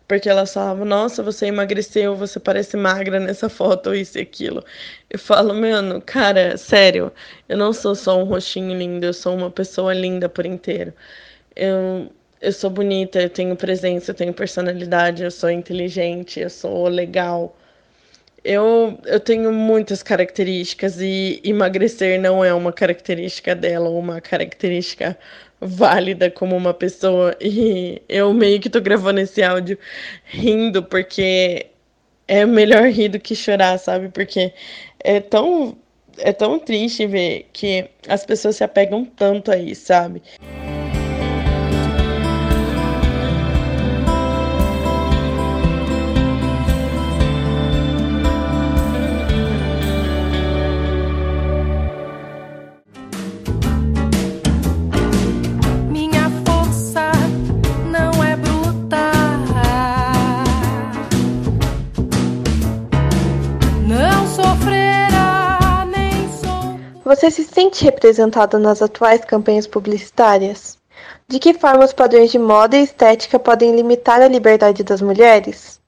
Porque 0.09 0.28
elas 0.28 0.52
falavam, 0.52 0.85
nossa, 0.85 1.22
você 1.22 1.46
emagreceu, 1.46 2.16
você 2.16 2.40
parece 2.40 2.76
magra 2.76 3.20
nessa 3.20 3.48
foto, 3.48 3.94
isso 3.94 4.18
e 4.18 4.22
aquilo. 4.22 4.64
Eu 5.09 5.20
falo, 5.20 5.54
mano, 5.54 6.02
cara, 6.04 6.57
sério, 6.57 7.12
eu 7.48 7.57
não 7.57 7.72
sou 7.72 7.94
só 7.94 8.18
um 8.18 8.24
rostinho 8.24 8.76
lindo, 8.76 9.07
eu 9.07 9.12
sou 9.14 9.37
uma 9.37 9.50
pessoa 9.52 9.94
linda 9.94 10.28
por 10.28 10.46
inteiro. 10.46 10.92
Eu, 11.54 12.11
eu 12.40 12.53
sou 12.53 12.70
bonita, 12.70 13.20
eu 13.20 13.31
tenho 13.31 13.57
presença, 13.57 14.11
eu 14.11 14.14
tenho 14.14 14.33
personalidade, 14.33 15.22
eu 15.24 15.31
sou 15.31 15.51
inteligente, 15.51 16.40
eu 16.40 16.51
sou 16.51 16.88
legal. 16.88 17.57
Eu, 18.44 18.98
eu 19.05 19.20
tenho 19.20 19.53
muitas 19.53 20.03
características 20.03 21.01
e 21.01 21.40
emagrecer 21.44 22.20
não 22.20 22.44
é 22.44 22.55
uma 22.55 22.72
característica 22.72 23.55
dela, 23.55 23.90
uma 23.90 24.20
característica 24.20 25.18
válida 25.61 26.31
como 26.31 26.57
uma 26.57 26.72
pessoa. 26.74 27.37
E 27.42 28.03
eu 28.09 28.33
meio 28.33 28.61
que 28.61 28.70
tô 28.70 28.81
gravando 28.81 29.20
esse 29.20 29.42
áudio 29.42 29.79
rindo, 30.24 30.83
porque 30.83 31.66
é 32.29 32.46
melhor 32.46 32.85
rir 32.90 33.09
do 33.09 33.18
que 33.18 33.35
chorar, 33.35 33.79
sabe? 33.79 34.09
Porque 34.11 34.53
é 35.01 35.20
tão, 35.20 35.77
é 36.18 36.33
tão 36.33 36.59
triste 36.59 37.07
ver 37.07 37.48
que 37.53 37.88
as 38.07 38.24
pessoas 38.24 38.57
se 38.57 38.64
apegam 38.64 39.05
tanto 39.05 39.51
a 39.51 39.57
isso, 39.57 39.87
sabe? 39.87 40.22
Você 67.18 67.33
se 67.33 67.42
sente 67.42 67.83
representado 67.83 68.61
nas 68.61 68.81
atuais 68.81 69.24
campanhas 69.24 69.66
publicitárias? 69.66 70.78
De 71.26 71.40
que 71.40 71.52
forma 71.52 71.85
os 71.85 71.92
padrões 71.92 72.31
de 72.31 72.38
moda 72.38 72.76
e 72.76 72.85
estética 72.85 73.40
podem 73.40 73.74
limitar 73.74 74.22
a 74.22 74.28
liberdade 74.28 74.85
das 74.85 75.02
mulheres? 75.02 75.81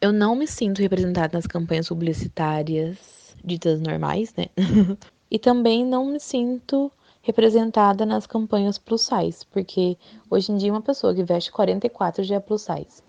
Eu 0.00 0.12
não 0.12 0.34
me 0.34 0.48
sinto 0.48 0.80
representada 0.80 1.38
nas 1.38 1.46
campanhas 1.46 1.88
publicitárias 1.88 2.98
ditas 3.44 3.80
normais, 3.80 4.34
né? 4.34 4.46
e 5.30 5.38
também 5.38 5.86
não 5.86 6.06
me 6.06 6.18
sinto 6.18 6.90
representada 7.22 8.04
nas 8.04 8.26
campanhas 8.26 8.76
plus 8.76 9.02
size, 9.02 9.46
porque 9.52 9.96
hoje 10.28 10.50
em 10.50 10.56
dia 10.56 10.72
uma 10.72 10.82
pessoa 10.82 11.14
que 11.14 11.22
veste 11.22 11.52
44 11.52 12.24
já 12.24 12.34
é 12.34 12.40
plus 12.40 12.62
size. 12.62 13.00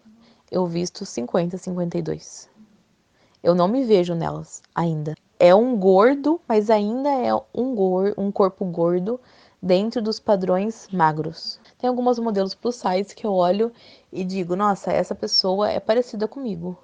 Eu 0.52 0.67
visto 0.67 1.08
50, 1.08 1.58
52. 1.58 2.47
Eu 3.41 3.56
não 3.56 3.67
me 3.67 3.84
vejo 3.84 4.13
nelas 4.13 4.62
ainda 4.76 5.15
é 5.39 5.54
um 5.54 5.78
gordo, 5.78 6.39
mas 6.48 6.69
ainda 6.69 7.10
é 7.10 7.34
um, 7.54 7.76
gor 7.76 8.13
um 8.17 8.32
corpo 8.32 8.65
gordo 8.65 9.19
dentro 9.62 10.02
dos 10.02 10.19
padrões 10.19 10.88
magros. 10.91 11.60
Tem 11.78 11.88
alguns 11.88 12.19
modelos 12.19 12.54
plus 12.54 12.76
size 12.76 13.15
que 13.15 13.26
eu 13.26 13.34
olho 13.34 13.72
e 14.12 14.24
digo, 14.24 14.56
nossa, 14.56 14.91
essa 14.91 15.15
pessoa 15.15 15.69
é 15.69 15.80
parecida 15.80 16.28
comigo. 16.28 16.78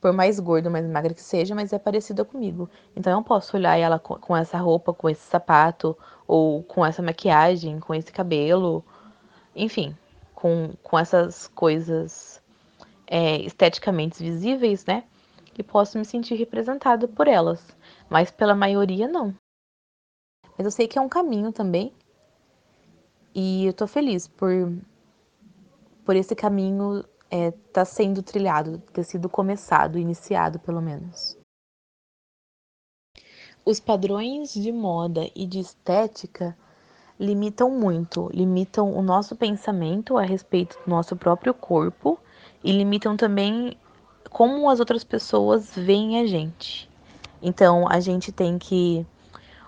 Por 0.00 0.12
mais 0.12 0.40
gordo, 0.40 0.70
mais 0.70 0.84
magra 0.86 1.14
que 1.14 1.22
seja, 1.22 1.54
mas 1.54 1.72
é 1.72 1.78
parecida 1.78 2.24
comigo. 2.24 2.68
Então 2.96 3.12
eu 3.12 3.22
posso 3.22 3.56
olhar 3.56 3.78
ela 3.78 3.98
com 3.98 4.36
essa 4.36 4.58
roupa, 4.58 4.92
com 4.92 5.08
esse 5.08 5.22
sapato, 5.22 5.96
ou 6.26 6.62
com 6.62 6.84
essa 6.84 7.02
maquiagem, 7.02 7.78
com 7.78 7.94
esse 7.94 8.10
cabelo, 8.10 8.84
enfim, 9.54 9.96
com, 10.34 10.72
com 10.82 10.98
essas 10.98 11.46
coisas 11.48 12.42
é, 13.06 13.36
esteticamente 13.42 14.22
visíveis, 14.22 14.84
né? 14.86 15.04
E 15.58 15.62
posso 15.62 15.98
me 15.98 16.04
sentir 16.04 16.34
representado 16.34 17.08
por 17.08 17.28
elas, 17.28 17.76
mas 18.08 18.30
pela 18.30 18.54
maioria 18.54 19.08
não. 19.08 19.34
Mas 20.56 20.64
eu 20.64 20.70
sei 20.70 20.86
que 20.86 20.98
é 20.98 21.02
um 21.02 21.08
caminho 21.08 21.52
também. 21.52 21.92
E 23.34 23.66
eu 23.66 23.72
tô 23.72 23.86
feliz 23.86 24.28
por 24.28 24.50
por 26.04 26.16
esse 26.16 26.34
caminho 26.34 27.04
é, 27.30 27.50
tá 27.72 27.84
sendo 27.84 28.22
trilhado, 28.22 28.78
ter 28.92 29.04
sido 29.04 29.28
começado, 29.28 29.98
iniciado 29.98 30.58
pelo 30.58 30.82
menos. 30.82 31.38
Os 33.64 33.78
padrões 33.78 34.52
de 34.52 34.72
moda 34.72 35.30
e 35.34 35.46
de 35.46 35.60
estética 35.60 36.56
limitam 37.18 37.70
muito, 37.70 38.28
limitam 38.34 38.92
o 38.92 39.00
nosso 39.00 39.36
pensamento 39.36 40.18
a 40.18 40.22
respeito 40.22 40.76
do 40.84 40.90
nosso 40.90 41.16
próprio 41.16 41.54
corpo 41.54 42.18
e 42.64 42.72
limitam 42.72 43.16
também 43.16 43.78
como 44.32 44.70
as 44.70 44.80
outras 44.80 45.04
pessoas 45.04 45.72
veem 45.76 46.20
a 46.20 46.26
gente. 46.26 46.88
Então 47.42 47.86
a 47.88 48.00
gente 48.00 48.32
tem 48.32 48.58
que 48.58 49.06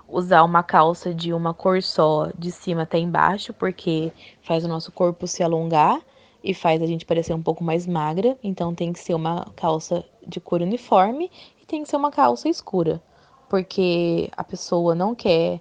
usar 0.09 0.43
uma 0.43 0.63
calça 0.63 1.13
de 1.13 1.33
uma 1.33 1.53
cor 1.53 1.83
só, 1.83 2.31
de 2.39 2.51
cima 2.51 2.83
até 2.83 2.99
embaixo, 2.99 3.53
porque 3.53 4.13
faz 4.43 4.65
o 4.65 4.69
nosso 4.69 4.91
corpo 4.91 5.27
se 5.27 5.43
alongar 5.43 6.01
e 6.43 6.55
faz 6.55 6.81
a 6.81 6.87
gente 6.87 7.05
parecer 7.05 7.35
um 7.35 7.43
pouco 7.43 7.63
mais 7.63 7.87
magra. 7.87 8.39
Então 8.43 8.75
tem 8.75 8.93
que 8.93 9.01
ser 9.01 9.15
uma 9.15 9.47
calça 9.55 10.05
de 10.27 10.41
cor 10.41 10.63
uniforme 10.63 11.31
e 11.61 11.67
tem 11.67 11.83
que 11.83 11.89
ser 11.89 11.97
uma 11.97 12.11
calça 12.11 12.49
escura, 12.49 13.03
porque 13.51 14.31
a 14.35 14.43
pessoa 14.43 14.95
não 14.95 15.15
quer 15.15 15.61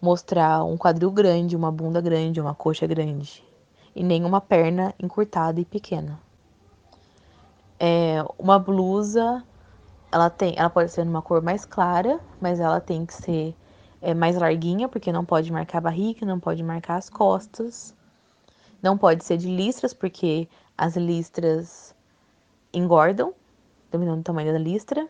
mostrar 0.00 0.62
um 0.64 0.76
quadril 0.76 1.10
grande, 1.10 1.56
uma 1.56 1.72
bunda 1.72 2.00
grande, 2.00 2.40
uma 2.40 2.54
coxa 2.54 2.86
grande 2.86 3.42
e 3.96 4.02
nem 4.04 4.24
uma 4.24 4.40
perna 4.40 4.94
encurtada 5.00 5.60
e 5.60 5.64
pequena. 5.64 6.27
É, 7.80 8.24
uma 8.38 8.58
blusa, 8.58 9.44
ela 10.10 10.28
tem, 10.30 10.54
ela 10.56 10.70
pode 10.70 10.90
ser 10.90 11.04
numa 11.04 11.22
cor 11.22 11.42
mais 11.42 11.64
clara, 11.64 12.20
mas 12.40 12.60
ela 12.60 12.80
tem 12.80 13.06
que 13.06 13.14
ser 13.14 13.54
é, 14.00 14.14
mais 14.14 14.36
larguinha, 14.36 14.88
porque 14.88 15.12
não 15.12 15.24
pode 15.24 15.52
marcar 15.52 15.78
a 15.78 15.82
barriga, 15.82 16.26
não 16.26 16.40
pode 16.40 16.62
marcar 16.62 16.96
as 16.96 17.08
costas. 17.10 17.94
Não 18.82 18.96
pode 18.96 19.24
ser 19.24 19.36
de 19.36 19.48
listras, 19.48 19.92
porque 19.92 20.48
as 20.76 20.96
listras 20.96 21.94
engordam, 22.72 23.34
dependendo 23.90 24.18
do 24.18 24.22
tamanho 24.22 24.52
da 24.52 24.58
listra. 24.58 25.08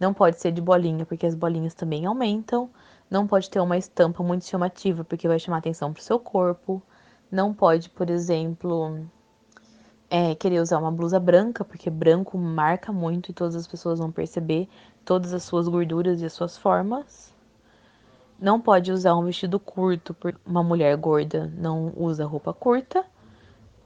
Não 0.00 0.14
pode 0.14 0.40
ser 0.40 0.52
de 0.52 0.60
bolinha, 0.60 1.04
porque 1.04 1.26
as 1.26 1.34
bolinhas 1.34 1.74
também 1.74 2.06
aumentam. 2.06 2.70
Não 3.10 3.26
pode 3.26 3.50
ter 3.50 3.60
uma 3.60 3.76
estampa 3.76 4.22
muito 4.22 4.46
chamativa, 4.46 5.04
porque 5.04 5.28
vai 5.28 5.38
chamar 5.38 5.58
atenção 5.58 5.92
para 5.92 6.00
o 6.00 6.04
seu 6.04 6.18
corpo. 6.18 6.82
Não 7.30 7.52
pode, 7.52 7.90
por 7.90 8.08
exemplo, 8.08 9.06
é, 10.10 10.34
querer 10.34 10.60
usar 10.60 10.78
uma 10.78 10.90
blusa 10.90 11.20
branca, 11.20 11.64
porque 11.64 11.90
branco 11.90 12.38
marca 12.38 12.92
muito 12.92 13.30
e 13.30 13.34
todas 13.34 13.54
as 13.54 13.66
pessoas 13.66 13.98
vão 13.98 14.10
perceber 14.10 14.68
todas 15.04 15.32
as 15.32 15.42
suas 15.42 15.68
gorduras 15.68 16.20
e 16.20 16.26
as 16.26 16.32
suas 16.32 16.56
formas. 16.56 17.34
Não 18.40 18.60
pode 18.60 18.92
usar 18.92 19.16
um 19.16 19.24
vestido 19.24 19.58
curto, 19.58 20.14
porque 20.14 20.38
uma 20.46 20.62
mulher 20.62 20.96
gorda 20.96 21.52
não 21.56 21.92
usa 21.96 22.24
roupa 22.24 22.52
curta. 22.52 23.04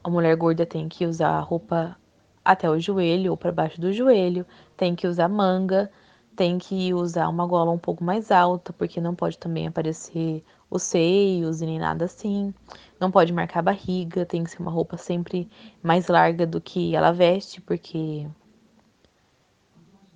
A 0.04 0.10
mulher 0.10 0.36
gorda 0.36 0.66
tem 0.66 0.88
que 0.88 1.06
usar 1.06 1.40
roupa 1.40 1.96
até 2.44 2.68
o 2.68 2.78
joelho 2.78 3.30
ou 3.30 3.36
para 3.36 3.52
baixo 3.52 3.80
do 3.80 3.92
joelho, 3.92 4.44
tem 4.76 4.94
que 4.94 5.06
usar 5.06 5.28
manga, 5.28 5.90
tem 6.36 6.58
que 6.58 6.92
usar 6.92 7.28
uma 7.28 7.46
gola 7.46 7.70
um 7.70 7.78
pouco 7.78 8.02
mais 8.02 8.30
alta, 8.30 8.72
porque 8.72 9.00
não 9.00 9.14
pode 9.14 9.38
também 9.38 9.66
aparecer 9.66 10.44
os 10.72 10.82
seios 10.82 11.60
e 11.60 11.66
nem 11.66 11.78
nada 11.78 12.06
assim. 12.06 12.52
Não 12.98 13.10
pode 13.10 13.32
marcar 13.32 13.60
a 13.60 13.62
barriga, 13.62 14.24
tem 14.24 14.42
que 14.42 14.50
ser 14.50 14.60
uma 14.60 14.70
roupa 14.70 14.96
sempre 14.96 15.48
mais 15.82 16.08
larga 16.08 16.46
do 16.46 16.60
que 16.60 16.96
ela 16.96 17.12
veste, 17.12 17.60
porque 17.60 18.26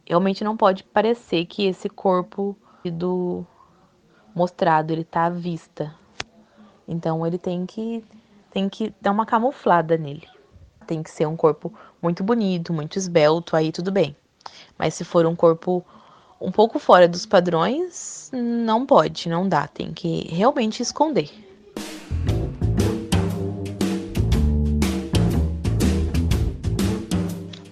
realmente 0.07 0.43
não 0.43 0.57
pode 0.57 0.83
parecer 0.83 1.45
que 1.45 1.67
esse 1.67 1.91
corpo 1.91 2.57
do 2.85 3.45
mostrado 4.35 4.93
ele 4.93 5.05
tá 5.05 5.27
à 5.27 5.31
vista. 5.31 5.95
Então 6.89 7.27
ele 7.27 7.39
tem 7.39 7.67
que 7.67 8.03
tem 8.51 8.69
que 8.71 8.95
dar 8.99 9.11
uma 9.11 9.27
camuflada 9.27 9.99
nele. 9.99 10.27
Tem 10.87 11.03
que 11.03 11.11
ser 11.11 11.27
um 11.27 11.37
corpo 11.37 11.75
muito 12.01 12.25
bonito, 12.25 12.73
muito 12.73 12.97
esbelto, 12.97 13.55
aí 13.57 13.71
tudo 13.71 13.93
bem. 13.93 14.17
Mas 14.79 14.95
se 14.95 15.05
for 15.05 15.27
um 15.27 15.37
corpo 15.37 15.85
um 16.41 16.51
pouco 16.51 16.79
fora 16.79 17.09
dos 17.09 17.25
padrões, 17.25 18.31
não 18.33 18.85
pode, 18.85 19.29
não 19.29 19.49
dá, 19.49 19.67
tem 19.67 19.93
que 19.93 20.29
realmente 20.29 20.83
esconder. 20.83 21.31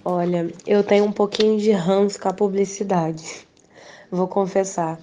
Olha, 0.05 0.53
eu 0.66 0.83
tenho 0.83 1.05
um 1.05 1.12
pouquinho 1.12 1.59
de 1.59 1.70
ranço 1.70 2.20
com 2.20 2.29
a 2.29 2.33
publicidade, 2.33 3.46
vou 4.11 4.29
confessar. 4.29 4.98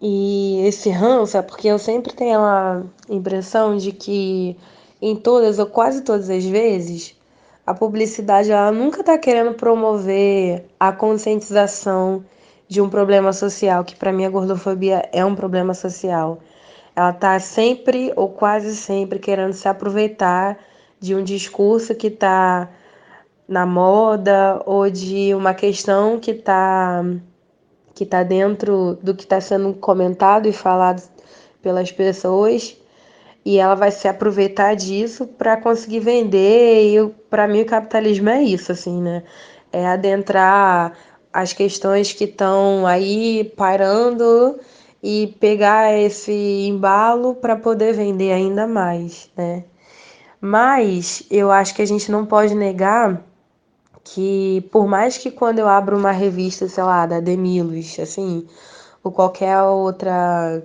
E 0.00 0.60
esse 0.66 0.90
ranço 0.90 1.36
é 1.36 1.42
porque 1.42 1.68
eu 1.68 1.78
sempre 1.78 2.12
tenho 2.12 2.40
a 2.40 2.82
impressão 3.08 3.76
de 3.76 3.90
que 3.90 4.56
em 5.00 5.16
todas 5.16 5.58
ou 5.58 5.66
quase 5.66 6.02
todas 6.02 6.28
as 6.28 6.44
vezes 6.44 7.16
a 7.66 7.72
publicidade 7.72 8.50
ela 8.50 8.70
nunca 8.70 9.00
está 9.00 9.16
querendo 9.16 9.54
promover 9.54 10.66
a 10.78 10.92
conscientização 10.92 12.24
de 12.68 12.80
um 12.80 12.88
problema 12.88 13.32
social, 13.32 13.84
que 13.84 13.96
para 13.96 14.12
mim 14.12 14.24
a 14.24 14.30
gordofobia 14.30 15.08
é 15.12 15.24
um 15.24 15.34
problema 15.34 15.72
social. 15.74 16.38
Ela 16.94 17.10
está 17.10 17.38
sempre 17.40 18.12
ou 18.16 18.28
quase 18.28 18.76
sempre 18.76 19.18
querendo 19.18 19.52
se 19.52 19.68
aproveitar 19.68 20.58
de 21.00 21.14
um 21.14 21.22
discurso 21.22 21.94
que 21.94 22.08
está 22.08 22.70
na 23.48 23.66
moda 23.66 24.62
ou 24.64 24.88
de 24.90 25.34
uma 25.34 25.54
questão 25.54 26.18
que 26.18 26.30
está 26.30 27.04
que 27.94 28.04
tá 28.04 28.24
dentro 28.24 28.98
do 29.02 29.14
que 29.14 29.22
está 29.22 29.40
sendo 29.40 29.72
comentado 29.74 30.48
e 30.48 30.52
falado 30.52 31.02
pelas 31.62 31.92
pessoas 31.92 32.76
e 33.44 33.58
ela 33.58 33.74
vai 33.74 33.90
se 33.90 34.08
aproveitar 34.08 34.74
disso 34.74 35.26
para 35.26 35.56
conseguir 35.56 36.00
vender. 36.00 36.96
E 36.96 37.08
para 37.28 37.46
mim 37.46 37.62
o 37.62 37.66
capitalismo 37.66 38.28
é 38.30 38.42
isso, 38.42 38.72
assim, 38.72 39.02
né? 39.02 39.22
É 39.72 39.86
adentrar 39.86 40.92
as 41.32 41.52
questões 41.52 42.12
que 42.12 42.24
estão 42.24 42.86
aí 42.86 43.52
pairando 43.56 44.58
e 45.02 45.36
pegar 45.40 45.92
esse 45.92 46.32
embalo 46.32 47.34
para 47.34 47.56
poder 47.56 47.92
vender 47.94 48.32
ainda 48.32 48.66
mais, 48.66 49.30
né? 49.36 49.64
Mas 50.40 51.24
eu 51.30 51.50
acho 51.50 51.74
que 51.74 51.82
a 51.82 51.86
gente 51.86 52.10
não 52.10 52.24
pode 52.26 52.54
negar 52.54 53.22
que 54.04 54.66
por 54.70 54.86
mais 54.86 55.18
que 55.18 55.30
quando 55.30 55.58
eu 55.58 55.68
abro 55.68 55.96
uma 55.96 56.12
revista, 56.12 56.68
sei 56.68 56.84
lá, 56.84 57.06
da 57.06 57.20
Demilos, 57.20 57.98
assim, 57.98 58.46
ou 59.02 59.10
qualquer 59.12 59.60
outra 59.62 60.62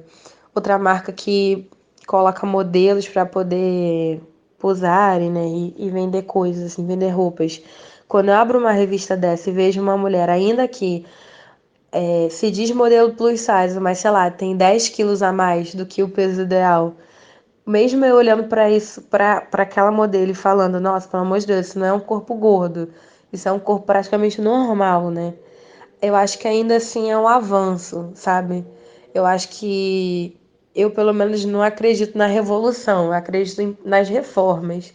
outra 0.53 0.77
marca 0.77 1.11
que 1.13 1.69
coloca 2.09 2.43
modelos 2.47 3.07
para 3.07 3.23
poder 3.23 4.19
posarem, 4.57 5.29
né, 5.29 5.45
e, 5.45 5.75
e, 5.77 5.89
vender 5.91 6.23
coisas, 6.23 6.71
assim, 6.71 6.83
vender 6.83 7.09
roupas. 7.09 7.61
Quando 8.07 8.29
eu 8.29 8.33
abro 8.33 8.57
uma 8.57 8.71
revista 8.71 9.15
dessa 9.15 9.51
e 9.51 9.53
vejo 9.53 9.79
uma 9.79 9.95
mulher, 9.95 10.27
ainda 10.27 10.67
que 10.67 11.05
é, 11.91 12.27
se 12.31 12.49
diz 12.49 12.71
modelo 12.71 13.13
plus 13.13 13.41
size, 13.41 13.79
mas 13.79 13.99
sei 13.99 14.09
lá, 14.09 14.31
tem 14.31 14.57
10 14.57 14.89
quilos 14.89 15.21
a 15.21 15.31
mais 15.31 15.75
do 15.75 15.85
que 15.85 16.01
o 16.01 16.09
peso 16.09 16.41
ideal. 16.41 16.95
Mesmo 17.65 18.03
eu 18.03 18.15
olhando 18.15 18.45
para 18.45 18.71
isso, 18.71 19.03
para 19.03 19.47
aquela 19.53 19.91
modelo 19.91 20.31
e 20.31 20.35
falando, 20.35 20.79
nossa, 20.79 21.07
pelo 21.07 21.21
amor 21.21 21.39
de 21.39 21.45
Deus, 21.45 21.67
isso 21.67 21.77
não 21.79 21.85
é 21.85 21.93
um 21.93 21.99
corpo 21.99 22.33
gordo, 22.33 22.89
isso 23.31 23.47
é 23.47 23.51
um 23.51 23.59
corpo 23.59 23.85
praticamente 23.85 24.41
normal, 24.41 25.11
né? 25.11 25.35
Eu 26.01 26.15
acho 26.15 26.39
que 26.39 26.47
ainda 26.47 26.77
assim 26.77 27.11
é 27.11 27.17
um 27.17 27.27
avanço, 27.27 28.11
sabe? 28.15 28.65
Eu 29.13 29.25
acho 29.27 29.49
que 29.49 30.38
eu 30.75 30.91
pelo 30.91 31.13
menos 31.13 31.43
não 31.45 31.61
acredito 31.61 32.17
na 32.17 32.27
revolução, 32.27 33.07
eu 33.07 33.13
acredito 33.13 33.77
nas 33.83 34.07
reformas. 34.09 34.93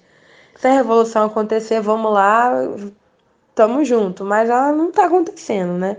Se 0.57 0.67
a 0.69 0.73
revolução 0.73 1.27
acontecer, 1.27 1.81
vamos 1.81 2.13
lá, 2.13 2.53
tamo 3.55 3.85
junto, 3.85 4.25
mas 4.25 4.49
ela 4.49 4.73
não 4.73 4.89
está 4.89 5.07
acontecendo, 5.07 5.75
né? 5.75 5.97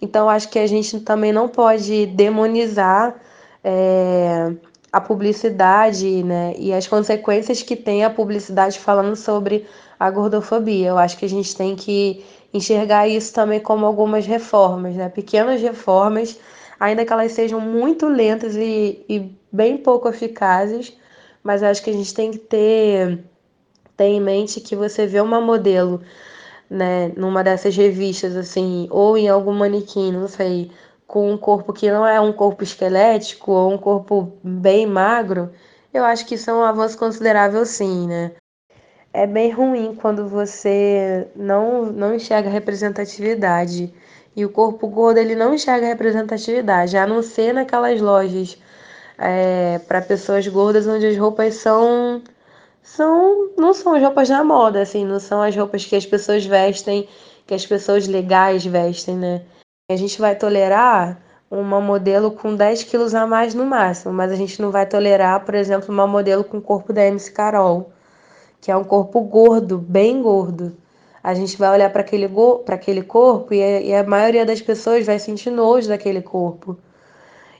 Então 0.00 0.28
acho 0.28 0.48
que 0.48 0.58
a 0.58 0.66
gente 0.66 1.00
também 1.00 1.32
não 1.32 1.48
pode 1.48 2.06
demonizar 2.06 3.14
é, 3.62 4.52
a 4.92 5.00
publicidade, 5.00 6.22
né? 6.24 6.54
E 6.56 6.72
as 6.72 6.86
consequências 6.86 7.62
que 7.62 7.76
tem 7.76 8.04
a 8.04 8.10
publicidade 8.10 8.78
falando 8.78 9.16
sobre 9.16 9.66
a 9.98 10.10
gordofobia. 10.10 10.88
Eu 10.88 10.98
acho 10.98 11.18
que 11.18 11.24
a 11.24 11.28
gente 11.28 11.54
tem 11.56 11.74
que 11.76 12.24
enxergar 12.52 13.08
isso 13.08 13.32
também 13.34 13.60
como 13.60 13.84
algumas 13.84 14.26
reformas, 14.26 14.94
né? 14.96 15.08
Pequenas 15.08 15.60
reformas 15.60 16.38
ainda 16.78 17.04
que 17.04 17.12
elas 17.12 17.32
sejam 17.32 17.60
muito 17.60 18.06
lentas 18.08 18.54
e, 18.56 19.04
e 19.08 19.32
bem 19.50 19.78
pouco 19.78 20.08
eficazes, 20.08 20.96
mas 21.42 21.62
acho 21.62 21.82
que 21.82 21.90
a 21.90 21.92
gente 21.92 22.14
tem 22.14 22.30
que 22.30 22.38
ter, 22.38 23.24
ter 23.96 24.04
em 24.04 24.20
mente 24.20 24.60
que 24.60 24.76
você 24.76 25.06
vê 25.06 25.20
uma 25.20 25.40
modelo 25.40 26.02
né, 26.70 27.08
numa 27.16 27.42
dessas 27.42 27.76
revistas, 27.76 28.36
assim, 28.36 28.86
ou 28.90 29.16
em 29.16 29.28
algum 29.28 29.52
manequim, 29.52 30.12
não 30.12 30.28
sei, 30.28 30.70
com 31.06 31.32
um 31.32 31.38
corpo 31.38 31.72
que 31.72 31.90
não 31.90 32.06
é 32.06 32.20
um 32.20 32.32
corpo 32.32 32.62
esquelético 32.62 33.52
ou 33.52 33.72
um 33.72 33.78
corpo 33.78 34.38
bem 34.42 34.86
magro, 34.86 35.50
eu 35.92 36.04
acho 36.04 36.26
que 36.26 36.34
isso 36.34 36.50
é 36.50 36.54
um 36.54 36.62
avanço 36.62 36.98
considerável, 36.98 37.64
sim, 37.64 38.06
né? 38.06 38.32
É 39.12 39.26
bem 39.26 39.50
ruim 39.50 39.94
quando 39.94 40.28
você 40.28 41.28
não, 41.34 41.86
não 41.86 42.14
enxerga 42.14 42.50
representatividade 42.50 43.92
e 44.38 44.44
o 44.44 44.48
corpo 44.48 44.86
gordo 44.86 45.18
ele 45.18 45.34
não 45.34 45.52
enxerga 45.52 45.88
representatividade, 45.88 46.96
a 46.96 47.04
não 47.04 47.22
ser 47.24 47.52
naquelas 47.52 48.00
lojas 48.00 48.56
é, 49.18 49.80
para 49.80 50.00
pessoas 50.00 50.46
gordas 50.46 50.86
onde 50.86 51.06
as 51.06 51.16
roupas 51.18 51.56
são 51.56 52.22
são 52.80 53.50
não 53.58 53.74
são 53.74 53.94
as 53.96 54.02
roupas 54.02 54.28
da 54.28 54.44
moda, 54.44 54.80
assim, 54.80 55.04
não 55.04 55.18
são 55.18 55.42
as 55.42 55.56
roupas 55.56 55.84
que 55.84 55.96
as 55.96 56.06
pessoas 56.06 56.46
vestem, 56.46 57.08
que 57.48 57.52
as 57.52 57.66
pessoas 57.66 58.06
legais 58.06 58.64
vestem, 58.64 59.16
né? 59.16 59.42
A 59.90 59.96
gente 59.96 60.20
vai 60.20 60.36
tolerar 60.36 61.20
uma 61.50 61.80
modelo 61.80 62.30
com 62.30 62.54
10 62.54 62.84
quilos 62.84 63.16
a 63.16 63.26
mais 63.26 63.54
no 63.54 63.66
máximo, 63.66 64.14
mas 64.14 64.30
a 64.30 64.36
gente 64.36 64.62
não 64.62 64.70
vai 64.70 64.86
tolerar, 64.86 65.44
por 65.44 65.56
exemplo, 65.56 65.92
uma 65.92 66.06
modelo 66.06 66.44
com 66.44 66.58
o 66.58 66.62
corpo 66.62 66.92
da 66.92 67.04
MC 67.04 67.32
Carol, 67.32 67.90
que 68.60 68.70
é 68.70 68.76
um 68.76 68.84
corpo 68.84 69.20
gordo, 69.22 69.78
bem 69.78 70.22
gordo 70.22 70.76
a 71.22 71.34
gente 71.34 71.56
vai 71.56 71.70
olhar 71.70 71.90
para 71.90 72.02
aquele, 72.02 72.30
aquele 72.68 73.02
corpo 73.02 73.52
e 73.54 73.62
a, 73.62 73.80
e 73.80 73.94
a 73.94 74.04
maioria 74.04 74.46
das 74.46 74.60
pessoas 74.60 75.04
vai 75.04 75.18
sentir 75.18 75.50
nojo 75.50 75.88
daquele 75.88 76.22
corpo. 76.22 76.76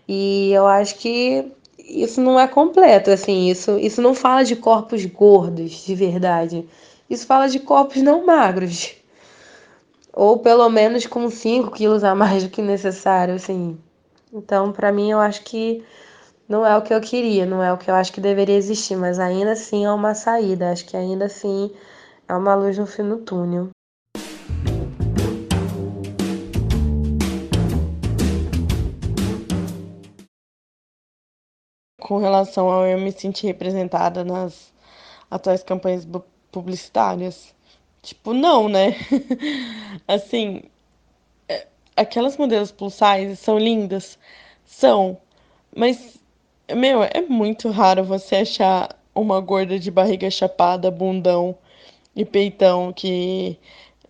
E 0.07 0.53
eu 0.53 0.67
acho 0.67 0.97
que 0.97 1.53
isso 1.79 2.21
não 2.21 2.39
é 2.39 2.47
completo, 2.47 3.11
assim, 3.11 3.51
isso, 3.51 3.79
isso 3.79 4.01
não 4.03 4.15
fala 4.15 4.45
de 4.45 4.57
corpos 4.57 5.05
gordos, 5.07 5.85
de 5.85 5.95
verdade. 5.95 6.69
Isso 7.09 7.27
fala 7.27 7.49
de 7.49 7.59
corpos 7.59 8.03
não 8.03 8.25
magros. 8.27 8.95
Ou 10.13 10.39
pelo 10.39 10.69
menos 10.69 11.07
com 11.07 11.31
5 11.31 11.71
quilos 11.71 12.05
a 12.05 12.15
mais 12.15 12.45
do 12.45 12.51
que 12.51 12.61
necessário, 12.61 13.35
assim. 13.35 13.79
Então, 14.33 14.73
para 14.73 14.93
mim, 14.93 15.11
eu 15.11 15.19
acho 15.19 15.43
que 15.43 15.83
não 16.49 16.67
é 16.67 16.77
o 16.77 16.83
que 16.83 16.93
eu 16.93 17.01
queria, 17.01 17.47
não 17.47 17.63
é 17.63 17.73
o 17.73 17.79
que 17.79 17.91
eu 17.91 17.95
acho 17.95 18.13
que 18.13 18.21
deveria 18.21 18.57
existir, 18.57 18.97
mas 18.97 19.19
ainda 19.19 19.53
assim 19.53 19.85
é 19.85 19.93
uma 19.93 20.15
saída. 20.15 20.71
Acho 20.71 20.85
que 20.85 20.97
ainda 20.97 21.27
assim 21.27 21.71
Há 22.31 22.37
uma 22.37 22.55
luz 22.55 22.77
no 22.77 22.87
fim 22.87 23.09
do 23.09 23.17
túnel. 23.17 23.71
Com 31.99 32.19
relação 32.19 32.71
ao 32.71 32.87
eu 32.87 32.99
me 32.99 33.13
sentir 33.13 33.47
representada 33.47 34.25
nas 34.25 34.71
atuais 35.31 35.63
campanhas 35.63 36.07
publicitárias, 36.53 37.55
tipo, 38.03 38.35
não, 38.35 38.69
né? 38.69 38.95
assim, 40.07 40.65
é, 41.49 41.67
aquelas 41.97 42.37
modelos 42.37 42.71
plus 42.71 42.93
size 42.93 43.37
são 43.37 43.59
lindas, 43.59 44.19
são, 44.67 45.17
mas, 45.75 46.19
meu, 46.71 47.03
é 47.03 47.23
muito 47.23 47.71
raro 47.71 48.05
você 48.05 48.37
achar 48.37 48.95
uma 49.15 49.41
gorda 49.41 49.79
de 49.79 49.91
barriga 49.91 50.31
chapada, 50.31 50.91
bundão, 50.91 51.57
e 52.19 52.25
peitão 52.25 52.93
que 52.93 53.57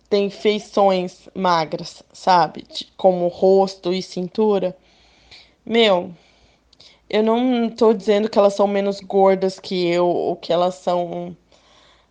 tem 0.09 0.31
feições 0.31 1.29
magras, 1.35 2.01
sabe? 2.11 2.65
Como 2.97 3.27
rosto 3.27 3.93
e 3.93 4.01
cintura. 4.01 4.75
Meu, 5.63 6.11
eu 7.07 7.21
não 7.21 7.69
tô 7.69 7.93
dizendo 7.93 8.27
que 8.27 8.39
elas 8.39 8.55
são 8.55 8.65
menos 8.65 8.99
gordas 8.99 9.59
que 9.59 9.87
eu 9.87 10.07
ou 10.07 10.35
que 10.35 10.51
elas 10.51 10.75
são 10.75 11.37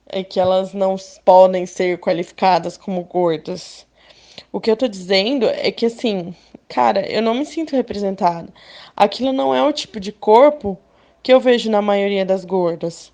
é 0.07 0.23
que 0.23 0.39
elas 0.39 0.73
não 0.73 0.95
podem 1.25 1.67
ser 1.67 1.99
qualificadas 1.99 2.77
como 2.77 3.03
gordas. 3.03 3.85
O 4.53 4.61
que 4.61 4.71
eu 4.71 4.77
tô 4.77 4.87
dizendo 4.87 5.47
é 5.47 5.73
que 5.73 5.87
assim, 5.87 6.33
cara, 6.69 7.11
eu 7.11 7.21
não 7.21 7.35
me 7.35 7.45
sinto 7.45 7.75
representada. 7.75 8.55
Aquilo 8.97 9.33
não 9.33 9.53
é 9.53 9.63
o 9.63 9.73
tipo 9.73 9.99
de 9.99 10.13
corpo 10.13 10.79
que 11.25 11.33
eu 11.33 11.41
vejo 11.41 11.69
na 11.71 11.83
maioria 11.83 12.25
das 12.25 12.45
gordas 12.45 13.13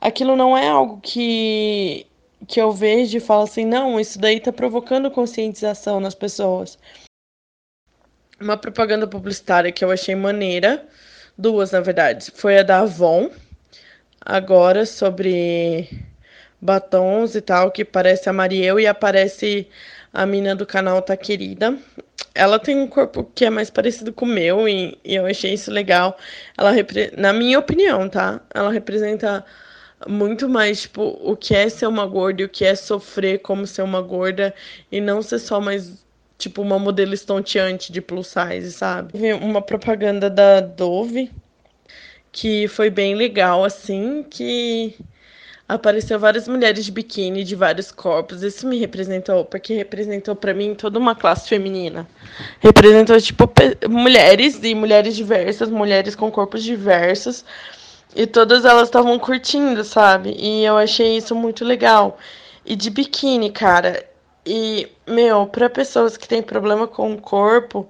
aquilo 0.00 0.36
não 0.36 0.56
é 0.56 0.68
algo 0.68 1.00
que, 1.00 2.06
que 2.46 2.60
eu 2.60 2.72
vejo 2.72 3.16
e 3.16 3.20
falo 3.20 3.44
assim, 3.44 3.64
não, 3.64 4.00
isso 4.00 4.18
daí 4.18 4.40
tá 4.40 4.52
provocando 4.52 5.10
conscientização 5.10 6.00
nas 6.00 6.14
pessoas. 6.14 6.78
Uma 8.40 8.56
propaganda 8.56 9.06
publicitária 9.06 9.70
que 9.70 9.84
eu 9.84 9.90
achei 9.90 10.14
maneira, 10.14 10.86
duas 11.36 11.70
na 11.70 11.80
verdade, 11.80 12.30
foi 12.34 12.58
a 12.58 12.62
da 12.62 12.80
Avon, 12.80 13.30
agora 14.20 14.86
sobre 14.86 15.88
batons 16.60 17.34
e 17.34 17.40
tal, 17.40 17.70
que 17.70 17.84
parece 17.84 18.28
a 18.28 18.32
Mariel 18.32 18.78
e 18.78 18.86
aparece 18.86 19.68
a 20.12 20.26
mina 20.26 20.54
do 20.54 20.66
canal 20.66 21.00
Tá 21.02 21.16
Querida. 21.16 21.76
Ela 22.34 22.58
tem 22.58 22.76
um 22.76 22.86
corpo 22.86 23.24
que 23.34 23.44
é 23.44 23.50
mais 23.50 23.70
parecido 23.70 24.12
com 24.12 24.24
o 24.24 24.28
meu 24.28 24.68
e, 24.68 24.98
e 25.04 25.14
eu 25.14 25.26
achei 25.26 25.54
isso 25.54 25.70
legal. 25.70 26.16
Ela, 26.56 26.72
na 27.16 27.32
minha 27.32 27.58
opinião, 27.58 28.08
tá? 28.08 28.40
Ela 28.54 28.70
representa 28.70 29.44
muito 30.08 30.48
mais, 30.48 30.82
tipo, 30.82 31.18
o 31.22 31.36
que 31.36 31.54
é 31.54 31.68
ser 31.68 31.86
uma 31.86 32.06
gorda 32.06 32.42
e 32.42 32.44
o 32.44 32.48
que 32.48 32.64
é 32.64 32.74
sofrer 32.74 33.40
como 33.40 33.66
ser 33.66 33.82
uma 33.82 34.00
gorda 34.00 34.54
e 34.90 35.00
não 35.00 35.20
ser 35.22 35.38
só 35.38 35.60
mais, 35.60 36.02
tipo, 36.38 36.62
uma 36.62 36.78
modelo 36.78 37.12
estonteante 37.12 37.92
de 37.92 38.00
plus 38.00 38.28
size, 38.28 38.72
sabe? 38.72 39.32
Uma 39.34 39.60
propaganda 39.60 40.30
da 40.30 40.60
Dove 40.60 41.30
que 42.32 42.68
foi 42.68 42.90
bem 42.90 43.14
legal, 43.14 43.64
assim, 43.64 44.24
que 44.28 44.94
apareceu 45.68 46.18
várias 46.18 46.48
mulheres 46.48 46.84
de 46.84 46.92
biquíni 46.92 47.44
de 47.44 47.54
vários 47.54 47.92
corpos. 47.92 48.42
Isso 48.42 48.66
me 48.66 48.78
representou, 48.78 49.44
porque 49.44 49.74
representou 49.74 50.34
para 50.34 50.54
mim 50.54 50.74
toda 50.74 50.98
uma 50.98 51.14
classe 51.14 51.48
feminina. 51.48 52.08
Representou, 52.60 53.20
tipo, 53.20 53.50
mulheres 53.88 54.60
e 54.62 54.74
mulheres 54.74 55.14
diversas, 55.16 55.68
mulheres 55.68 56.14
com 56.14 56.30
corpos 56.30 56.62
diversos 56.62 57.44
e 58.14 58.26
todas 58.26 58.64
elas 58.64 58.88
estavam 58.88 59.18
curtindo, 59.18 59.84
sabe? 59.84 60.34
E 60.38 60.64
eu 60.64 60.76
achei 60.76 61.16
isso 61.16 61.34
muito 61.34 61.64
legal. 61.64 62.18
E 62.64 62.74
de 62.74 62.90
biquíni, 62.90 63.50
cara. 63.50 64.04
E, 64.44 64.88
meu, 65.06 65.46
para 65.46 65.70
pessoas 65.70 66.16
que 66.16 66.26
têm 66.26 66.42
problema 66.42 66.88
com 66.88 67.12
o 67.12 67.20
corpo, 67.20 67.88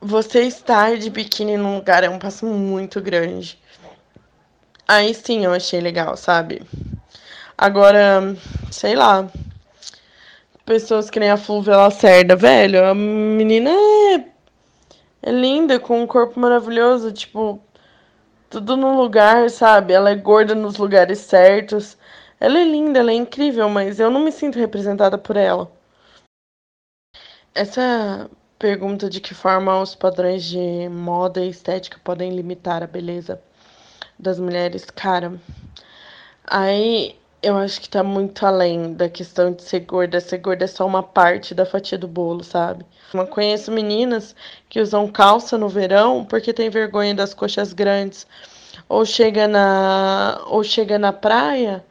você 0.00 0.42
estar 0.42 0.96
de 0.96 1.10
biquíni 1.10 1.56
num 1.56 1.76
lugar 1.76 2.04
é 2.04 2.08
um 2.08 2.18
passo 2.18 2.46
muito 2.46 3.00
grande. 3.00 3.58
Aí 4.86 5.14
sim 5.14 5.44
eu 5.44 5.52
achei 5.52 5.80
legal, 5.80 6.16
sabe? 6.16 6.62
Agora, 7.56 8.36
sei 8.70 8.94
lá. 8.94 9.28
Pessoas 10.64 11.10
que 11.10 11.20
nem 11.20 11.30
a 11.30 11.36
Flúvia 11.36 11.76
Lacerda, 11.76 12.36
velho. 12.36 12.84
A 12.84 12.94
menina 12.94 13.70
é, 13.70 14.24
é 15.22 15.32
linda, 15.32 15.78
com 15.80 16.02
um 16.02 16.06
corpo 16.06 16.38
maravilhoso, 16.38 17.12
tipo, 17.12 17.60
tudo 18.50 18.76
no 18.76 18.96
lugar, 19.00 19.48
sabe? 19.48 19.92
Ela 19.94 20.10
é 20.10 20.16
gorda 20.16 20.54
nos 20.54 20.76
lugares 20.76 21.20
certos. 21.20 21.96
Ela 22.40 22.58
é 22.60 22.64
linda, 22.64 22.98
ela 22.98 23.12
é 23.12 23.14
incrível, 23.14 23.68
mas 23.68 24.00
eu 24.00 24.10
não 24.10 24.20
me 24.20 24.32
sinto 24.32 24.58
representada 24.58 25.16
por 25.16 25.36
ela. 25.36 25.70
Essa 27.54 28.28
pergunta 28.58 29.08
de 29.08 29.20
que 29.20 29.34
forma 29.34 29.80
os 29.80 29.94
padrões 29.94 30.44
de 30.44 30.88
moda 30.88 31.44
e 31.44 31.50
estética 31.50 31.98
podem 32.02 32.34
limitar 32.34 32.82
a 32.82 32.86
beleza 32.86 33.40
das 34.18 34.38
mulheres, 34.40 34.84
cara. 34.84 35.40
Aí 36.44 37.19
eu 37.42 37.56
acho 37.56 37.80
que 37.80 37.88
tá 37.88 38.02
muito 38.02 38.44
além 38.44 38.92
da 38.94 39.08
questão 39.08 39.52
de 39.52 39.62
ser 39.62 39.80
gorda. 39.80 40.20
Ser 40.20 40.38
gorda 40.38 40.64
é 40.64 40.68
só 40.68 40.86
uma 40.86 41.02
parte 41.02 41.54
da 41.54 41.64
fatia 41.64 41.96
do 41.96 42.08
bolo, 42.08 42.44
sabe? 42.44 42.84
Eu 43.14 43.26
conheço 43.26 43.72
meninas 43.72 44.34
que 44.68 44.80
usam 44.80 45.08
calça 45.08 45.56
no 45.56 45.68
verão 45.68 46.24
porque 46.24 46.52
tem 46.52 46.70
vergonha 46.70 47.14
das 47.14 47.34
coxas 47.34 47.72
grandes. 47.72 48.26
Ou 48.88 49.04
chega 49.04 49.48
na, 49.48 50.40
ou 50.46 50.62
chega 50.62 50.98
na 50.98 51.12
praia 51.12 51.84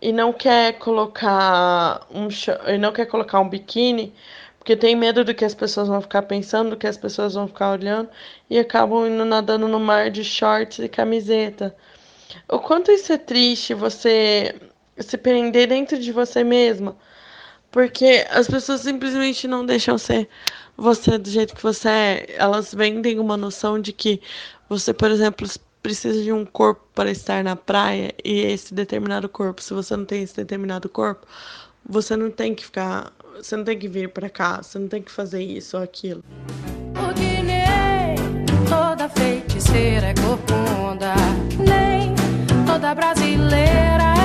e 0.00 0.12
não 0.12 0.32
quer 0.32 0.78
colocar 0.78 2.06
um 2.10 2.28
e 2.72 2.78
não 2.78 2.92
quer 2.92 3.06
colocar 3.06 3.40
um 3.40 3.48
biquíni 3.48 4.14
porque 4.58 4.76
tem 4.76 4.96
medo 4.96 5.24
do 5.24 5.32
que 5.34 5.44
as 5.44 5.54
pessoas 5.54 5.86
vão 5.86 6.00
ficar 6.00 6.22
pensando, 6.22 6.70
do 6.70 6.76
que 6.76 6.88
as 6.88 6.96
pessoas 6.96 7.34
vão 7.34 7.46
ficar 7.46 7.70
olhando 7.70 8.08
e 8.50 8.58
acabam 8.58 9.06
indo 9.06 9.24
nadando 9.24 9.68
no 9.68 9.78
mar 9.78 10.10
de 10.10 10.24
shorts 10.24 10.80
e 10.80 10.88
camiseta. 10.88 11.74
O 12.48 12.58
quanto 12.58 12.90
isso 12.90 13.12
é 13.12 13.18
triste 13.18 13.74
você 13.74 14.54
se 14.98 15.16
prender 15.16 15.68
dentro 15.68 15.98
de 15.98 16.12
você 16.12 16.42
mesma, 16.42 16.96
porque 17.70 18.26
as 18.30 18.46
pessoas 18.46 18.80
simplesmente 18.80 19.46
não 19.46 19.64
deixam 19.64 19.98
ser 19.98 20.28
você 20.76 21.18
do 21.18 21.28
jeito 21.28 21.54
que 21.54 21.62
você 21.62 21.88
é. 21.88 22.34
Elas 22.36 22.74
vendem 22.74 23.18
uma 23.18 23.36
noção 23.36 23.80
de 23.80 23.92
que 23.92 24.20
você, 24.68 24.92
por 24.92 25.10
exemplo, 25.10 25.48
precisa 25.82 26.22
de 26.22 26.32
um 26.32 26.44
corpo 26.44 26.82
para 26.94 27.10
estar 27.10 27.44
na 27.44 27.54
praia 27.54 28.14
e 28.24 28.40
esse 28.40 28.74
determinado 28.74 29.28
corpo, 29.28 29.62
se 29.62 29.72
você 29.72 29.96
não 29.96 30.04
tem 30.04 30.22
esse 30.22 30.36
determinado 30.36 30.88
corpo, 30.88 31.26
você 31.88 32.16
não 32.16 32.30
tem 32.30 32.54
que 32.54 32.64
ficar 32.64 33.12
você 33.36 33.54
não 33.54 33.64
tem 33.64 33.78
que 33.78 33.86
vir 33.86 34.08
para 34.08 34.30
cá, 34.30 34.62
você 34.62 34.78
não 34.78 34.88
tem 34.88 35.02
que 35.02 35.12
fazer 35.12 35.42
isso 35.42 35.76
ou 35.76 35.82
aquilo. 35.82 36.24
Porque 36.94 37.42
nem 37.42 38.16
toda 38.66 39.08
feiticeira 39.10 40.06
é 40.06 40.14
corcunda, 40.14 41.14
nem 41.58 42.14
toda 42.66 42.94
brasileira 42.94 44.15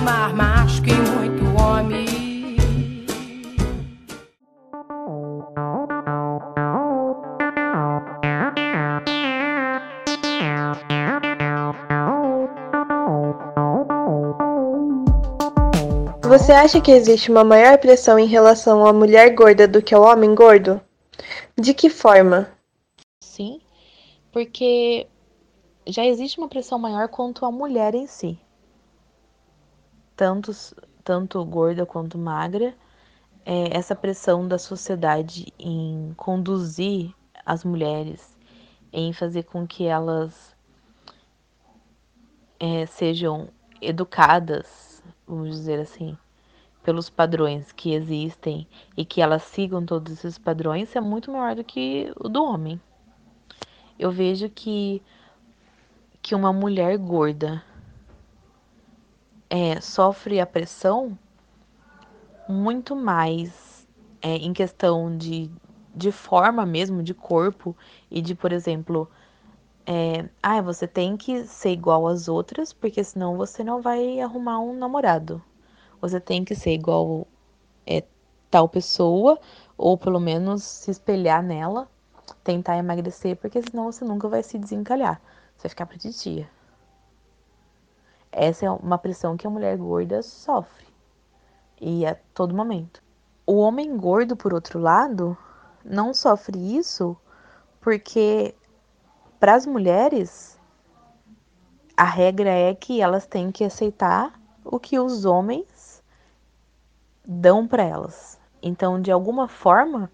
mais 0.00 0.34
macho 0.34 0.82
que 0.82 0.92
muito 0.92 1.44
homem. 1.60 2.20
Você 16.22 16.52
acha 16.52 16.80
que 16.80 16.92
existe 16.92 17.30
uma 17.30 17.42
maior 17.42 17.76
pressão 17.78 18.16
em 18.16 18.26
relação 18.26 18.86
à 18.86 18.92
mulher 18.92 19.34
gorda 19.34 19.66
do 19.66 19.82
que 19.82 19.94
ao 19.94 20.04
homem 20.04 20.32
gordo? 20.32 20.80
De 21.58 21.74
que 21.74 21.90
forma? 21.90 22.48
Sim, 23.20 23.60
porque 24.30 25.08
já 25.86 26.06
existe 26.06 26.38
uma 26.38 26.48
pressão 26.48 26.78
maior 26.78 27.08
quanto 27.08 27.44
a 27.44 27.50
mulher 27.50 27.96
em 27.96 28.06
si. 28.06 28.38
Tanto, 30.20 30.52
tanto 31.02 31.42
gorda 31.46 31.86
quanto 31.86 32.18
magra, 32.18 32.74
é, 33.42 33.74
essa 33.74 33.96
pressão 33.96 34.46
da 34.46 34.58
sociedade 34.58 35.46
em 35.58 36.12
conduzir 36.14 37.14
as 37.46 37.64
mulheres, 37.64 38.36
em 38.92 39.14
fazer 39.14 39.44
com 39.44 39.66
que 39.66 39.86
elas 39.86 40.54
é, 42.58 42.84
sejam 42.84 43.48
educadas 43.80 45.02
vamos 45.26 45.56
dizer 45.56 45.80
assim, 45.80 46.18
pelos 46.82 47.08
padrões 47.08 47.72
que 47.72 47.94
existem 47.94 48.68
e 48.94 49.06
que 49.06 49.22
elas 49.22 49.44
sigam 49.44 49.86
todos 49.86 50.12
esses 50.12 50.36
padrões 50.36 50.94
é 50.94 51.00
muito 51.00 51.32
maior 51.32 51.54
do 51.54 51.64
que 51.64 52.12
o 52.20 52.28
do 52.28 52.44
homem. 52.44 52.78
Eu 53.98 54.10
vejo 54.10 54.50
que 54.50 55.02
que 56.20 56.34
uma 56.34 56.52
mulher 56.52 56.98
gorda 56.98 57.64
é, 59.50 59.80
sofre 59.80 60.40
a 60.40 60.46
pressão 60.46 61.18
muito 62.48 62.94
mais 62.94 63.86
é, 64.22 64.36
em 64.36 64.52
questão 64.52 65.16
de, 65.16 65.50
de 65.94 66.12
forma 66.12 66.64
mesmo, 66.64 67.02
de 67.02 67.12
corpo 67.12 67.76
e 68.10 68.22
de, 68.22 68.34
por 68.34 68.52
exemplo, 68.52 69.10
é, 69.86 70.28
ah, 70.42 70.62
você 70.62 70.86
tem 70.86 71.16
que 71.16 71.44
ser 71.46 71.70
igual 71.70 72.06
às 72.06 72.28
outras, 72.28 72.72
porque 72.72 73.02
senão 73.02 73.36
você 73.36 73.64
não 73.64 73.82
vai 73.82 74.20
arrumar 74.20 74.60
um 74.60 74.72
namorado. 74.72 75.42
Você 76.00 76.20
tem 76.20 76.44
que 76.44 76.54
ser 76.54 76.72
igual 76.72 77.26
é, 77.86 78.04
tal 78.50 78.68
pessoa, 78.68 79.38
ou 79.76 79.98
pelo 79.98 80.20
menos 80.20 80.62
se 80.62 80.90
espelhar 80.90 81.42
nela, 81.42 81.88
tentar 82.44 82.78
emagrecer, 82.78 83.36
porque 83.36 83.60
senão 83.62 83.90
você 83.90 84.04
nunca 84.04 84.28
vai 84.28 84.42
se 84.42 84.58
desencalhar. 84.58 85.20
Você 85.56 85.64
vai 85.64 85.70
ficar 85.70 85.86
pra 85.86 85.98
titia. 85.98 86.48
Essa 88.32 88.66
é 88.66 88.70
uma 88.70 88.98
pressão 88.98 89.36
que 89.36 89.46
a 89.46 89.50
mulher 89.50 89.76
gorda 89.76 90.22
sofre. 90.22 90.86
E 91.80 92.06
a 92.06 92.16
todo 92.34 92.54
momento. 92.54 93.02
O 93.46 93.56
homem 93.56 93.96
gordo, 93.96 94.36
por 94.36 94.54
outro 94.54 94.78
lado, 94.78 95.36
não 95.84 96.14
sofre 96.14 96.76
isso 96.76 97.16
porque 97.80 98.54
para 99.40 99.54
as 99.54 99.66
mulheres, 99.66 100.58
a 101.96 102.04
regra 102.04 102.50
é 102.50 102.74
que 102.74 103.00
elas 103.00 103.26
têm 103.26 103.50
que 103.50 103.64
aceitar 103.64 104.38
o 104.64 104.78
que 104.78 104.98
os 104.98 105.24
homens 105.24 106.02
dão 107.26 107.66
para 107.66 107.82
elas. 107.82 108.38
Então, 108.62 109.00
de 109.00 109.10
alguma 109.10 109.48
forma, 109.48 110.12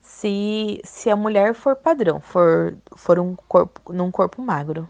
se, 0.00 0.80
se 0.82 1.10
a 1.10 1.16
mulher 1.16 1.54
for 1.54 1.76
padrão, 1.76 2.18
for, 2.20 2.76
for 2.96 3.18
um 3.18 3.36
corpo, 3.36 3.92
num 3.92 4.10
corpo 4.10 4.40
magro, 4.40 4.88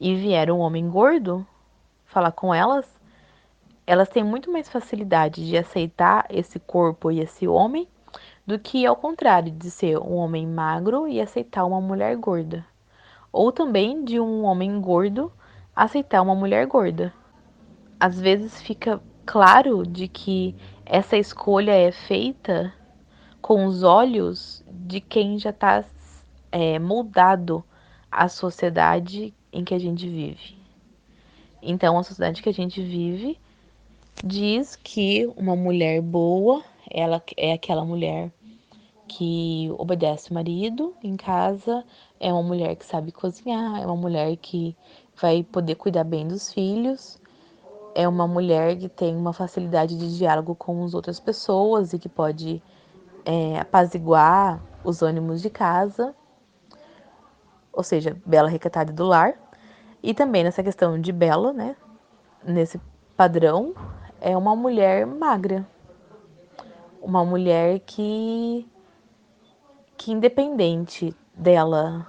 e 0.00 0.14
vier 0.14 0.50
um 0.50 0.58
homem 0.58 0.88
gordo 0.88 1.46
falar 2.06 2.32
com 2.32 2.52
elas, 2.54 2.86
elas 3.86 4.08
têm 4.08 4.24
muito 4.24 4.50
mais 4.50 4.68
facilidade 4.68 5.46
de 5.46 5.56
aceitar 5.56 6.26
esse 6.30 6.58
corpo 6.58 7.10
e 7.10 7.20
esse 7.20 7.46
homem 7.46 7.86
do 8.46 8.58
que 8.58 8.86
ao 8.86 8.96
contrário 8.96 9.52
de 9.52 9.70
ser 9.70 9.98
um 9.98 10.14
homem 10.16 10.46
magro 10.46 11.06
e 11.06 11.20
aceitar 11.20 11.64
uma 11.64 11.80
mulher 11.80 12.16
gorda, 12.16 12.64
ou 13.30 13.52
também 13.52 14.02
de 14.02 14.18
um 14.18 14.44
homem 14.44 14.80
gordo 14.80 15.30
aceitar 15.76 16.22
uma 16.22 16.34
mulher 16.34 16.66
gorda. 16.66 17.12
Às 17.98 18.18
vezes 18.18 18.60
fica 18.62 19.00
claro 19.26 19.86
de 19.86 20.08
que 20.08 20.56
essa 20.84 21.16
escolha 21.16 21.72
é 21.72 21.92
feita 21.92 22.72
com 23.40 23.66
os 23.66 23.82
olhos 23.82 24.64
de 24.68 25.00
quem 25.00 25.38
já 25.38 25.50
está 25.50 25.84
é, 26.50 26.78
moldado 26.78 27.62
à 28.10 28.28
sociedade 28.28 29.32
em 29.52 29.64
que 29.64 29.74
a 29.74 29.78
gente 29.78 30.08
vive. 30.08 30.56
Então, 31.62 31.98
a 31.98 32.02
sociedade 32.02 32.42
que 32.42 32.48
a 32.48 32.54
gente 32.54 32.82
vive 32.82 33.38
diz 34.24 34.76
que 34.76 35.30
uma 35.36 35.56
mulher 35.56 36.00
boa, 36.00 36.62
ela 36.90 37.22
é 37.36 37.52
aquela 37.52 37.84
mulher 37.84 38.30
que 39.08 39.68
obedece 39.76 40.30
o 40.30 40.34
marido 40.34 40.94
em 41.02 41.16
casa, 41.16 41.84
é 42.18 42.32
uma 42.32 42.42
mulher 42.42 42.76
que 42.76 42.86
sabe 42.86 43.10
cozinhar, 43.10 43.82
é 43.82 43.86
uma 43.86 43.96
mulher 43.96 44.36
que 44.36 44.76
vai 45.20 45.42
poder 45.42 45.74
cuidar 45.74 46.04
bem 46.04 46.28
dos 46.28 46.52
filhos, 46.52 47.18
é 47.94 48.06
uma 48.06 48.28
mulher 48.28 48.76
que 48.76 48.88
tem 48.88 49.16
uma 49.16 49.32
facilidade 49.32 49.98
de 49.98 50.16
diálogo 50.16 50.54
com 50.54 50.84
as 50.84 50.94
outras 50.94 51.18
pessoas 51.18 51.92
e 51.92 51.98
que 51.98 52.08
pode 52.08 52.62
é, 53.24 53.58
apaziguar 53.58 54.62
os 54.84 55.02
ânimos 55.02 55.42
de 55.42 55.50
casa, 55.50 56.14
ou 57.72 57.82
seja, 57.82 58.16
bela 58.24 58.48
recatada 58.48 58.92
do 58.92 59.04
lar. 59.04 59.34
E 60.02 60.14
também 60.14 60.44
nessa 60.44 60.62
questão 60.62 61.00
de 61.00 61.12
bela, 61.12 61.52
né? 61.52 61.76
Nesse 62.42 62.80
padrão, 63.16 63.74
é 64.20 64.36
uma 64.36 64.56
mulher 64.56 65.06
magra. 65.06 65.66
Uma 67.00 67.24
mulher 67.24 67.80
que 67.80 68.66
que 69.96 70.12
independente 70.12 71.14
dela 71.34 72.06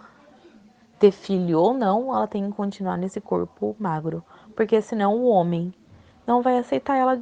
ter 0.97 1.11
filho 1.11 1.59
ou 1.59 1.73
não, 1.73 2.15
ela 2.15 2.25
tem 2.25 2.49
que 2.49 2.55
continuar 2.55 2.95
nesse 2.95 3.19
corpo 3.19 3.75
magro, 3.77 4.23
porque 4.55 4.81
senão 4.81 5.17
o 5.17 5.27
homem 5.27 5.73
não 6.25 6.41
vai 6.41 6.57
aceitar 6.57 6.95
ela 6.95 7.19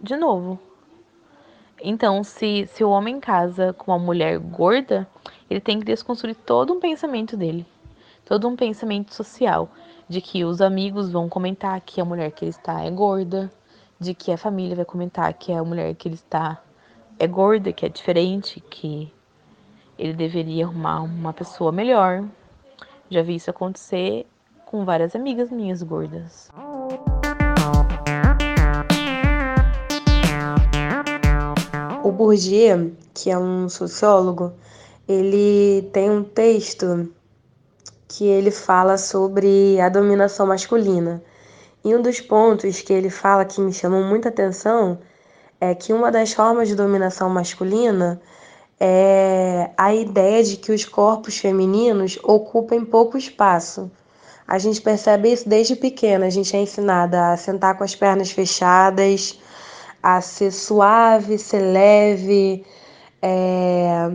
de 0.00 0.16
novo. 0.16 0.58
Então, 1.82 2.24
se, 2.24 2.66
se 2.68 2.82
o 2.82 2.88
homem 2.88 3.20
casa 3.20 3.72
com 3.72 3.92
uma 3.92 3.98
mulher 3.98 4.38
gorda, 4.38 5.06
ele 5.48 5.60
tem 5.60 5.78
que 5.78 5.84
desconstruir 5.84 6.34
todo 6.34 6.72
um 6.72 6.80
pensamento 6.80 7.36
dele, 7.36 7.66
todo 8.24 8.46
um 8.48 8.56
pensamento 8.56 9.14
social, 9.14 9.68
de 10.08 10.20
que 10.20 10.44
os 10.44 10.60
amigos 10.60 11.10
vão 11.10 11.28
comentar 11.28 11.80
que 11.80 12.00
a 12.00 12.04
mulher 12.04 12.30
que 12.32 12.44
ele 12.44 12.50
está 12.50 12.82
é 12.82 12.90
gorda, 12.90 13.50
de 14.00 14.14
que 14.14 14.30
a 14.30 14.38
família 14.38 14.76
vai 14.76 14.84
comentar 14.84 15.32
que 15.34 15.52
a 15.52 15.64
mulher 15.64 15.94
que 15.94 16.08
ele 16.08 16.14
está 16.14 16.62
é 17.18 17.26
gorda, 17.26 17.72
que 17.72 17.84
é 17.84 17.88
diferente, 17.88 18.60
que 18.60 19.12
ele 19.98 20.12
deveria 20.12 20.64
arrumar 20.64 21.02
uma 21.02 21.32
pessoa 21.32 21.72
melhor. 21.72 22.24
Já 23.10 23.22
vi 23.22 23.34
isso 23.34 23.50
acontecer 23.50 24.26
com 24.64 24.84
várias 24.84 25.16
amigas 25.16 25.50
minhas 25.50 25.82
gordas. 25.82 26.50
O 32.04 32.12
Bourdieu, 32.12 32.92
que 33.12 33.30
é 33.30 33.38
um 33.38 33.68
sociólogo, 33.68 34.52
ele 35.08 35.88
tem 35.92 36.10
um 36.10 36.22
texto 36.22 37.10
que 38.06 38.26
ele 38.26 38.50
fala 38.50 38.98
sobre 38.98 39.80
a 39.80 39.88
dominação 39.88 40.46
masculina. 40.46 41.22
E 41.84 41.94
um 41.94 42.02
dos 42.02 42.20
pontos 42.20 42.82
que 42.82 42.92
ele 42.92 43.08
fala 43.08 43.44
que 43.44 43.60
me 43.60 43.72
chamou 43.72 44.02
muita 44.02 44.28
atenção 44.28 44.98
é 45.60 45.74
que 45.74 45.92
uma 45.92 46.10
das 46.10 46.32
formas 46.32 46.68
de 46.68 46.74
dominação 46.74 47.30
masculina 47.30 48.20
é 48.78 49.70
a 49.76 49.94
ideia 49.94 50.44
de 50.44 50.56
que 50.56 50.72
os 50.72 50.84
corpos 50.84 51.38
femininos 51.38 52.18
ocupem 52.22 52.84
pouco 52.84 53.16
espaço. 53.16 53.90
A 54.46 54.58
gente 54.58 54.80
percebe 54.80 55.32
isso 55.32 55.48
desde 55.48 55.76
pequena, 55.76 56.26
a 56.26 56.30
gente 56.30 56.56
é 56.56 56.60
ensinada 56.60 57.32
a 57.32 57.36
sentar 57.36 57.76
com 57.76 57.84
as 57.84 57.94
pernas 57.94 58.30
fechadas, 58.30 59.38
a 60.02 60.20
ser 60.20 60.52
suave, 60.52 61.38
ser 61.38 61.60
leve. 61.60 62.64
É... 63.20 64.10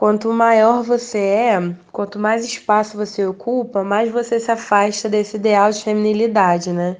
Quanto 0.00 0.32
maior 0.32 0.82
você 0.82 1.18
é, 1.18 1.74
quanto 1.92 2.18
mais 2.18 2.42
espaço 2.42 2.96
você 2.96 3.26
ocupa, 3.26 3.84
mais 3.84 4.10
você 4.10 4.40
se 4.40 4.50
afasta 4.50 5.10
desse 5.10 5.36
ideal 5.36 5.70
de 5.70 5.84
feminilidade, 5.84 6.72
né? 6.72 6.96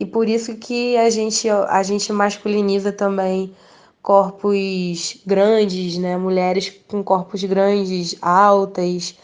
E 0.00 0.06
por 0.06 0.26
isso 0.26 0.56
que 0.56 0.96
a 0.96 1.10
gente, 1.10 1.46
a 1.50 1.82
gente 1.82 2.10
masculiniza 2.10 2.90
também 2.90 3.54
corpos 4.00 5.20
grandes, 5.26 5.98
né? 5.98 6.16
Mulheres 6.16 6.70
com 6.88 7.04
corpos 7.04 7.44
grandes, 7.44 8.16
altas, 8.22 9.14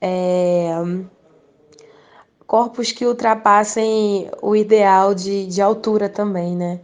é... 0.00 0.72
corpos 2.48 2.90
que 2.90 3.06
ultrapassem 3.06 4.28
o 4.42 4.56
ideal 4.56 5.14
de, 5.14 5.46
de 5.46 5.62
altura 5.62 6.08
também, 6.08 6.56
né? 6.56 6.80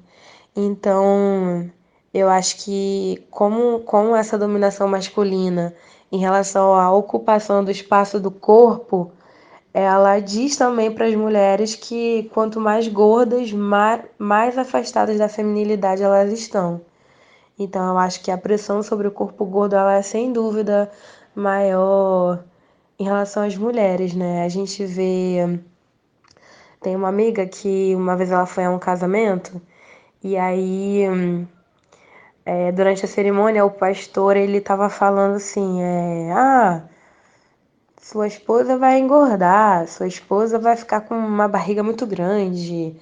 Então, 0.55 1.69
eu 2.17 2.31
acho 2.31 2.65
que 2.65 3.23
como, 3.31 3.81
como 3.81 4.17
essa 4.17 4.39
dominação 4.39 4.89
masculina 4.89 5.75
em 6.11 6.19
relação 6.19 6.75
à 6.75 6.91
ocupação 6.91 7.63
do 7.63 7.71
espaço 7.71 8.19
do 8.19 8.31
corpo, 8.31 9.13
ela 9.75 10.19
diz 10.19 10.57
também 10.57 10.91
para 10.91 11.07
as 11.07 11.15
mulheres 11.15 11.75
que 11.75 12.31
quanto 12.33 12.59
mais 12.59 12.89
gordas, 12.89 13.53
mais, 13.53 14.03
mais 14.19 14.57
afastadas 14.57 15.19
da 15.19 15.29
feminilidade 15.29 16.03
elas 16.03 16.33
estão. 16.33 16.81
Então, 17.59 17.87
eu 17.91 17.99
acho 17.99 18.23
que 18.23 18.31
a 18.31 18.39
pressão 18.39 18.83
sobre 18.83 19.09
o 19.09 19.11
corpo 19.11 19.45
gordo 19.45 19.77
ela 19.77 19.95
é 19.95 20.03
sem 20.03 20.33
dúvida 20.33 20.91
maior 21.35 22.43
em 22.99 23.05
relação 23.05 23.43
às 23.43 23.57
mulheres, 23.57 24.15
né? 24.15 24.45
A 24.45 24.49
gente 24.49 24.85
vê. 24.87 25.61
Tem 26.81 26.97
uma 26.97 27.09
amiga 27.09 27.47
que 27.47 27.95
uma 27.95 28.17
vez 28.17 28.31
ela 28.31 28.47
foi 28.47 28.65
a 28.65 28.71
um 28.71 28.79
casamento 28.79 29.61
e 30.23 30.37
aí, 30.37 31.05
é, 32.47 32.71
durante 32.71 33.05
a 33.05 33.09
cerimônia, 33.09 33.65
o 33.65 33.71
pastor 33.71 34.37
ele 34.37 34.59
estava 34.59 34.89
falando 34.89 35.37
assim, 35.37 35.83
é, 35.83 36.33
ah, 36.33 36.83
sua 38.01 38.29
esposa 38.29 38.79
vai 38.79 38.99
engordar, 39.01 39.89
sua 39.89 40.07
esposa 40.07 40.59
vai 40.59 40.77
ficar 40.77 41.01
com 41.03 41.17
uma 41.17 41.49
barriga 41.49 41.83
muito 41.83 42.07
grande 42.07 42.97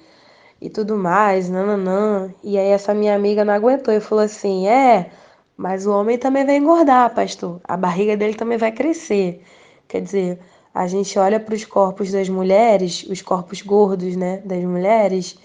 e 0.59 0.69
tudo 0.69 0.97
mais, 0.97 1.47
nananã. 1.49 2.33
E 2.43 2.57
aí 2.57 2.69
essa 2.69 2.93
minha 2.93 3.15
amiga 3.15 3.45
não 3.45 3.53
aguentou 3.53 3.93
e 3.93 3.99
falou 3.99 4.23
assim, 4.25 4.67
é, 4.67 5.11
mas 5.55 5.85
o 5.85 5.91
homem 5.91 6.17
também 6.17 6.45
vai 6.45 6.57
engordar, 6.57 7.13
pastor. 7.13 7.61
A 7.65 7.77
barriga 7.77 8.17
dele 8.17 8.33
também 8.35 8.57
vai 8.57 8.71
crescer. 8.71 9.43
Quer 9.87 10.01
dizer, 10.01 10.39
a 10.73 10.87
gente 10.87 11.17
olha 11.19 11.39
para 11.39 11.55
os 11.55 11.65
corpos 11.65 12.11
das 12.11 12.29
mulheres, 12.29 13.03
os 13.09 13.21
corpos 13.21 13.61
gordos, 13.61 14.15
né, 14.15 14.41
das 14.43 14.63
mulheres, 14.63 15.37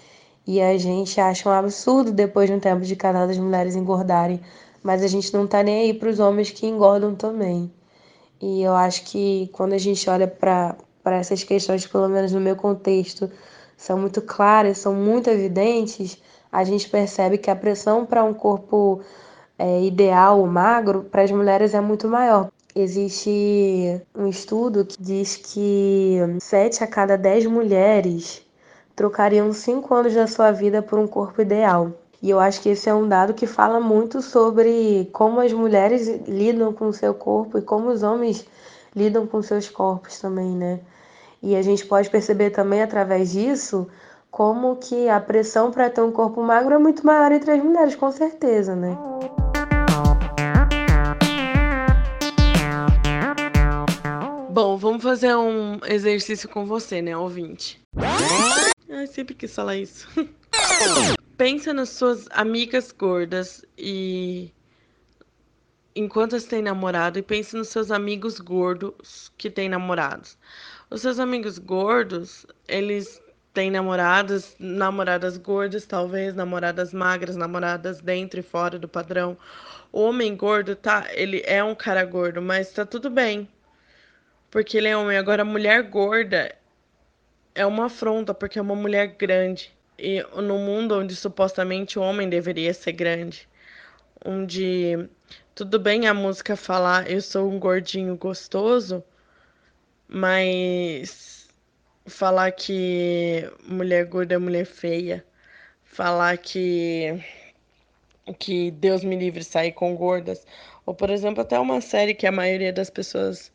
e 0.45 0.61
a 0.61 0.77
gente 0.77 1.19
acha 1.19 1.47
um 1.47 1.51
absurdo 1.51 2.11
depois 2.11 2.49
de 2.49 2.55
um 2.55 2.59
tempo 2.59 2.81
de 2.81 2.95
casal 2.95 3.27
das 3.27 3.37
mulheres 3.37 3.75
engordarem, 3.75 4.41
mas 4.83 5.03
a 5.03 5.07
gente 5.07 5.33
não 5.33 5.45
tá 5.47 5.61
nem 5.63 5.81
aí 5.81 5.93
para 5.93 6.09
os 6.09 6.19
homens 6.19 6.49
que 6.51 6.65
engordam 6.65 7.15
também. 7.15 7.71
E 8.41 8.63
eu 8.63 8.73
acho 8.73 9.03
que 9.03 9.49
quando 9.53 9.73
a 9.73 9.77
gente 9.77 10.09
olha 10.09 10.27
para 10.27 10.75
essas 11.05 11.43
questões, 11.43 11.85
pelo 11.85 12.09
menos 12.09 12.31
no 12.31 12.39
meu 12.39 12.55
contexto, 12.55 13.29
são 13.77 13.99
muito 13.99 14.21
claras, 14.21 14.79
são 14.79 14.93
muito 14.93 15.29
evidentes, 15.29 16.17
a 16.51 16.63
gente 16.63 16.89
percebe 16.89 17.37
que 17.37 17.49
a 17.49 17.55
pressão 17.55 18.05
para 18.05 18.23
um 18.23 18.33
corpo 18.33 19.01
é, 19.57 19.83
ideal, 19.83 20.45
magro, 20.47 21.03
para 21.03 21.21
as 21.21 21.31
mulheres 21.31 21.73
é 21.73 21.81
muito 21.81 22.07
maior. 22.07 22.51
Existe 22.73 24.01
um 24.15 24.27
estudo 24.27 24.85
que 24.85 25.01
diz 25.01 25.35
que 25.35 26.17
7 26.39 26.83
a 26.83 26.87
cada 26.87 27.17
10 27.17 27.45
mulheres 27.45 28.45
trocariam 29.01 29.51
cinco 29.51 29.95
anos 29.95 30.13
da 30.13 30.27
sua 30.27 30.51
vida 30.51 30.79
por 30.79 30.99
um 30.99 31.07
corpo 31.07 31.41
ideal. 31.41 31.91
E 32.21 32.29
eu 32.29 32.39
acho 32.39 32.61
que 32.61 32.69
esse 32.69 32.87
é 32.87 32.93
um 32.93 33.07
dado 33.07 33.33
que 33.33 33.47
fala 33.47 33.79
muito 33.79 34.21
sobre 34.21 35.09
como 35.11 35.39
as 35.39 35.51
mulheres 35.51 36.07
lidam 36.27 36.71
com 36.71 36.85
o 36.85 36.93
seu 36.93 37.11
corpo 37.11 37.57
e 37.57 37.63
como 37.63 37.89
os 37.89 38.03
homens 38.03 38.45
lidam 38.95 39.25
com 39.25 39.41
seus 39.41 39.67
corpos 39.67 40.19
também, 40.19 40.55
né? 40.55 40.81
E 41.41 41.55
a 41.55 41.63
gente 41.63 41.83
pode 41.83 42.11
perceber 42.11 42.51
também 42.51 42.83
através 42.83 43.31
disso 43.31 43.87
como 44.29 44.75
que 44.75 45.09
a 45.09 45.19
pressão 45.19 45.71
para 45.71 45.89
ter 45.89 46.01
um 46.01 46.11
corpo 46.11 46.43
magro 46.43 46.75
é 46.75 46.77
muito 46.77 47.03
maior 47.03 47.31
entre 47.31 47.53
as 47.53 47.63
mulheres, 47.63 47.95
com 47.95 48.11
certeza, 48.11 48.75
né? 48.75 48.95
Bom, 54.51 54.77
vamos 54.77 55.01
fazer 55.01 55.35
um 55.35 55.79
exercício 55.87 56.47
com 56.47 56.67
você, 56.67 57.01
né, 57.01 57.17
ouvinte? 57.17 57.81
Ai, 58.93 59.07
sempre 59.07 59.33
quis 59.33 59.55
falar 59.55 59.77
isso. 59.77 60.05
Pensa 61.37 61.73
nas 61.73 61.89
suas 61.89 62.27
amigas 62.31 62.91
gordas 62.91 63.65
e. 63.77 64.51
Enquanto 65.95 66.37
você 66.37 66.47
tem 66.47 66.61
namorado, 66.61 67.17
e 67.17 67.21
pense 67.21 67.55
nos 67.55 67.69
seus 67.69 67.89
amigos 67.89 68.39
gordos 68.39 69.31
que 69.37 69.49
têm 69.49 69.69
namorados. 69.69 70.37
Os 70.89 71.01
seus 71.01 71.19
amigos 71.19 71.57
gordos, 71.57 72.45
eles 72.67 73.21
têm 73.53 73.71
namoradas, 73.71 74.55
namoradas 74.59 75.37
gordas, 75.37 75.85
talvez, 75.85 76.35
namoradas 76.35 76.93
magras, 76.93 77.37
namoradas 77.37 78.01
dentro 78.01 78.41
e 78.41 78.43
fora 78.43 78.77
do 78.77 78.89
padrão. 78.89 79.37
O 79.91 80.01
homem 80.01 80.35
gordo, 80.35 80.75
tá? 80.75 81.07
Ele 81.11 81.41
é 81.45 81.63
um 81.63 81.75
cara 81.75 82.03
gordo, 82.03 82.41
mas 82.41 82.71
tá 82.73 82.85
tudo 82.85 83.09
bem. 83.09 83.47
Porque 84.49 84.77
ele 84.77 84.89
é 84.89 84.97
homem. 84.97 85.17
Agora, 85.17 85.43
a 85.43 85.45
mulher 85.45 85.83
gorda, 85.83 86.53
é 87.55 87.65
uma 87.65 87.85
afronta, 87.85 88.33
porque 88.33 88.59
é 88.59 88.61
uma 88.61 88.75
mulher 88.75 89.07
grande. 89.07 89.73
E 89.97 90.23
no 90.41 90.57
mundo 90.57 90.97
onde 90.99 91.15
supostamente 91.15 91.99
o 91.99 92.01
homem 92.01 92.27
deveria 92.29 92.73
ser 92.73 92.93
grande, 92.93 93.47
onde 94.25 95.09
tudo 95.53 95.79
bem 95.79 96.07
a 96.07 96.13
música 96.13 96.55
falar 96.55 97.09
eu 97.09 97.21
sou 97.21 97.49
um 97.49 97.59
gordinho 97.59 98.15
gostoso, 98.17 99.03
mas 100.07 101.47
falar 102.07 102.51
que 102.51 103.49
mulher 103.63 104.05
gorda 104.05 104.35
é 104.35 104.37
mulher 104.37 104.65
feia, 104.65 105.25
falar 105.83 106.37
que 106.37 107.23
que 108.39 108.71
Deus 108.71 109.03
me 109.03 109.15
livre 109.15 109.43
sair 109.43 109.71
com 109.73 109.95
gordas, 109.95 110.45
ou 110.85 110.93
por 110.95 111.09
exemplo, 111.09 111.41
até 111.41 111.59
uma 111.59 111.81
série 111.81 112.13
que 112.15 112.27
a 112.27 112.31
maioria 112.31 112.73
das 112.73 112.89
pessoas 112.89 113.51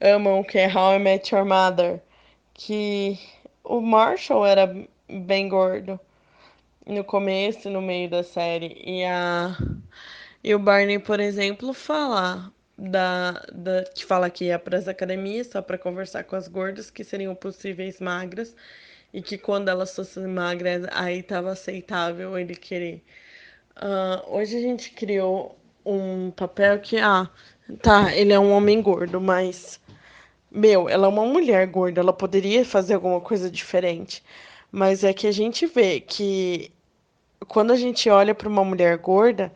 amam, 0.00 0.42
que 0.44 0.58
é 0.58 0.66
How 0.68 0.94
I 0.96 0.98
Met 0.98 1.34
Your 1.34 1.44
Mother 1.44 2.00
que 2.56 3.18
o 3.62 3.80
Marshall 3.80 4.46
era 4.46 4.74
bem 5.08 5.48
gordo 5.48 6.00
no 6.86 7.04
começo, 7.04 7.68
no 7.68 7.82
meio 7.82 8.08
da 8.08 8.22
série, 8.22 8.80
e 8.84 9.04
a 9.04 9.56
e 10.42 10.54
o 10.54 10.58
Barney, 10.58 10.98
por 11.00 11.18
exemplo, 11.18 11.74
fala 11.74 12.52
da, 12.78 13.32
da 13.52 13.84
que 13.94 14.04
fala 14.04 14.30
que 14.30 14.46
ia 14.46 14.58
para 14.58 14.78
as 14.78 14.86
academias 14.86 15.48
só 15.48 15.60
para 15.60 15.76
conversar 15.76 16.24
com 16.24 16.36
as 16.36 16.46
gordas 16.46 16.90
que 16.90 17.02
seriam 17.02 17.34
possíveis 17.34 18.00
magras 18.00 18.54
e 19.12 19.20
que 19.20 19.38
quando 19.38 19.68
elas 19.68 19.94
fossem 19.94 20.26
magras 20.26 20.86
aí 20.92 21.20
estava 21.20 21.52
aceitável 21.52 22.38
ele 22.38 22.54
querer. 22.54 23.02
Uh, 23.76 24.36
hoje 24.36 24.56
a 24.56 24.60
gente 24.60 24.90
criou 24.92 25.58
um 25.84 26.30
papel 26.30 26.78
que 26.80 26.98
ah 26.98 27.28
tá 27.82 28.14
ele 28.14 28.32
é 28.32 28.38
um 28.38 28.52
homem 28.52 28.80
gordo, 28.80 29.20
mas 29.20 29.80
meu, 30.56 30.88
ela 30.88 31.06
é 31.06 31.10
uma 31.10 31.26
mulher 31.26 31.66
gorda, 31.66 32.00
ela 32.00 32.12
poderia 32.14 32.64
fazer 32.64 32.94
alguma 32.94 33.20
coisa 33.20 33.50
diferente. 33.50 34.22
Mas 34.72 35.04
é 35.04 35.12
que 35.12 35.26
a 35.26 35.32
gente 35.32 35.66
vê 35.66 36.00
que 36.00 36.72
quando 37.46 37.72
a 37.72 37.76
gente 37.76 38.08
olha 38.08 38.34
para 38.34 38.48
uma 38.48 38.64
mulher 38.64 38.96
gorda, 38.98 39.52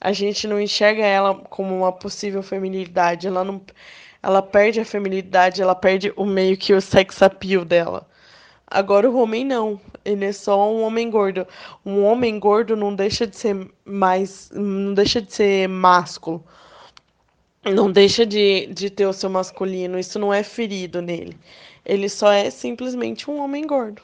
a 0.00 0.12
gente 0.12 0.48
não 0.48 0.60
enxerga 0.60 1.04
ela 1.06 1.34
como 1.34 1.76
uma 1.76 1.92
possível 1.92 2.42
feminilidade. 2.42 3.28
Ela 3.28 3.44
não, 3.44 3.60
ela 4.22 4.42
perde 4.42 4.80
a 4.80 4.84
feminilidade, 4.84 5.62
ela 5.62 5.74
perde 5.74 6.12
o 6.16 6.24
meio 6.24 6.56
que 6.56 6.74
o 6.74 6.80
sex 6.80 7.22
appeal 7.22 7.64
dela. 7.64 8.08
Agora 8.66 9.08
o 9.10 9.18
homem 9.18 9.44
não, 9.44 9.80
ele 10.04 10.24
é 10.24 10.32
só 10.32 10.70
um 10.72 10.82
homem 10.82 11.10
gordo. 11.10 11.46
Um 11.86 12.02
homem 12.04 12.38
gordo 12.40 12.76
não 12.76 12.94
deixa 12.94 13.26
de 13.26 13.36
ser 13.36 13.70
mais, 13.84 14.50
não 14.52 14.94
deixa 14.94 15.22
de 15.22 15.32
ser 15.32 15.68
másculo. 15.68 16.44
Não 17.64 17.92
deixa 17.92 18.24
de, 18.24 18.66
de 18.66 18.88
ter 18.88 19.06
o 19.06 19.12
seu 19.12 19.28
masculino, 19.28 19.98
isso 19.98 20.18
não 20.18 20.32
é 20.32 20.42
ferido 20.42 21.02
nele. 21.02 21.36
Ele 21.84 22.08
só 22.08 22.32
é 22.32 22.50
simplesmente 22.50 23.30
um 23.30 23.38
homem 23.38 23.66
gordo. 23.66 24.02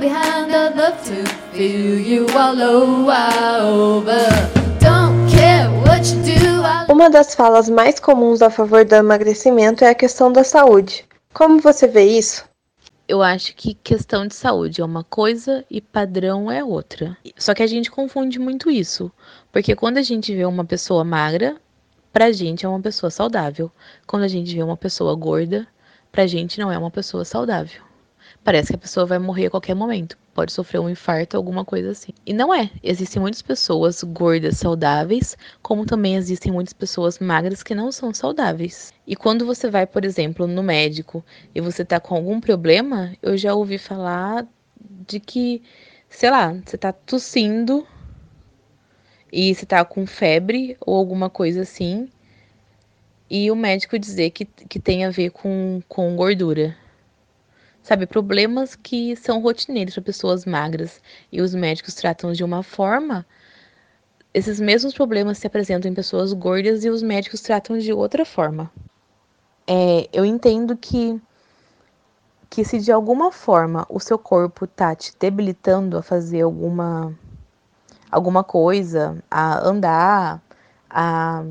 Behind. 0.00 0.54
I'd 0.54 0.76
love 0.76 1.04
to 1.04 1.26
feel 1.52 1.98
you 1.98 2.26
all 2.28 2.62
over. 2.62 4.61
Uma 6.88 7.08
das 7.08 7.32
falas 7.34 7.68
mais 7.68 8.00
comuns 8.00 8.42
a 8.42 8.50
favor 8.50 8.84
do 8.84 8.94
emagrecimento 8.94 9.84
é 9.84 9.90
a 9.90 9.94
questão 9.94 10.32
da 10.32 10.42
saúde. 10.42 11.04
Como 11.32 11.60
você 11.60 11.86
vê 11.86 12.04
isso? 12.04 12.44
Eu 13.06 13.22
acho 13.22 13.54
que 13.54 13.74
questão 13.74 14.26
de 14.26 14.34
saúde 14.34 14.80
é 14.80 14.84
uma 14.84 15.04
coisa 15.04 15.64
e 15.70 15.80
padrão 15.80 16.50
é 16.50 16.64
outra. 16.64 17.16
Só 17.36 17.54
que 17.54 17.62
a 17.62 17.66
gente 17.68 17.90
confunde 17.90 18.40
muito 18.40 18.68
isso, 18.68 19.12
porque 19.52 19.76
quando 19.76 19.98
a 19.98 20.02
gente 20.02 20.34
vê 20.34 20.44
uma 20.44 20.64
pessoa 20.64 21.04
magra, 21.04 21.56
pra 22.12 22.32
gente 22.32 22.66
é 22.66 22.68
uma 22.68 22.80
pessoa 22.80 23.10
saudável. 23.10 23.70
Quando 24.04 24.24
a 24.24 24.28
gente 24.28 24.52
vê 24.54 24.62
uma 24.62 24.76
pessoa 24.76 25.14
gorda, 25.14 25.68
pra 26.10 26.26
gente 26.26 26.58
não 26.58 26.72
é 26.72 26.76
uma 26.76 26.90
pessoa 26.90 27.24
saudável. 27.24 27.80
Parece 28.42 28.68
que 28.68 28.76
a 28.76 28.78
pessoa 28.78 29.06
vai 29.06 29.20
morrer 29.20 29.46
a 29.46 29.50
qualquer 29.50 29.74
momento. 29.74 30.16
Pode 30.34 30.52
sofrer 30.52 30.80
um 30.80 30.88
infarto, 30.88 31.36
alguma 31.36 31.64
coisa 31.64 31.90
assim. 31.90 32.12
E 32.24 32.32
não 32.32 32.54
é. 32.54 32.70
Existem 32.82 33.20
muitas 33.20 33.42
pessoas 33.42 34.02
gordas 34.02 34.56
saudáveis, 34.56 35.36
como 35.60 35.84
também 35.84 36.16
existem 36.16 36.50
muitas 36.50 36.72
pessoas 36.72 37.18
magras 37.18 37.62
que 37.62 37.74
não 37.74 37.92
são 37.92 38.14
saudáveis. 38.14 38.92
E 39.06 39.14
quando 39.14 39.44
você 39.44 39.68
vai, 39.68 39.86
por 39.86 40.04
exemplo, 40.04 40.46
no 40.46 40.62
médico 40.62 41.22
e 41.54 41.60
você 41.60 41.84
tá 41.84 42.00
com 42.00 42.14
algum 42.14 42.40
problema, 42.40 43.12
eu 43.22 43.36
já 43.36 43.54
ouvi 43.54 43.76
falar 43.76 44.46
de 45.06 45.20
que, 45.20 45.62
sei 46.08 46.30
lá, 46.30 46.54
você 46.64 46.78
tá 46.78 46.92
tossindo 46.92 47.86
e 49.30 49.54
você 49.54 49.66
tá 49.66 49.84
com 49.84 50.06
febre 50.06 50.76
ou 50.80 50.96
alguma 50.96 51.28
coisa 51.30 51.62
assim, 51.62 52.08
e 53.34 53.50
o 53.50 53.56
médico 53.56 53.98
dizer 53.98 54.30
que, 54.30 54.44
que 54.44 54.78
tem 54.78 55.06
a 55.06 55.10
ver 55.10 55.30
com, 55.30 55.80
com 55.88 56.14
gordura. 56.14 56.76
Sabe, 57.82 58.06
problemas 58.06 58.76
que 58.76 59.16
são 59.16 59.40
rotineiros 59.40 59.94
para 59.94 60.04
pessoas 60.04 60.46
magras 60.46 61.00
e 61.32 61.42
os 61.42 61.52
médicos 61.52 61.94
tratam 61.94 62.32
de 62.32 62.44
uma 62.44 62.62
forma, 62.62 63.26
esses 64.32 64.60
mesmos 64.60 64.94
problemas 64.94 65.38
se 65.38 65.48
apresentam 65.48 65.90
em 65.90 65.94
pessoas 65.94 66.32
gordas 66.32 66.84
e 66.84 66.88
os 66.88 67.02
médicos 67.02 67.40
tratam 67.40 67.76
de 67.78 67.92
outra 67.92 68.24
forma. 68.24 68.70
É, 69.66 70.08
eu 70.12 70.24
entendo 70.24 70.76
que 70.76 71.20
que 72.48 72.64
se 72.64 72.78
de 72.80 72.92
alguma 72.92 73.32
forma 73.32 73.86
o 73.88 73.98
seu 73.98 74.18
corpo 74.18 74.66
tá 74.66 74.94
te 74.94 75.12
debilitando 75.18 75.96
a 75.96 76.02
fazer 76.02 76.42
alguma 76.42 77.16
alguma 78.10 78.44
coisa, 78.44 79.22
a 79.30 79.66
andar, 79.66 80.42
a 80.88 81.42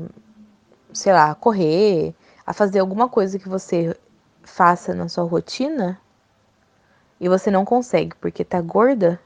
sei 0.92 1.12
lá, 1.12 1.34
correr, 1.34 2.14
a 2.46 2.52
fazer 2.52 2.78
alguma 2.78 3.08
coisa 3.08 3.38
que 3.38 3.48
você 3.48 3.96
faça 4.44 4.94
na 4.94 5.08
sua 5.08 5.24
rotina 5.24 6.00
e 7.22 7.28
você 7.28 7.52
não 7.52 7.64
consegue 7.64 8.16
porque 8.16 8.44
tá 8.44 8.60
gorda, 8.60 9.20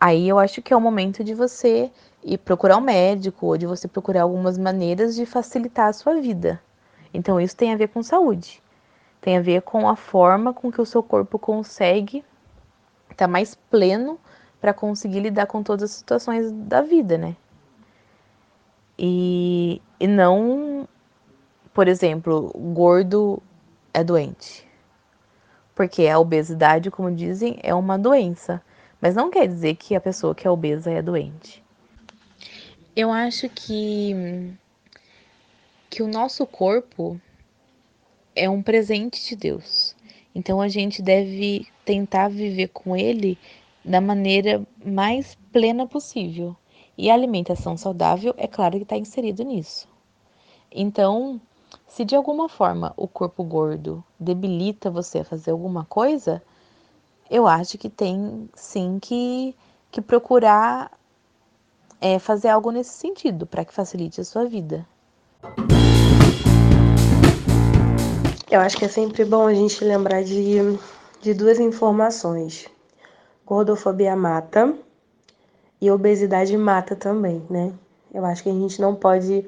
aí 0.00 0.26
eu 0.26 0.38
acho 0.38 0.62
que 0.62 0.72
é 0.72 0.76
o 0.76 0.80
momento 0.80 1.22
de 1.22 1.34
você 1.34 1.92
ir 2.24 2.38
procurar 2.38 2.78
um 2.78 2.80
médico 2.80 3.48
ou 3.48 3.58
de 3.58 3.66
você 3.66 3.86
procurar 3.86 4.22
algumas 4.22 4.56
maneiras 4.56 5.14
de 5.14 5.26
facilitar 5.26 5.88
a 5.88 5.92
sua 5.92 6.18
vida. 6.22 6.58
Então 7.12 7.38
isso 7.38 7.54
tem 7.54 7.74
a 7.74 7.76
ver 7.76 7.88
com 7.88 8.02
saúde. 8.02 8.62
Tem 9.20 9.36
a 9.36 9.42
ver 9.42 9.60
com 9.60 9.86
a 9.86 9.94
forma 9.94 10.54
com 10.54 10.72
que 10.72 10.80
o 10.80 10.86
seu 10.86 11.02
corpo 11.02 11.38
consegue 11.38 12.24
estar 13.10 13.26
tá 13.26 13.28
mais 13.28 13.54
pleno 13.54 14.18
para 14.58 14.72
conseguir 14.72 15.20
lidar 15.20 15.46
com 15.48 15.62
todas 15.62 15.90
as 15.90 15.96
situações 15.96 16.50
da 16.50 16.80
vida, 16.80 17.18
né? 17.18 17.36
E, 18.98 19.82
e 19.98 20.06
não, 20.06 20.88
por 21.74 21.88
exemplo, 21.88 22.50
gordo 22.72 23.42
é 23.92 24.02
doente. 24.02 24.69
Porque 25.80 26.06
a 26.08 26.18
obesidade, 26.18 26.90
como 26.90 27.10
dizem, 27.10 27.58
é 27.62 27.74
uma 27.74 27.98
doença. 27.98 28.60
Mas 29.00 29.14
não 29.14 29.30
quer 29.30 29.48
dizer 29.48 29.76
que 29.76 29.94
a 29.96 30.00
pessoa 30.00 30.34
que 30.34 30.46
é 30.46 30.50
obesa 30.50 30.90
é 30.90 31.00
doente. 31.00 31.64
Eu 32.94 33.10
acho 33.10 33.48
que, 33.48 34.52
que 35.88 36.02
o 36.02 36.06
nosso 36.06 36.46
corpo 36.46 37.18
é 38.36 38.46
um 38.46 38.62
presente 38.62 39.26
de 39.26 39.34
Deus. 39.34 39.96
Então 40.34 40.60
a 40.60 40.68
gente 40.68 41.00
deve 41.00 41.66
tentar 41.82 42.28
viver 42.28 42.68
com 42.68 42.94
ele 42.94 43.38
da 43.82 44.02
maneira 44.02 44.62
mais 44.84 45.34
plena 45.50 45.86
possível. 45.86 46.54
E 46.98 47.10
a 47.10 47.14
alimentação 47.14 47.74
saudável, 47.74 48.34
é 48.36 48.46
claro 48.46 48.76
que 48.76 48.82
está 48.82 48.98
inserido 48.98 49.42
nisso. 49.44 49.88
Então, 50.70 51.40
se 51.90 52.04
de 52.04 52.14
alguma 52.14 52.48
forma 52.48 52.94
o 52.96 53.08
corpo 53.08 53.42
gordo 53.42 54.02
debilita 54.18 54.88
você 54.90 55.18
a 55.18 55.24
fazer 55.24 55.50
alguma 55.50 55.84
coisa, 55.84 56.40
eu 57.28 57.48
acho 57.48 57.76
que 57.76 57.90
tem 57.90 58.48
sim 58.54 58.98
que, 59.00 59.56
que 59.90 60.00
procurar 60.00 60.92
é, 62.00 62.20
fazer 62.20 62.48
algo 62.48 62.70
nesse 62.70 62.92
sentido 62.92 63.44
para 63.44 63.64
que 63.64 63.74
facilite 63.74 64.20
a 64.20 64.24
sua 64.24 64.44
vida. 64.44 64.86
Eu 68.48 68.60
acho 68.60 68.76
que 68.76 68.84
é 68.84 68.88
sempre 68.88 69.24
bom 69.24 69.48
a 69.48 69.54
gente 69.54 69.84
lembrar 69.84 70.22
de, 70.22 70.58
de 71.20 71.34
duas 71.34 71.58
informações. 71.58 72.68
Gordofobia 73.44 74.14
mata 74.14 74.72
e 75.80 75.90
obesidade 75.90 76.56
mata 76.56 76.94
também, 76.94 77.44
né? 77.50 77.72
Eu 78.14 78.24
acho 78.24 78.44
que 78.44 78.48
a 78.48 78.54
gente 78.54 78.80
não 78.80 78.94
pode 78.94 79.44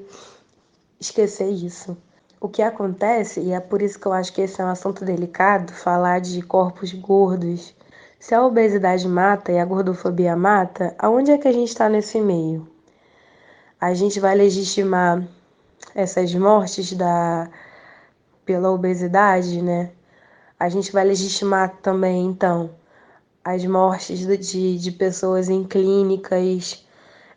esquecer 0.99 1.49
isso. 1.49 1.97
O 2.43 2.49
que 2.49 2.61
acontece, 2.61 3.39
e 3.39 3.53
é 3.53 3.59
por 3.61 3.81
isso 3.81 3.97
que 3.97 4.05
eu 4.05 4.11
acho 4.11 4.33
que 4.33 4.41
esse 4.41 4.59
é 4.59 4.65
um 4.65 4.67
assunto 4.67 5.05
delicado, 5.05 5.71
falar 5.71 6.19
de 6.19 6.41
corpos 6.41 6.91
gordos. 6.91 7.73
Se 8.19 8.35
a 8.35 8.45
obesidade 8.45 9.07
mata 9.07 9.53
e 9.53 9.57
a 9.57 9.63
gordofobia 9.63 10.35
mata, 10.35 10.93
aonde 10.99 11.31
é 11.31 11.37
que 11.37 11.47
a 11.47 11.53
gente 11.53 11.69
está 11.69 11.87
nesse 11.87 12.19
meio? 12.19 12.67
A 13.79 13.93
gente 13.93 14.19
vai 14.19 14.35
legitimar 14.35 15.25
essas 15.95 16.35
mortes 16.35 16.91
da 16.91 17.49
pela 18.45 18.71
obesidade, 18.71 19.61
né? 19.61 19.91
A 20.59 20.67
gente 20.67 20.91
vai 20.91 21.05
legitimar 21.05 21.77
também, 21.81 22.25
então, 22.25 22.71
as 23.41 23.63
mortes 23.65 24.19
de, 24.19 24.77
de 24.77 24.91
pessoas 24.91 25.47
em 25.47 25.63
clínicas, 25.63 26.85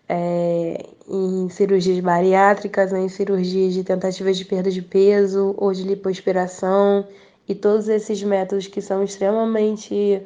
é, 0.09 0.96
em 1.09 1.49
cirurgias 1.49 2.01
bariátricas 2.01 2.93
ou 2.93 2.99
em 2.99 3.09
cirurgias 3.09 3.75
de 3.75 3.85
tentativas 3.85 4.37
de 4.37 4.45
perda 4.45 4.71
de 4.71 4.83
peso 4.83 5.55
ou 5.57 5.73
de 5.73 5.83
lipoaspiração 5.83 7.07
e 7.49 7.55
todos 7.55 7.89
esses 7.89 8.23
métodos 8.23 8.67
que 8.67 8.81
são 8.81 9.03
extremamente 9.03 10.23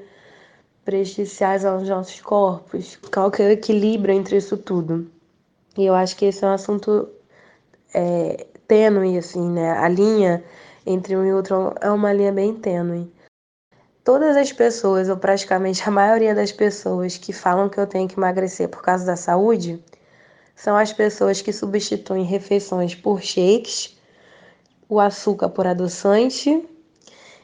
prejudiciais 0.84 1.64
aos 1.64 1.88
nossos 1.88 2.20
corpos. 2.20 2.98
Qual 3.12 3.30
que 3.30 3.42
é 3.42 3.46
o 3.46 3.50
equilíbrio 3.50 4.14
entre 4.14 4.36
isso 4.36 4.56
tudo? 4.56 5.06
E 5.76 5.84
eu 5.84 5.94
acho 5.94 6.16
que 6.16 6.24
esse 6.24 6.44
é 6.44 6.48
um 6.48 6.52
assunto 6.52 7.08
é, 7.94 8.46
tênue, 8.66 9.18
assim, 9.18 9.48
né? 9.50 9.72
A 9.72 9.88
linha 9.88 10.42
entre 10.86 11.16
um 11.16 11.24
e 11.24 11.32
outro 11.32 11.74
é 11.80 11.90
uma 11.90 12.12
linha 12.12 12.32
bem 12.32 12.54
tênue. 12.54 13.12
Todas 14.02 14.36
as 14.36 14.52
pessoas, 14.52 15.08
ou 15.08 15.16
praticamente 15.16 15.86
a 15.86 15.90
maioria 15.90 16.34
das 16.34 16.50
pessoas 16.50 17.18
que 17.18 17.32
falam 17.32 17.68
que 17.68 17.78
eu 17.78 17.86
tenho 17.86 18.08
que 18.08 18.18
emagrecer 18.18 18.68
por 18.68 18.82
causa 18.82 19.04
da 19.04 19.14
saúde, 19.14 19.82
são 20.62 20.76
as 20.76 20.92
pessoas 20.92 21.40
que 21.40 21.54
substituem 21.54 22.22
refeições 22.22 22.94
por 22.94 23.22
shakes, 23.22 23.98
o 24.90 25.00
açúcar 25.00 25.48
por 25.48 25.66
adoçante 25.66 26.68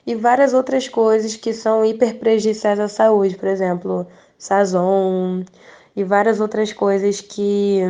e 0.06 0.14
várias 0.14 0.52
outras 0.52 0.86
coisas 0.86 1.34
que 1.34 1.54
são 1.54 1.82
hiper 1.82 2.18
prejudiciais 2.18 2.78
à 2.78 2.88
saúde, 2.88 3.34
por 3.38 3.48
exemplo, 3.48 4.06
sazon 4.36 5.44
e 5.96 6.04
várias 6.04 6.40
outras 6.40 6.74
coisas 6.74 7.22
que 7.22 7.80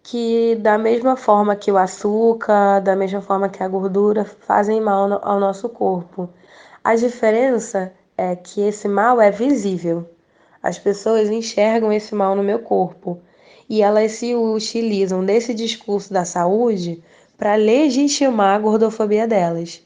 que 0.00 0.54
da 0.60 0.78
mesma 0.78 1.16
forma 1.16 1.56
que 1.56 1.72
o 1.72 1.76
açúcar, 1.76 2.78
da 2.80 2.94
mesma 2.94 3.20
forma 3.20 3.48
que 3.48 3.64
a 3.64 3.66
gordura, 3.66 4.24
fazem 4.24 4.80
mal 4.80 5.18
ao 5.24 5.40
nosso 5.40 5.68
corpo. 5.68 6.30
A 6.84 6.94
diferença 6.94 7.92
é 8.16 8.36
que 8.36 8.60
esse 8.60 8.86
mal 8.86 9.20
é 9.20 9.32
visível. 9.32 10.08
As 10.62 10.78
pessoas 10.78 11.30
enxergam 11.30 11.92
esse 11.92 12.14
mal 12.14 12.36
no 12.36 12.42
meu 12.42 12.60
corpo 12.60 13.20
e 13.68 13.82
elas 13.82 14.12
se 14.12 14.34
utilizam 14.34 15.24
desse 15.24 15.54
discurso 15.54 16.12
da 16.12 16.24
saúde 16.24 17.02
para 17.36 17.56
legitimar 17.56 18.56
a 18.56 18.58
gordofobia 18.58 19.26
delas. 19.26 19.82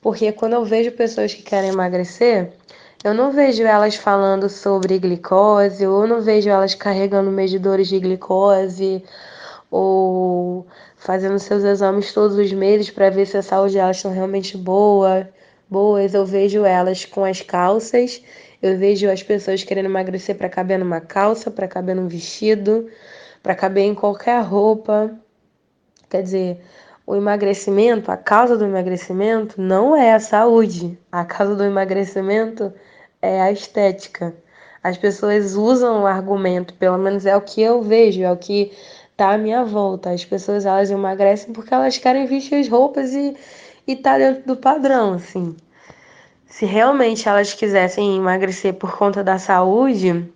Porque 0.00 0.32
quando 0.32 0.54
eu 0.54 0.64
vejo 0.64 0.92
pessoas 0.92 1.34
que 1.34 1.42
querem 1.42 1.70
emagrecer, 1.70 2.52
eu 3.02 3.14
não 3.14 3.32
vejo 3.32 3.62
elas 3.62 3.96
falando 3.96 4.48
sobre 4.48 4.98
glicose, 4.98 5.86
ou 5.86 6.06
não 6.06 6.20
vejo 6.20 6.50
elas 6.50 6.74
carregando 6.74 7.30
medidores 7.30 7.88
de 7.88 7.98
glicose, 7.98 9.02
ou 9.70 10.66
fazendo 10.96 11.38
seus 11.38 11.64
exames 11.64 12.12
todos 12.12 12.36
os 12.36 12.52
meses 12.52 12.90
para 12.90 13.08
ver 13.10 13.26
se 13.26 13.36
a 13.38 13.42
saúde 13.42 13.74
delas 13.74 13.96
estão 13.96 14.12
realmente 14.12 14.56
boa, 14.56 15.28
boas. 15.68 16.12
Eu 16.12 16.26
vejo 16.26 16.64
elas 16.64 17.04
com 17.04 17.24
as 17.24 17.40
calças, 17.40 18.22
eu 18.62 18.78
vejo 18.78 19.10
as 19.10 19.22
pessoas 19.22 19.64
querendo 19.64 19.86
emagrecer 19.86 20.36
para 20.36 20.48
caber 20.48 20.78
numa 20.78 21.00
calça, 21.00 21.50
para 21.50 21.68
caber 21.68 21.96
num 21.96 22.08
vestido, 22.08 22.88
para 23.42 23.54
caber 23.54 23.84
em 23.84 23.94
qualquer 23.94 24.42
roupa. 24.42 25.10
Quer 26.08 26.22
dizer, 26.22 26.60
o 27.06 27.16
emagrecimento, 27.16 28.10
a 28.10 28.16
causa 28.16 28.56
do 28.56 28.64
emagrecimento 28.64 29.60
não 29.60 29.96
é 29.96 30.12
a 30.12 30.20
saúde. 30.20 30.98
A 31.10 31.24
causa 31.24 31.54
do 31.54 31.64
emagrecimento 31.64 32.72
é 33.22 33.40
a 33.40 33.50
estética. 33.50 34.34
As 34.82 34.96
pessoas 34.96 35.54
usam 35.54 36.02
o 36.02 36.06
argumento, 36.06 36.74
pelo 36.74 36.98
menos 36.98 37.26
é 37.26 37.36
o 37.36 37.40
que 37.40 37.60
eu 37.62 37.82
vejo, 37.82 38.22
é 38.22 38.32
o 38.32 38.36
que 38.36 38.72
tá 39.16 39.32
à 39.32 39.38
minha 39.38 39.64
volta. 39.64 40.10
As 40.10 40.24
pessoas 40.24 40.66
elas 40.66 40.90
emagrecem 40.90 41.52
porque 41.52 41.72
elas 41.74 41.98
querem 41.98 42.26
vestir 42.26 42.56
as 42.56 42.68
roupas 42.68 43.12
e 43.12 43.36
e 43.86 43.96
tá 43.96 44.18
dentro 44.18 44.46
do 44.46 44.56
padrão, 44.56 45.14
assim. 45.14 45.56
Se 46.50 46.66
realmente 46.66 47.28
elas 47.28 47.54
quisessem 47.54 48.16
emagrecer 48.16 48.74
por 48.74 48.98
conta 48.98 49.22
da 49.22 49.38
saúde, 49.38 50.28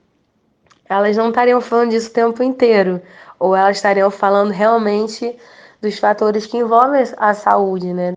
elas 0.88 1.16
não 1.16 1.30
estariam 1.30 1.60
falando 1.60 1.90
disso 1.90 2.08
o 2.08 2.12
tempo 2.12 2.40
inteiro, 2.40 3.02
ou 3.36 3.54
elas 3.54 3.78
estariam 3.78 4.08
falando 4.12 4.52
realmente 4.52 5.36
dos 5.82 5.98
fatores 5.98 6.46
que 6.46 6.56
envolvem 6.56 7.02
a 7.18 7.34
saúde, 7.34 7.92
né? 7.92 8.14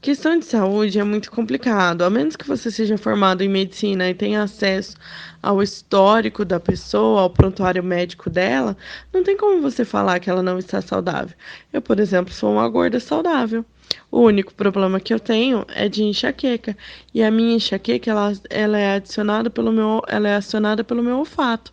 Questão 0.00 0.38
de 0.38 0.44
saúde 0.44 1.00
é 1.00 1.04
muito 1.04 1.30
complicado, 1.30 2.02
a 2.02 2.08
menos 2.08 2.36
que 2.36 2.46
você 2.46 2.70
seja 2.70 2.96
formado 2.96 3.42
em 3.42 3.48
medicina 3.48 4.08
e 4.08 4.14
tenha 4.14 4.44
acesso 4.44 4.96
ao 5.42 5.60
histórico 5.60 6.44
da 6.44 6.60
pessoa, 6.60 7.22
ao 7.22 7.30
prontuário 7.30 7.82
médico 7.82 8.30
dela, 8.30 8.76
não 9.12 9.24
tem 9.24 9.36
como 9.36 9.60
você 9.60 9.84
falar 9.84 10.20
que 10.20 10.30
ela 10.30 10.42
não 10.42 10.58
está 10.58 10.80
saudável. 10.80 11.36
Eu, 11.72 11.82
por 11.82 11.98
exemplo, 11.98 12.32
sou 12.32 12.52
uma 12.52 12.68
gorda 12.68 13.00
saudável. 13.00 13.64
O 14.10 14.20
único 14.20 14.54
problema 14.54 15.00
que 15.00 15.12
eu 15.12 15.18
tenho 15.18 15.64
é 15.74 15.88
de 15.88 16.04
enxaqueca. 16.04 16.76
E 17.12 17.22
a 17.22 17.30
minha 17.30 17.56
enxaqueca, 17.56 18.10
ela, 18.10 18.32
ela 18.48 18.78
é 18.78 18.94
adicionada 18.94 19.50
pelo 19.50 19.72
meu, 19.72 20.02
ela 20.06 20.28
é 20.28 20.36
acionada 20.36 20.84
pelo 20.84 21.02
meu 21.02 21.18
olfato. 21.18 21.72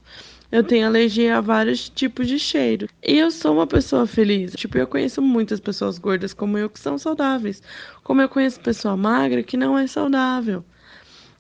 Eu 0.52 0.64
tenho 0.64 0.86
alergia 0.86 1.38
a 1.38 1.42
vários 1.42 1.88
tipos 1.88 2.28
de 2.28 2.38
cheiro. 2.38 2.88
E 3.02 3.18
eu 3.18 3.32
sou 3.32 3.54
uma 3.54 3.68
pessoa 3.68 4.06
feliz. 4.06 4.54
Tipo, 4.54 4.78
eu 4.78 4.88
conheço 4.88 5.22
muitas 5.22 5.60
pessoas 5.60 5.98
gordas 5.98 6.34
como 6.34 6.58
eu 6.58 6.70
que 6.70 6.80
são 6.80 6.98
saudáveis. 6.98 7.62
Como 8.04 8.22
eu 8.22 8.28
conheço 8.28 8.60
pessoa 8.60 8.98
magra 8.98 9.44
que 9.44 9.56
não 9.56 9.78
é 9.78 9.88
saudável. 9.88 10.66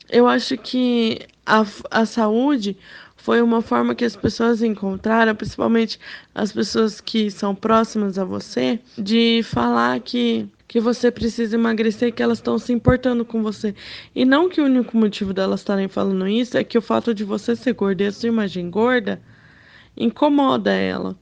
Eu 0.09 0.27
acho 0.27 0.57
que 0.57 1.19
a, 1.45 1.65
a 1.89 2.05
saúde 2.05 2.77
foi 3.17 3.41
uma 3.41 3.61
forma 3.61 3.93
que 3.93 4.05
as 4.05 4.15
pessoas 4.15 4.63
encontraram, 4.63 5.35
principalmente 5.35 5.99
as 6.33 6.51
pessoas 6.51 7.01
que 7.01 7.29
são 7.29 7.53
próximas 7.53 8.17
a 8.17 8.25
você, 8.25 8.79
de 8.97 9.41
falar 9.43 9.99
que 9.99 10.49
que 10.71 10.79
você 10.79 11.11
precisa 11.11 11.57
emagrecer, 11.57 12.13
que 12.13 12.23
elas 12.23 12.37
estão 12.37 12.57
se 12.57 12.71
importando 12.71 13.25
com 13.25 13.43
você. 13.43 13.75
E 14.15 14.23
não 14.23 14.47
que 14.47 14.61
o 14.61 14.63
único 14.63 14.95
motivo 14.95 15.33
delas 15.33 15.59
estarem 15.59 15.89
falando 15.89 16.25
isso 16.29 16.57
é 16.57 16.63
que 16.63 16.77
o 16.77 16.81
fato 16.81 17.13
de 17.13 17.25
você 17.25 17.57
ser 17.57 17.73
gorda 17.73 18.03
e 18.03 18.07
a 18.07 18.11
sua 18.13 18.29
imagem 18.29 18.69
gorda 18.69 19.21
incomoda 19.97 20.71
ela. 20.71 21.19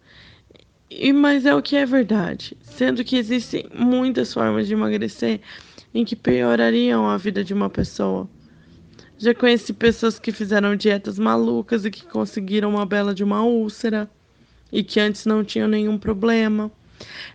E, 0.88 1.12
mas 1.12 1.48
é 1.48 1.56
o 1.56 1.64
que 1.64 1.76
é 1.76 1.84
verdade. 1.84 2.56
Sendo 2.62 3.04
que 3.04 3.18
existem 3.18 3.68
muitas 3.74 4.32
formas 4.32 4.68
de 4.68 4.74
emagrecer 4.76 5.42
em 5.96 6.06
que 6.06 6.16
piorariam 6.16 7.10
a 7.10 7.18
vida 7.18 7.44
de 7.44 7.52
uma 7.52 7.72
pessoa. 7.72 8.30
Já 9.18 9.34
conheci 9.34 9.74
pessoas 9.74 10.20
que 10.20 10.32
fizeram 10.32 10.76
dietas 10.76 11.18
malucas 11.18 11.86
e 11.86 11.90
que 11.90 12.06
conseguiram 12.06 12.70
uma 12.70 12.86
bela 12.86 13.16
de 13.16 13.24
uma 13.24 13.42
úlcera 13.42 14.08
e 14.72 14.84
que 14.84 15.00
antes 15.00 15.26
não 15.26 15.44
tinham 15.44 15.68
nenhum 15.68 15.98
problema. 15.98 16.72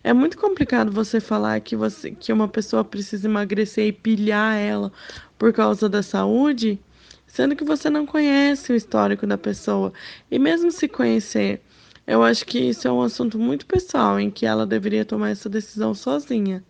É 0.03 0.13
muito 0.13 0.39
complicado 0.39 0.91
você 0.93 1.21
falar 1.21 1.61
que 1.61 1.75
você 1.77 2.11
que 2.11 2.33
uma 2.33 2.49
pessoa 2.49 2.85
precisa 2.85 3.27
emagrecer 3.27 3.87
e 3.87 3.93
pilhar 3.93 4.57
ela 4.57 4.93
por 5.39 5.53
causa 5.53 5.89
da 5.89 6.03
saúde, 6.03 6.79
sendo 7.27 7.57
que 7.57 7.65
você 7.65 7.89
não 7.91 8.07
conhece 8.07 8.73
o 8.73 8.77
histórico 8.77 9.27
da 9.27 9.39
pessoa. 9.39 9.93
E 10.31 10.39
mesmo 10.39 10.71
se 10.71 10.89
conhecer, 10.89 11.63
eu 12.07 12.23
acho 12.23 12.45
que 12.45 12.59
isso 12.59 12.87
é 12.87 12.93
um 12.93 13.03
assunto 13.03 13.39
muito 13.39 13.67
pessoal 13.67 14.21
em 14.21 14.31
que 14.31 14.47
ela 14.47 14.67
deveria 14.67 15.05
tomar 15.05 15.31
essa 15.31 15.49
decisão 15.49 15.95
sozinha. 15.95 16.63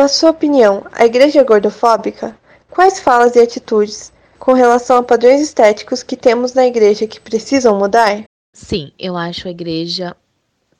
Na 0.00 0.08
sua 0.08 0.30
opinião, 0.30 0.86
a 0.92 1.04
igreja 1.04 1.40
é 1.40 1.44
gordofóbica? 1.44 2.34
Quais 2.70 2.98
falas 2.98 3.36
e 3.36 3.38
atitudes 3.38 4.10
com 4.38 4.54
relação 4.54 4.96
a 4.96 5.02
padrões 5.02 5.42
estéticos 5.42 6.02
que 6.02 6.16
temos 6.16 6.54
na 6.54 6.66
igreja 6.66 7.06
que 7.06 7.20
precisam 7.20 7.78
mudar? 7.78 8.24
Sim, 8.50 8.92
eu 8.98 9.14
acho 9.14 9.46
a 9.46 9.50
igreja 9.50 10.16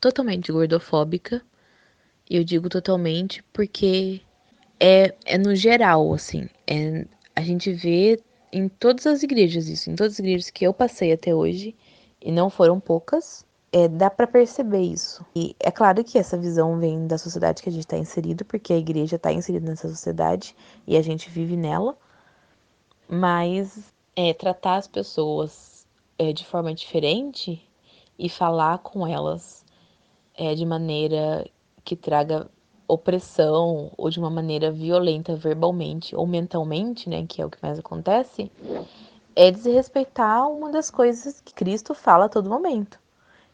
totalmente 0.01 0.51
gordofóbica. 0.51 1.43
Eu 2.31 2.43
digo 2.43 2.71
totalmente 2.71 3.45
porque 3.53 4.23
é, 4.81 5.15
é 5.27 5.37
no 5.37 5.55
geral, 5.55 6.15
assim. 6.15 6.49
É, 6.67 7.05
a 7.37 7.43
gente 7.43 7.75
vê 7.75 8.19
em 8.51 8.71
todas 8.71 9.07
as 9.07 9.23
igrejas 9.23 9.69
isso, 9.69 9.91
em 9.91 9.97
todas 9.97 10.15
as 10.15 10.19
igrejas 10.19 10.49
que 10.49 10.67
eu 10.67 10.73
passei 10.73 11.13
até 11.13 11.35
hoje, 11.35 11.77
e 12.23 12.33
não 12.33 12.49
foram 12.49 12.81
poucas, 12.81 13.45
é, 13.73 13.89
dá 13.89 14.11
para 14.11 14.27
perceber 14.27 14.83
isso. 14.83 15.25
E 15.35 15.55
é 15.61 15.71
claro 15.71 16.03
que 16.03 16.19
essa 16.19 16.37
visão 16.37 16.79
vem 16.79 17.07
da 17.07 17.19
sociedade 17.19 17.63
que 17.63 17.69
a 17.69 17.73
gente 17.73 17.83
está 17.83 17.97
inserido, 17.97 18.45
porque 18.45 18.73
a 18.73 18.79
igreja 18.79 19.17
está 19.17 19.33
inserida 19.33 19.69
nessa 19.69 19.89
sociedade 19.89 20.57
e 20.87 20.97
a 20.97 21.03
gente 21.03 21.31
vive 21.31 21.57
nela. 21.57 21.97
Mas 23.09 23.93
é, 24.17 24.33
tratar 24.35 24.77
as 24.77 24.89
pessoas 24.89 25.87
é, 26.19 26.33
de 26.33 26.45
forma 26.45 26.75
diferente 26.75 27.63
e 28.19 28.29
falar 28.29 28.79
com 28.79 29.07
elas 29.07 29.65
é, 30.35 30.55
de 30.55 30.67
maneira 30.67 31.49
que 31.85 31.97
traga 31.97 32.51
opressão 32.87 33.93
ou 33.97 34.11
de 34.11 34.19
uma 34.19 34.31
maneira 34.31 34.71
violenta 34.71 35.37
verbalmente 35.37 36.15
ou 36.17 36.27
mentalmente, 36.27 37.09
né, 37.09 37.25
que 37.27 37.41
é 37.41 37.47
o 37.47 37.51
que 37.51 37.59
mais 37.63 37.79
acontece, 37.79 38.51
é 39.37 39.51
desrespeitar 39.51 40.49
uma 40.51 40.71
das 40.71 40.91
coisas 40.91 41.41
que 41.41 41.55
Cristo 41.55 41.95
fala 41.95 42.25
a 42.25 42.29
todo 42.29 42.51
momento 42.51 43.00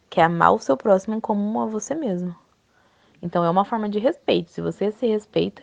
que 0.09 0.19
é 0.19 0.23
amar 0.23 0.53
o 0.53 0.59
seu 0.59 0.77
próximo 0.77 1.19
como 1.21 1.59
a 1.61 1.65
você 1.65 1.93
mesmo. 1.95 2.35
Então 3.21 3.43
é 3.43 3.49
uma 3.49 3.65
forma 3.65 3.89
de 3.89 3.99
respeito. 3.99 4.51
Se 4.51 4.61
você 4.61 4.91
se 4.91 5.07
respeita, 5.07 5.61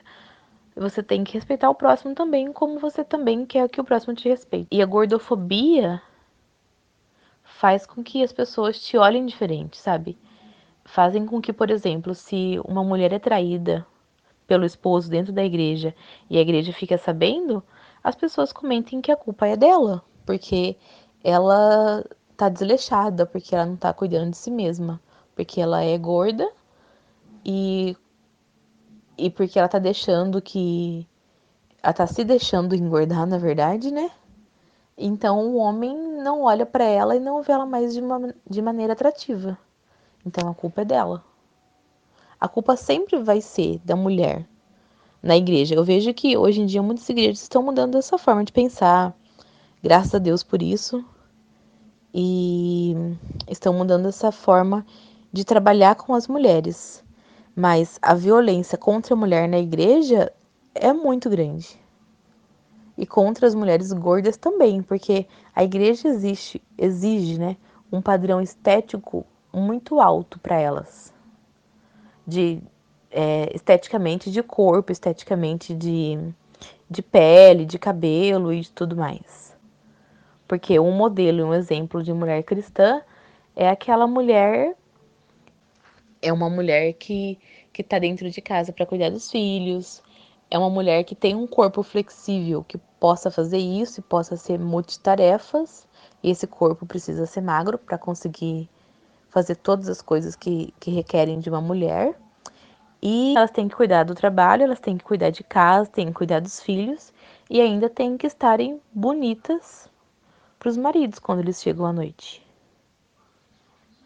você 0.77 1.03
tem 1.03 1.23
que 1.23 1.35
respeitar 1.35 1.71
o 1.71 1.75
próximo 1.75 2.15
também, 2.15 2.53
como 2.53 2.79
você 2.79 3.05
também 3.05 3.47
quer 3.47 3.69
que 3.69 3.81
o 3.81 3.85
próximo 3.85 4.15
te 4.15 4.29
respeite. 4.29 4.69
E 4.71 4.83
a 4.83 4.87
gordofobia 4.87 6.03
faz 7.45 7.87
com 7.87 8.03
que 8.03 8.23
as 8.23 8.33
pessoas 8.33 8.81
te 8.81 8.97
olhem 8.97 9.25
diferente, 9.25 9.77
sabe? 9.77 10.19
Fazem 10.85 11.25
com 11.25 11.41
que, 11.41 11.53
por 11.53 11.71
exemplo, 11.71 12.15
se 12.15 12.61
uma 12.65 12.83
mulher 12.83 13.13
é 13.13 13.19
traída 13.19 13.87
pelo 14.47 14.65
esposo 14.65 15.09
dentro 15.09 15.33
da 15.33 15.45
igreja 15.45 15.95
e 16.29 16.37
a 16.37 16.41
igreja 16.41 16.73
fica 16.73 16.99
sabendo, 16.99 17.63
as 18.03 18.15
pessoas 18.15 18.53
comentem 18.53 19.01
que 19.01 19.11
a 19.11 19.17
culpa 19.17 19.47
é 19.47 19.57
dela, 19.57 20.03
porque 20.27 20.77
ela 21.23 22.05
tá 22.37 22.49
desleixada, 22.49 23.27
porque 23.27 23.55
ela 23.55 23.67
não 23.67 23.77
tá 23.77 23.93
cuidando 23.93 24.31
de 24.31 24.37
si 24.37 24.51
mesma, 24.51 25.01
porque 25.35 25.61
ela 25.61 25.83
é 25.83 25.97
gorda 25.99 26.49
e 27.45 27.97
e 29.17 29.31
porque 29.31 29.59
ela 29.59 29.69
tá 29.69 29.79
deixando 29.79 30.43
que 30.43 31.07
ela 31.83 31.93
tá 31.93 32.07
se 32.07 32.25
deixando 32.25 32.75
engordar, 32.75 33.27
na 33.27 33.39
verdade, 33.39 33.93
né? 33.93 34.11
Então 34.99 35.47
o 35.47 35.57
homem 35.57 35.97
não 35.97 36.43
olha 36.43 36.67
para 36.67 36.85
ela 36.85 37.15
e 37.15 37.21
não 37.21 37.43
vê 37.43 37.53
ela 37.53 37.67
mais 37.67 37.93
de, 37.95 38.01
uma, 38.01 38.35
de 38.49 38.63
maneira 38.63 38.93
atrativa. 38.93 39.57
Então 40.27 40.49
a 40.49 40.55
culpa 40.55 40.83
é 40.83 40.85
dela. 40.85 41.25
A 42.41 42.49
culpa 42.49 42.77
sempre 42.77 43.23
vai 43.23 43.41
ser 43.41 43.81
da 43.85 43.95
mulher 43.95 44.47
na 45.23 45.37
igreja. 45.37 45.75
Eu 45.75 45.85
vejo 45.85 46.13
que 46.13 46.37
hoje 46.37 46.61
em 46.61 46.67
dia 46.67 46.83
muitas 46.83 47.09
igrejas 47.09 47.43
estão 47.43 47.63
mudando 47.63 47.97
essa 47.97 48.19
forma 48.19 48.45
de 48.45 48.53
pensar. 48.53 49.15
Graças 49.83 50.15
a 50.15 50.19
Deus 50.19 50.43
por 50.43 50.63
isso 50.63 51.05
e 52.15 52.95
estão 53.49 53.75
mudando 53.75 54.09
essa 54.09 54.31
forma 54.33 54.87
de 55.33 55.45
trabalhar 55.45 55.97
com 55.97 56.15
as 56.15 56.29
mulheres. 56.29 57.05
Mas 57.57 57.99
a 58.03 58.15
violência 58.15 58.79
contra 58.79 59.15
a 59.15 59.17
mulher 59.17 59.49
na 59.49 59.59
igreja 59.59 60.33
é 60.75 60.93
muito 60.93 61.29
grande. 61.31 61.79
e 62.97 63.07
contra 63.07 63.47
as 63.47 63.55
mulheres 63.55 63.93
gordas 63.93 64.37
também, 64.37 64.83
porque 64.83 65.27
a 65.55 65.65
igreja 65.65 66.09
existe, 66.09 66.63
exige 66.79 67.39
né, 67.39 67.57
um 67.93 68.01
padrão 68.01 68.41
estético 68.41 69.27
muito 69.53 70.01
alto 70.01 70.39
para 70.39 70.57
elas. 70.59 71.13
De 72.27 72.63
é, 73.11 73.55
esteticamente 73.55 74.31
de 74.31 74.43
corpo, 74.43 74.93
esteticamente 74.93 75.75
de, 75.75 76.19
de 76.91 77.03
pele, 77.03 77.65
de 77.67 77.79
cabelo 77.79 78.53
e 78.53 78.61
de 78.61 78.73
tudo 78.73 78.97
mais. 78.97 79.54
Porque 80.47 80.79
um 80.79 80.93
modelo, 80.93 81.45
um 81.45 81.55
exemplo 81.55 82.03
de 82.03 82.13
mulher 82.13 82.43
cristã 82.43 83.03
é 83.57 83.69
aquela 83.69 84.07
mulher 84.07 84.77
é 86.21 86.33
uma 86.33 86.49
mulher 86.49 86.95
que 86.95 87.39
que 87.73 87.83
está 87.83 87.99
dentro 87.99 88.31
de 88.31 88.41
casa 88.41 88.73
para 88.73 88.87
cuidar 88.87 89.11
dos 89.11 89.31
filhos, 89.31 90.01
é 90.49 90.57
uma 90.57 90.71
mulher 90.71 91.03
que 91.03 91.17
tem 91.17 91.35
um 91.35 91.47
corpo 91.47 91.83
flexível, 91.83 92.63
que 92.63 92.79
possa 93.01 93.31
fazer 93.31 93.59
isso 93.59 93.99
e 93.99 94.03
possa 94.03 94.37
ser 94.37 94.59
multitarefas. 94.59 95.87
E 96.23 96.31
esse 96.31 96.47
corpo 96.47 96.87
precisa 96.87 97.27
ser 97.27 97.41
magro 97.41 97.77
para 97.77 97.99
conseguir 97.99 98.69
fazer 99.29 99.57
todas 99.57 99.89
as 99.89 100.01
coisas 100.01 100.37
que, 100.37 100.73
que 100.79 100.93
requerem 100.93 101.41
de 101.41 101.51
uma 101.51 101.61
mulher. 101.61 102.15
E 103.03 103.37
elas 103.37 103.51
têm 103.51 103.69
que 103.69 103.75
cuidar 103.75 104.05
do 104.05 104.15
trabalho, 104.15 104.63
elas 104.63 104.81
têm 104.81 104.97
que 104.97 105.05
cuidar 105.05 105.31
de 105.31 105.43
casa, 105.43 105.91
têm 105.91 106.07
que 106.07 106.13
cuidar 106.13 106.41
dos 106.41 106.61
filhos 106.61 107.13
e 107.51 107.61
ainda 107.61 107.91
têm 107.91 108.17
que 108.17 108.27
estarem 108.27 108.81
bonitas 108.93 109.91
para 110.65 110.71
os 110.71 110.79
maridos 110.79 111.19
quando 111.19 111.41
eles 111.41 111.61
chegam 111.61 111.85
à 111.85 111.93
noite. 111.93 112.43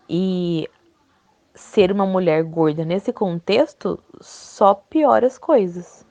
E 0.09 0.69
ser 1.55 1.93
uma 1.93 2.05
mulher 2.05 2.43
gorda 2.43 2.85
nesse 2.85 3.13
contexto 3.13 4.03
só 4.21 4.75
piora 4.75 5.29
as 5.29 5.39
coisas 5.39 6.05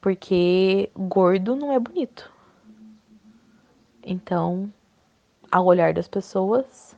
porque 0.00 0.90
gordo 0.96 1.54
não 1.54 1.70
é 1.70 1.78
bonito. 1.78 2.32
Então, 4.02 4.72
ao 5.50 5.66
olhar 5.66 5.92
das 5.92 6.08
pessoas, 6.08 6.96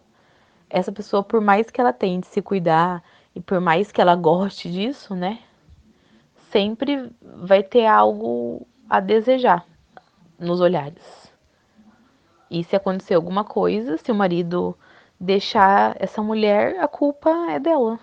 essa 0.71 0.93
pessoa, 0.93 1.25
por 1.25 1.41
mais 1.41 1.71
que 1.71 1.81
ela 1.81 1.93
tente 1.93 2.29
se 2.29 2.41
cuidar 2.41 3.03
e 3.35 3.41
por 3.41 3.61
mais 3.61 3.91
que 3.91 4.01
ela 4.01 4.15
goste 4.15 4.71
disso, 4.71 5.13
né, 5.17 5.43
sempre 6.53 7.11
vai 7.21 7.65
ter 7.65 7.85
algo 7.85 8.65
a 8.89 9.01
desejar 9.01 9.67
nos 10.39 10.61
olhares. 10.61 11.24
E 12.55 12.63
se 12.63 12.77
acontecer 12.77 13.15
alguma 13.15 13.43
coisa, 13.43 13.99
se 13.99 14.13
o 14.13 14.15
marido 14.15 14.79
deixar 15.19 15.97
essa 15.99 16.23
mulher, 16.23 16.79
a 16.79 16.87
culpa 16.87 17.29
é 17.51 17.59
dela. 17.59 17.99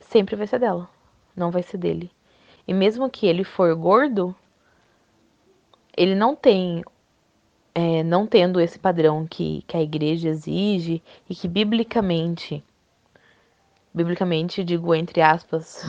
Sempre 0.00 0.34
vai 0.34 0.46
ser 0.46 0.58
dela, 0.58 0.88
não 1.36 1.50
vai 1.50 1.62
ser 1.62 1.76
dele. 1.76 2.10
E 2.66 2.72
mesmo 2.72 3.10
que 3.10 3.26
ele 3.26 3.44
for 3.44 3.76
gordo, 3.76 4.34
ele 5.94 6.14
não 6.14 6.34
tem, 6.34 6.82
é, 7.74 8.02
não 8.02 8.26
tendo 8.26 8.58
esse 8.58 8.78
padrão 8.78 9.26
que, 9.26 9.62
que 9.66 9.76
a 9.76 9.82
igreja 9.82 10.30
exige 10.30 11.02
e 11.28 11.34
que 11.34 11.46
biblicamente, 11.46 12.64
biblicamente 13.92 14.64
digo 14.64 14.94
entre 14.94 15.20
aspas, 15.20 15.82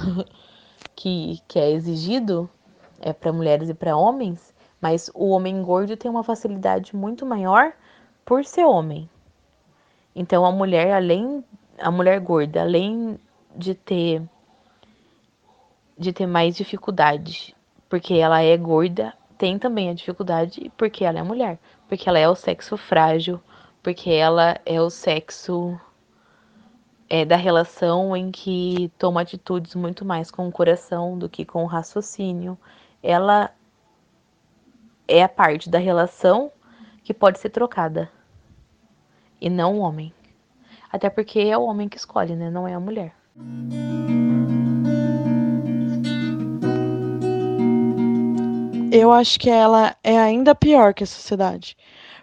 que, 0.94 1.40
que 1.48 1.58
é 1.58 1.72
exigido 1.72 2.50
é 3.00 3.14
para 3.14 3.32
mulheres 3.32 3.70
e 3.70 3.74
para 3.74 3.96
homens, 3.96 4.53
mas 4.84 5.10
o 5.14 5.30
homem 5.30 5.64
gordo 5.64 5.96
tem 5.96 6.12
uma 6.12 6.26
facilidade 6.26 6.94
muito 6.94 7.26
maior 7.26 7.72
por 8.26 8.44
ser 8.44 8.66
homem. 8.66 9.10
Então 10.14 10.46
a 10.46 10.52
mulher, 10.52 10.92
além 10.92 11.42
a 11.80 11.90
mulher 11.90 12.20
gorda, 12.20 12.60
além 12.60 13.18
de 13.56 13.76
ter 13.76 14.22
de 15.98 16.12
ter 16.12 16.28
mais 16.28 16.58
dificuldade, 16.58 17.56
porque 17.88 18.16
ela 18.16 18.42
é 18.42 18.58
gorda, 18.58 19.14
tem 19.38 19.58
também 19.58 19.90
a 19.90 19.94
dificuldade 19.94 20.70
porque 20.76 21.06
ela 21.06 21.18
é 21.18 21.24
mulher, 21.24 21.58
porque 21.88 22.10
ela 22.10 22.20
é 22.20 22.28
o 22.28 22.36
sexo 22.36 22.76
frágil, 22.76 23.40
porque 23.82 24.10
ela 24.10 24.60
é 24.66 24.82
o 24.82 24.90
sexo 24.90 25.80
é, 27.08 27.24
da 27.24 27.38
relação 27.38 28.18
em 28.18 28.32
que 28.32 28.92
toma 29.00 29.22
atitudes 29.22 29.76
muito 29.76 30.04
mais 30.04 30.30
com 30.30 30.46
o 30.46 30.52
coração 30.52 31.18
do 31.18 31.30
que 31.30 31.46
com 31.46 31.64
o 31.64 31.68
raciocínio. 31.68 32.58
Ela 33.02 33.50
é 35.18 35.24
a 35.24 35.30
parte 35.30 35.70
da 35.70 35.80
relação 35.80 36.52
que 37.04 37.14
pode 37.14 37.40
ser 37.40 37.50
trocada 37.50 38.10
e 39.40 39.50
não 39.50 39.78
o 39.78 39.80
homem. 39.80 40.14
Até 40.92 41.10
porque 41.10 41.40
é 41.40 41.58
o 41.58 41.64
homem 41.64 41.90
que 41.90 41.98
escolhe, 41.98 42.36
né? 42.36 42.50
Não 42.50 42.68
é 42.68 42.74
a 42.74 42.80
mulher. 42.80 43.14
eu 48.94 49.12
acho 49.12 49.40
que 49.40 49.50
ela 49.50 49.96
é 50.04 50.20
ainda 50.20 50.54
pior 50.54 50.94
que 50.94 51.04
a 51.04 51.08
sociedade. 51.08 51.76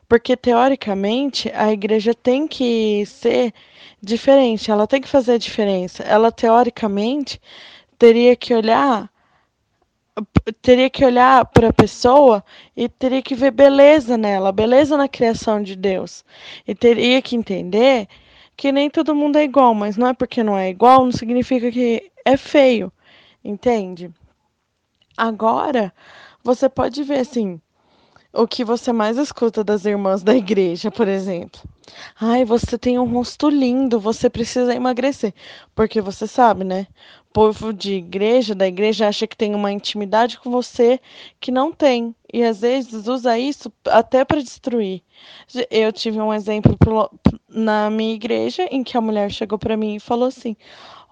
Porque, 0.08 0.36
teoricamente, 0.36 1.50
a 1.52 1.72
igreja 1.72 2.14
tem 2.14 2.46
que 2.46 3.04
ser 3.06 3.52
diferente, 4.00 4.70
ela 4.70 4.86
tem 4.86 5.00
que 5.00 5.08
fazer 5.08 5.32
a 5.32 5.38
diferença. 5.38 6.04
Ela, 6.04 6.30
teoricamente, 6.30 7.40
teria 7.98 8.36
que 8.36 8.54
olhar 8.54 9.10
teria 10.62 10.90
que 10.90 11.04
olhar 11.04 11.44
para 11.46 11.68
a 11.68 11.72
pessoa 11.72 12.44
e 12.76 12.88
teria 12.88 13.22
que 13.22 13.34
ver 13.34 13.50
beleza 13.50 14.16
nela, 14.16 14.52
beleza 14.52 14.96
na 14.96 15.08
criação 15.08 15.62
de 15.62 15.76
Deus. 15.76 16.24
E 16.66 16.74
teria 16.74 17.20
que 17.22 17.36
entender 17.36 18.08
que 18.56 18.72
nem 18.72 18.90
todo 18.90 19.14
mundo 19.14 19.36
é 19.36 19.44
igual, 19.44 19.74
mas 19.74 19.96
não 19.96 20.08
é 20.08 20.14
porque 20.14 20.42
não 20.42 20.56
é 20.56 20.68
igual, 20.68 21.04
não 21.04 21.12
significa 21.12 21.70
que 21.70 22.10
é 22.24 22.36
feio, 22.36 22.92
entende? 23.44 24.10
Agora, 25.16 25.92
você 26.42 26.68
pode 26.68 27.02
ver 27.02 27.20
assim 27.20 27.60
o 28.32 28.46
que 28.46 28.64
você 28.64 28.92
mais 28.92 29.18
escuta 29.18 29.64
das 29.64 29.84
irmãs 29.84 30.22
da 30.22 30.34
igreja, 30.34 30.90
por 30.90 31.08
exemplo. 31.08 31.60
Ai, 32.20 32.44
você 32.44 32.78
tem 32.78 32.98
um 32.98 33.04
rosto 33.04 33.48
lindo, 33.48 33.98
você 33.98 34.30
precisa 34.30 34.74
emagrecer. 34.74 35.34
Porque 35.74 36.00
você 36.00 36.26
sabe, 36.26 36.64
né? 36.64 36.86
Povo 37.32 37.72
de 37.72 37.94
igreja, 37.94 38.54
da 38.54 38.66
igreja, 38.66 39.06
acha 39.06 39.26
que 39.26 39.36
tem 39.36 39.54
uma 39.54 39.70
intimidade 39.70 40.38
com 40.38 40.50
você 40.50 41.00
que 41.38 41.52
não 41.52 41.72
tem. 41.72 42.14
E 42.32 42.42
às 42.42 42.60
vezes 42.60 43.06
usa 43.06 43.38
isso 43.38 43.72
até 43.86 44.24
para 44.24 44.42
destruir. 44.42 45.02
Eu 45.70 45.92
tive 45.92 46.20
um 46.20 46.34
exemplo 46.34 46.76
na 47.48 47.90
minha 47.90 48.14
igreja 48.14 48.66
em 48.70 48.82
que 48.82 48.96
a 48.96 49.00
mulher 49.00 49.30
chegou 49.30 49.58
para 49.58 49.76
mim 49.76 49.96
e 49.96 50.00
falou 50.00 50.28
assim: 50.28 50.56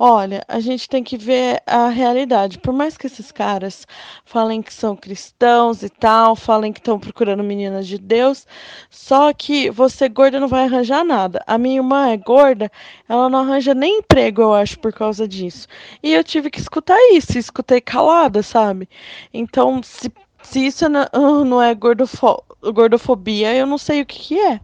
Olha, 0.01 0.45
a 0.47 0.61
gente 0.61 0.89
tem 0.89 1.03
que 1.03 1.17
ver 1.17 1.61
a 1.67 1.89
realidade. 1.89 2.59
Por 2.59 2.73
mais 2.73 2.97
que 2.97 3.09
esses 3.09 3.33
caras 3.33 3.85
falem 4.25 4.63
que 4.63 4.73
são 4.73 4.95
cristãos 4.95 5.83
e 5.83 5.89
tal, 5.89 6.37
falem 6.37 6.73
que 6.73 6.79
estão 6.79 7.01
procurando 7.01 7.43
meninas 7.43 7.85
de 7.85 7.99
Deus, 7.99 8.47
só 8.89 9.33
que 9.33 9.69
você 9.71 10.09
gorda 10.09 10.39
não 10.39 10.47
vai 10.47 10.65
arranjar 10.67 11.05
nada. 11.05 11.43
A 11.49 11.59
minha 11.59 11.79
irmã 11.79 12.11
é 12.11 12.17
gorda, 12.17 12.71
ela 13.09 13.29
não 13.29 13.41
arranja 13.41 13.75
nem 13.75 13.99
emprego, 13.99 14.43
eu 14.43 14.55
acho, 14.55 14.79
por 14.79 14.93
causa 14.93 15.27
disso. 15.27 15.67
E 16.01 16.15
eu 16.15 16.23
tive 16.23 16.49
que 16.49 16.61
escutar 16.61 16.99
isso, 17.13 17.37
escutei 17.37 17.81
calada, 17.81 18.41
sabe? 18.41 18.89
Então, 19.35 19.83
se, 19.83 20.13
se 20.43 20.65
isso 20.65 20.85
não 21.45 21.61
é 21.61 21.75
gordofo 21.75 22.45
gordofobia, 22.73 23.55
eu 23.55 23.67
não 23.67 23.79
sei 23.79 24.03
o 24.03 24.07
que, 24.07 24.19
que 24.21 24.39
é. 24.39 24.61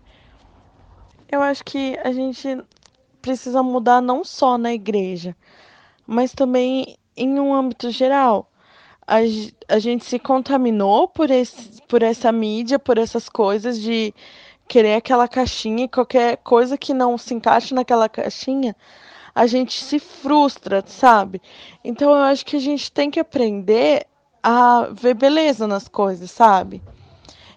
Eu 1.30 1.42
acho 1.42 1.64
que 1.64 1.98
a 2.04 2.12
gente 2.12 2.62
precisa 3.24 3.62
mudar 3.62 4.02
não 4.02 4.22
só 4.22 4.58
na 4.58 4.74
igreja, 4.74 5.34
mas 6.06 6.34
também 6.34 6.94
em 7.16 7.40
um 7.40 7.54
âmbito 7.54 7.90
geral. 7.90 8.50
A, 9.06 9.16
a 9.66 9.78
gente 9.78 10.04
se 10.04 10.18
contaminou 10.18 11.08
por, 11.08 11.30
esse, 11.30 11.80
por 11.88 12.02
essa 12.02 12.30
mídia, 12.30 12.78
por 12.78 12.98
essas 12.98 13.26
coisas 13.26 13.80
de 13.80 14.12
querer 14.68 14.96
aquela 14.96 15.26
caixinha 15.26 15.84
e 15.84 15.88
qualquer 15.88 16.36
coisa 16.38 16.76
que 16.76 16.92
não 16.92 17.16
se 17.16 17.32
encaixe 17.32 17.72
naquela 17.72 18.10
caixinha, 18.10 18.76
a 19.34 19.46
gente 19.46 19.82
se 19.82 19.98
frustra, 19.98 20.84
sabe? 20.86 21.40
Então 21.82 22.10
eu 22.10 22.22
acho 22.24 22.44
que 22.44 22.56
a 22.56 22.60
gente 22.60 22.92
tem 22.92 23.10
que 23.10 23.20
aprender 23.20 24.06
a 24.42 24.88
ver 24.92 25.14
beleza 25.14 25.66
nas 25.66 25.88
coisas, 25.88 26.30
sabe? 26.30 26.82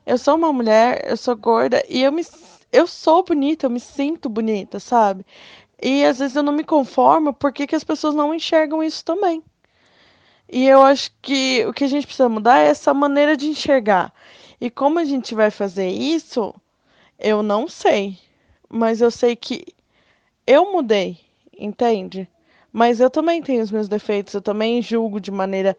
Eu 0.05 0.18
sou 0.18 0.36
uma 0.36 0.53
mulher, 0.53 1.05
eu 1.05 1.18
sou 1.18 1.36
gorda 1.36 1.84
e 1.89 2.03
eu 2.03 2.11
me 2.13 2.24
eu 2.78 2.88
sou 2.88 3.23
bonita, 3.23 3.65
eu 3.65 3.69
me 3.69 3.80
sinto 3.80 4.30
bonita, 4.30 4.80
sabe? 4.80 5.25
E 5.82 6.03
às 6.05 6.19
vezes 6.19 6.36
eu 6.36 6.43
não 6.43 6.53
me 6.53 6.63
conformo 6.63 7.34
porque 7.34 7.67
que 7.67 7.75
as 7.75 7.84
pessoas 7.84 8.15
não 8.15 8.34
enxergam 8.34 8.84
isso 8.84 9.03
também. 9.03 9.43
E 10.49 10.65
eu 10.67 10.82
acho 10.82 11.11
que 11.21 11.65
o 11.65 11.73
que 11.73 11.84
a 11.84 11.88
gente 11.88 12.05
precisa 12.07 12.30
mudar 12.30 12.59
é 12.59 12.67
essa 12.67 12.93
maneira 12.93 13.36
de 13.36 13.47
enxergar. 13.47 14.13
E 14.61 14.69
como 14.69 14.99
a 14.99 15.05
gente 15.05 15.36
vai 15.36 15.51
fazer 15.51 15.89
isso, 15.89 16.53
eu 17.19 17.43
não 17.43 17.67
sei. 17.67 18.17
Mas 18.69 19.01
eu 19.01 19.11
sei 19.11 19.36
que 19.36 19.65
eu 20.45 20.71
mudei, 20.71 21.19
entende? 21.57 22.28
Mas 22.71 22.99
eu 22.99 23.09
também 23.09 23.41
tenho 23.41 23.63
os 23.63 23.71
meus 23.71 23.88
defeitos, 23.88 24.34
eu 24.34 24.41
também 24.41 24.82
julgo 24.82 25.19
de 25.19 25.32
maneira 25.32 25.75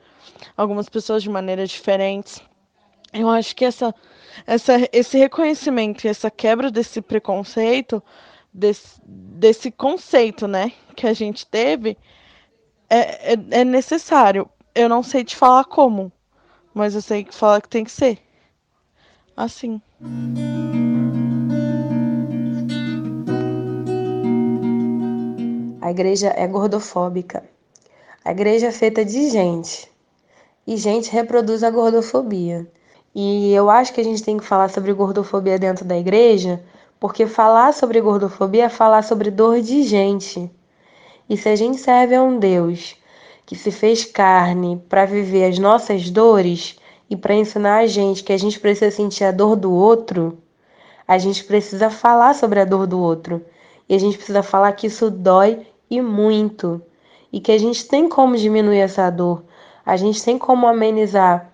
algumas 0.56 0.88
pessoas 0.88 1.22
de 1.22 1.30
maneiras 1.30 1.70
diferentes. 1.70 2.42
Eu 3.12 3.28
acho 3.28 3.56
que 3.56 3.64
essa, 3.64 3.94
essa, 4.46 4.74
esse 4.92 5.16
reconhecimento 5.18 6.04
e 6.04 6.08
essa 6.08 6.30
quebra 6.30 6.70
desse 6.70 7.00
preconceito 7.00 8.02
desse, 8.52 9.00
desse 9.04 9.70
conceito, 9.70 10.48
né, 10.48 10.72
que 10.96 11.06
a 11.06 11.12
gente 11.12 11.46
teve, 11.46 11.96
é, 12.88 13.34
é, 13.34 13.38
é 13.50 13.64
necessário. 13.64 14.48
Eu 14.74 14.88
não 14.88 15.02
sei 15.02 15.24
te 15.24 15.36
falar 15.36 15.64
como, 15.64 16.12
Mas 16.74 16.94
eu 16.94 17.02
sei 17.02 17.24
que 17.24 17.34
fala 17.34 17.60
que 17.60 17.68
tem 17.68 17.84
que 17.84 17.90
ser. 17.90 18.18
Assim. 19.36 19.80
A 25.80 25.90
igreja 25.90 26.28
é 26.36 26.46
gordofóbica. 26.46 27.48
A 28.24 28.32
igreja 28.32 28.66
é 28.66 28.72
feita 28.72 29.04
de 29.04 29.30
gente. 29.30 29.90
E 30.66 30.76
gente 30.76 31.10
reproduz 31.10 31.62
a 31.62 31.70
gordofobia. 31.70 32.70
E 33.14 33.52
eu 33.52 33.70
acho 33.70 33.92
que 33.92 34.00
a 34.00 34.04
gente 34.04 34.22
tem 34.22 34.36
que 34.36 34.44
falar 34.44 34.68
sobre 34.68 34.92
gordofobia 34.92 35.58
dentro 35.58 35.84
da 35.84 35.96
igreja, 35.96 36.62
porque 37.00 37.26
falar 37.26 37.72
sobre 37.72 38.00
gordofobia 38.00 38.64
é 38.64 38.68
falar 38.68 39.02
sobre 39.02 39.30
dor 39.30 39.60
de 39.60 39.82
gente. 39.82 40.50
E 41.28 41.36
se 41.36 41.48
a 41.48 41.56
gente 41.56 41.78
serve 41.78 42.14
a 42.14 42.22
um 42.22 42.38
Deus 42.38 42.96
que 43.46 43.56
se 43.56 43.70
fez 43.70 44.04
carne 44.04 44.82
para 44.88 45.06
viver 45.06 45.46
as 45.46 45.58
nossas 45.58 46.10
dores 46.10 46.78
e 47.08 47.16
para 47.16 47.34
ensinar 47.34 47.78
a 47.78 47.86
gente 47.86 48.22
que 48.22 48.32
a 48.32 48.38
gente 48.38 48.60
precisa 48.60 48.90
sentir 48.90 49.24
a 49.24 49.32
dor 49.32 49.56
do 49.56 49.72
outro, 49.72 50.38
a 51.06 51.16
gente 51.16 51.42
precisa 51.44 51.88
falar 51.88 52.34
sobre 52.34 52.60
a 52.60 52.64
dor 52.64 52.86
do 52.86 53.00
outro. 53.00 53.42
E 53.88 53.94
a 53.94 53.98
gente 53.98 54.18
precisa 54.18 54.42
falar 54.42 54.72
que 54.72 54.86
isso 54.86 55.10
dói 55.10 55.66
e 55.90 56.02
muito. 56.02 56.82
E 57.32 57.40
que 57.40 57.50
a 57.50 57.58
gente 57.58 57.86
tem 57.86 58.08
como 58.08 58.36
diminuir 58.36 58.80
essa 58.80 59.08
dor. 59.08 59.42
A 59.84 59.96
gente 59.96 60.22
tem 60.22 60.38
como 60.38 60.66
amenizar 60.66 61.50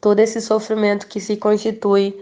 todo 0.00 0.20
esse 0.20 0.40
sofrimento 0.40 1.06
que 1.06 1.20
se 1.20 1.36
constitui 1.36 2.18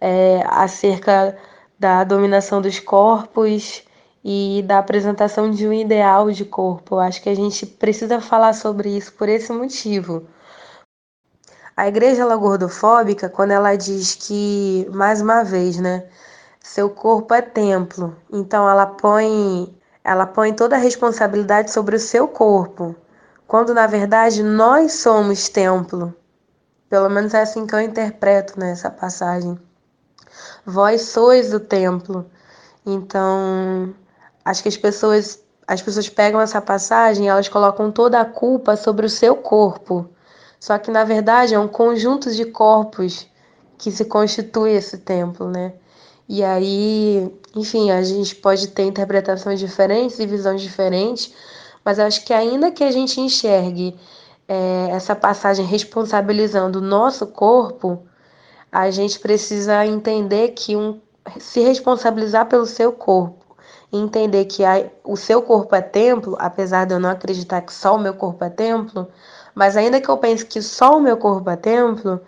é, 0.00 0.42
acerca 0.46 1.36
da 1.78 2.04
dominação 2.04 2.60
dos 2.60 2.78
corpos 2.78 3.82
e 4.24 4.62
da 4.66 4.78
apresentação 4.78 5.50
de 5.50 5.66
um 5.66 5.72
ideal 5.72 6.30
de 6.30 6.44
corpo. 6.44 6.96
Eu 6.96 7.00
acho 7.00 7.22
que 7.22 7.28
a 7.28 7.34
gente 7.34 7.66
precisa 7.66 8.20
falar 8.20 8.52
sobre 8.52 8.96
isso 8.96 9.12
por 9.12 9.28
esse 9.28 9.52
motivo. 9.52 10.26
A 11.76 11.86
igreja 11.86 12.22
ela 12.22 12.34
é 12.34 12.36
gordofóbica 12.36 13.28
quando 13.28 13.52
ela 13.52 13.76
diz 13.76 14.16
que, 14.16 14.88
mais 14.92 15.20
uma 15.20 15.44
vez, 15.44 15.78
né, 15.78 16.08
seu 16.60 16.90
corpo 16.90 17.32
é 17.32 17.40
templo. 17.40 18.16
Então 18.32 18.68
ela 18.68 18.84
põe, 18.84 19.74
ela 20.02 20.26
põe 20.26 20.52
toda 20.52 20.76
a 20.76 20.78
responsabilidade 20.78 21.70
sobre 21.70 21.94
o 21.94 22.00
seu 22.00 22.26
corpo, 22.26 22.96
quando 23.46 23.72
na 23.72 23.86
verdade 23.86 24.42
nós 24.42 24.94
somos 24.94 25.48
templo. 25.48 26.12
Pelo 26.88 27.08
menos 27.10 27.34
é 27.34 27.42
assim 27.42 27.66
que 27.66 27.74
eu 27.74 27.80
interpreto 27.80 28.58
nessa 28.58 28.88
né, 28.88 28.96
passagem. 28.98 29.58
Vós 30.64 31.02
sois 31.02 31.52
o 31.52 31.60
templo. 31.60 32.26
Então, 32.84 33.94
acho 34.44 34.62
que 34.62 34.68
as 34.68 34.76
pessoas, 34.76 35.42
as 35.66 35.82
pessoas 35.82 36.08
pegam 36.08 36.40
essa 36.40 36.60
passagem 36.60 37.26
e 37.26 37.28
elas 37.28 37.48
colocam 37.48 37.92
toda 37.92 38.20
a 38.20 38.24
culpa 38.24 38.76
sobre 38.76 39.04
o 39.04 39.10
seu 39.10 39.36
corpo. 39.36 40.08
Só 40.58 40.78
que 40.78 40.90
na 40.90 41.04
verdade 41.04 41.54
é 41.54 41.58
um 41.58 41.68
conjunto 41.68 42.34
de 42.34 42.46
corpos 42.46 43.26
que 43.76 43.90
se 43.90 44.06
constitui 44.06 44.72
esse 44.72 44.98
templo, 44.98 45.48
né? 45.48 45.74
E 46.28 46.42
aí, 46.42 47.32
enfim, 47.54 47.90
a 47.90 48.02
gente 48.02 48.34
pode 48.36 48.68
ter 48.68 48.82
interpretações 48.84 49.58
diferentes 49.58 50.18
e 50.18 50.26
visões 50.26 50.60
diferentes, 50.60 51.32
mas 51.84 51.98
acho 51.98 52.24
que 52.24 52.34
ainda 52.34 52.70
que 52.70 52.84
a 52.84 52.90
gente 52.90 53.20
enxergue 53.20 53.98
é, 54.48 54.88
essa 54.90 55.14
passagem 55.14 55.64
responsabilizando 55.66 56.78
o 56.78 56.82
nosso 56.82 57.26
corpo, 57.26 58.06
a 58.72 58.90
gente 58.90 59.20
precisa 59.20 59.86
entender 59.86 60.48
que 60.48 60.74
um, 60.74 61.00
se 61.38 61.60
responsabilizar 61.60 62.46
pelo 62.46 62.66
seu 62.66 62.92
corpo 62.92 63.48
entender 63.92 64.44
que 64.44 64.64
a, 64.64 64.84
o 65.04 65.16
seu 65.16 65.42
corpo 65.42 65.74
é 65.74 65.80
templo, 65.80 66.36
apesar 66.38 66.84
de 66.84 66.94
eu 66.94 67.00
não 67.00 67.10
acreditar 67.10 67.62
que 67.62 67.72
só 67.72 67.96
o 67.96 67.98
meu 67.98 68.14
corpo 68.14 68.44
é 68.44 68.50
templo, 68.50 69.08
mas 69.54 69.76
ainda 69.76 70.00
que 70.00 70.08
eu 70.08 70.16
pense 70.18 70.44
que 70.44 70.60
só 70.62 70.96
o 70.96 71.00
meu 71.00 71.16
corpo 71.16 71.48
é 71.50 71.56
templo, 71.56 72.20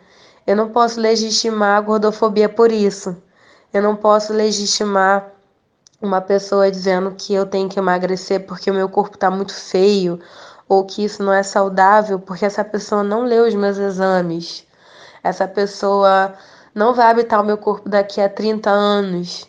eu 0.46 0.56
não 0.56 0.70
posso 0.70 1.00
legitimar 1.00 1.76
a 1.76 1.80
gordofobia 1.80 2.48
por 2.48 2.72
isso. 2.72 3.16
Eu 3.72 3.82
não 3.82 3.94
posso 3.94 4.32
legitimar 4.32 5.30
uma 6.00 6.20
pessoa 6.20 6.70
dizendo 6.70 7.14
que 7.16 7.34
eu 7.34 7.44
tenho 7.46 7.68
que 7.68 7.78
emagrecer 7.78 8.46
porque 8.46 8.70
o 8.70 8.74
meu 8.74 8.88
corpo 8.88 9.16
está 9.16 9.30
muito 9.30 9.54
feio 9.54 10.18
ou 10.70 10.84
que 10.86 11.04
isso 11.04 11.20
não 11.24 11.32
é 11.32 11.42
saudável 11.42 12.20
porque 12.20 12.44
essa 12.46 12.64
pessoa 12.64 13.02
não 13.02 13.24
leu 13.24 13.44
os 13.44 13.54
meus 13.56 13.76
exames. 13.76 14.64
Essa 15.22 15.48
pessoa 15.48 16.34
não 16.72 16.94
vai 16.94 17.10
habitar 17.10 17.40
o 17.40 17.44
meu 17.44 17.58
corpo 17.58 17.88
daqui 17.88 18.20
a 18.20 18.28
30 18.28 18.70
anos. 18.70 19.48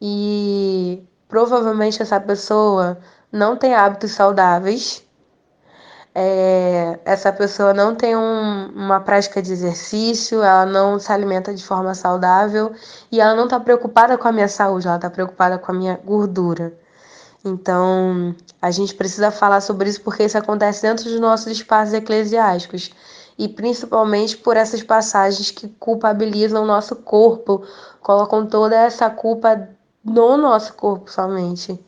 E 0.00 1.02
provavelmente 1.26 2.02
essa 2.02 2.20
pessoa 2.20 2.98
não 3.32 3.56
tem 3.56 3.74
hábitos 3.74 4.12
saudáveis, 4.12 5.02
é, 6.14 7.00
essa 7.06 7.32
pessoa 7.32 7.72
não 7.72 7.94
tem 7.94 8.14
um, 8.14 8.66
uma 8.74 9.00
prática 9.00 9.40
de 9.40 9.52
exercício, 9.52 10.42
ela 10.42 10.66
não 10.66 10.98
se 10.98 11.10
alimenta 11.10 11.54
de 11.54 11.64
forma 11.64 11.94
saudável 11.94 12.72
e 13.10 13.20
ela 13.22 13.34
não 13.34 13.44
está 13.44 13.58
preocupada 13.58 14.18
com 14.18 14.28
a 14.28 14.32
minha 14.32 14.48
saúde, 14.48 14.86
ela 14.86 14.96
está 14.96 15.08
preocupada 15.08 15.58
com 15.58 15.72
a 15.72 15.74
minha 15.74 15.98
gordura. 16.04 16.81
Então, 17.44 18.34
a 18.60 18.70
gente 18.70 18.94
precisa 18.94 19.30
falar 19.30 19.60
sobre 19.60 19.88
isso 19.88 20.00
porque 20.02 20.24
isso 20.24 20.38
acontece 20.38 20.82
dentro 20.82 21.04
dos 21.04 21.18
nossos 21.18 21.48
espaços 21.48 21.92
eclesiásticos 21.92 22.90
e 23.38 23.48
principalmente 23.48 24.36
por 24.36 24.56
essas 24.56 24.82
passagens 24.82 25.50
que 25.50 25.68
culpabilizam 25.68 26.62
o 26.62 26.66
nosso 26.66 26.96
corpo, 26.96 27.64
colocam 28.00 28.46
toda 28.46 28.76
essa 28.76 29.10
culpa 29.10 29.68
no 30.04 30.36
nosso 30.36 30.74
corpo 30.74 31.10
somente. 31.10 31.78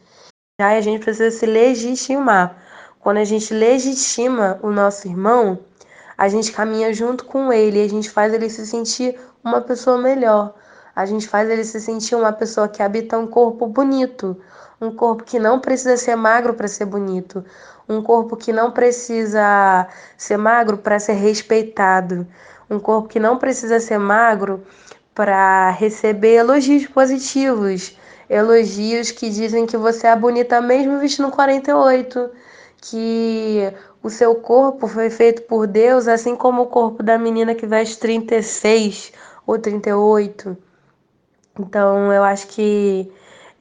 Aí 0.60 0.78
a 0.78 0.80
gente 0.80 1.02
precisa 1.02 1.30
se 1.36 1.46
legitimar. 1.46 2.62
Quando 3.00 3.18
a 3.18 3.24
gente 3.24 3.52
legitima 3.52 4.58
o 4.62 4.70
nosso 4.70 5.06
irmão, 5.06 5.58
a 6.16 6.28
gente 6.28 6.52
caminha 6.52 6.92
junto 6.94 7.24
com 7.24 7.52
ele, 7.52 7.82
a 7.82 7.88
gente 7.88 8.08
faz 8.08 8.32
ele 8.32 8.48
se 8.48 8.66
sentir 8.66 9.18
uma 9.42 9.60
pessoa 9.60 9.98
melhor. 9.98 10.54
A 10.94 11.04
gente 11.04 11.28
faz 11.28 11.50
ele 11.50 11.64
se 11.64 11.80
sentir 11.80 12.14
uma 12.14 12.32
pessoa 12.32 12.68
que 12.68 12.82
habita 12.82 13.18
um 13.18 13.26
corpo 13.26 13.66
bonito, 13.66 14.40
um 14.80 14.94
corpo 14.94 15.24
que 15.24 15.38
não 15.38 15.60
precisa 15.60 15.96
ser 15.96 16.16
magro 16.16 16.54
para 16.54 16.68
ser 16.68 16.84
bonito, 16.84 17.44
um 17.88 18.02
corpo 18.02 18.36
que 18.36 18.52
não 18.52 18.70
precisa 18.70 19.86
ser 20.16 20.36
magro 20.36 20.78
para 20.78 20.98
ser 20.98 21.14
respeitado, 21.14 22.26
um 22.68 22.78
corpo 22.78 23.08
que 23.08 23.20
não 23.20 23.38
precisa 23.38 23.78
ser 23.80 23.98
magro 23.98 24.64
para 25.14 25.70
receber 25.70 26.34
elogios 26.34 26.86
positivos, 26.86 27.96
elogios 28.28 29.10
que 29.10 29.30
dizem 29.30 29.66
que 29.66 29.76
você 29.76 30.06
é 30.06 30.16
bonita 30.16 30.60
mesmo 30.60 30.98
vestindo 30.98 31.30
48, 31.30 32.30
que 32.78 33.72
o 34.02 34.10
seu 34.10 34.34
corpo 34.34 34.86
foi 34.86 35.08
feito 35.08 35.42
por 35.42 35.66
Deus, 35.66 36.08
assim 36.08 36.36
como 36.36 36.62
o 36.62 36.66
corpo 36.66 37.02
da 37.02 37.16
menina 37.16 37.54
que 37.54 37.66
veste 37.66 37.98
36 37.98 39.12
ou 39.46 39.58
38. 39.58 40.56
Então, 41.58 42.12
eu 42.12 42.22
acho 42.24 42.48
que 42.48 43.10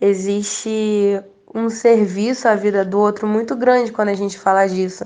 existe 0.06 1.24
um 1.54 1.70
serviço 1.70 2.48
à 2.48 2.56
vida 2.56 2.84
do 2.84 3.00
outro 3.00 3.28
muito 3.28 3.56
grande 3.56 3.92
quando 3.92 4.10
a 4.10 4.16
gente 4.16 4.38
fala 4.40 4.68
disso. 4.68 5.06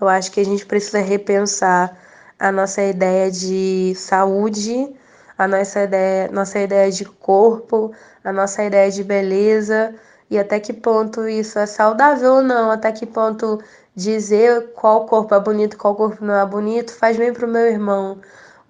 Eu 0.00 0.08
acho 0.08 0.30
que 0.32 0.40
a 0.40 0.44
gente 0.44 0.64
precisa 0.66 1.00
repensar 1.00 1.96
a 2.38 2.50
nossa 2.50 2.82
ideia 2.82 3.30
de 3.30 3.94
saúde 3.96 4.94
a 5.36 5.48
nossa 5.48 5.82
ideia, 5.82 6.30
nossa 6.30 6.58
ideia 6.60 6.90
de 6.90 7.04
corpo, 7.04 7.92
a 8.22 8.32
nossa 8.32 8.64
ideia 8.64 8.90
de 8.90 9.02
beleza 9.02 9.94
e 10.30 10.38
até 10.38 10.60
que 10.60 10.72
ponto 10.72 11.28
isso 11.28 11.58
é 11.58 11.66
saudável 11.66 12.34
ou 12.34 12.42
não, 12.42 12.70
até 12.70 12.92
que 12.92 13.06
ponto 13.06 13.60
dizer 13.94 14.72
qual 14.74 15.06
corpo 15.06 15.34
é 15.34 15.40
bonito, 15.40 15.76
qual 15.76 15.94
corpo 15.94 16.24
não 16.24 16.34
é 16.34 16.46
bonito 16.46 16.92
faz 16.94 17.16
bem 17.16 17.32
para 17.32 17.46
o 17.46 17.48
meu 17.48 17.66
irmão. 17.66 18.20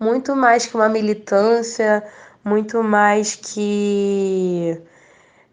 Muito 0.01 0.35
mais 0.35 0.67
que 0.67 0.75
uma 0.75 0.89
militância, 0.89 2.05
muito 2.45 2.83
mais 2.83 3.37
que 3.37 4.81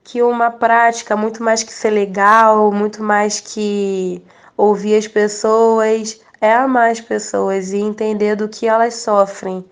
que 0.03 0.21
uma 0.21 0.49
prática, 0.51 1.15
muito 1.15 1.43
mais 1.43 1.63
que 1.63 1.73
ser 1.73 1.91
legal, 1.91 2.71
muito 2.71 3.03
mais 3.03 3.39
que 3.39 4.23
ouvir 4.57 4.95
as 4.95 5.07
pessoas, 5.07 6.21
é 6.39 6.53
amar 6.53 6.91
as 6.91 7.01
pessoas 7.01 7.71
e 7.71 7.77
entender 7.77 8.35
do 8.35 8.49
que 8.49 8.67
elas 8.67 8.95
sofrem 8.95 9.63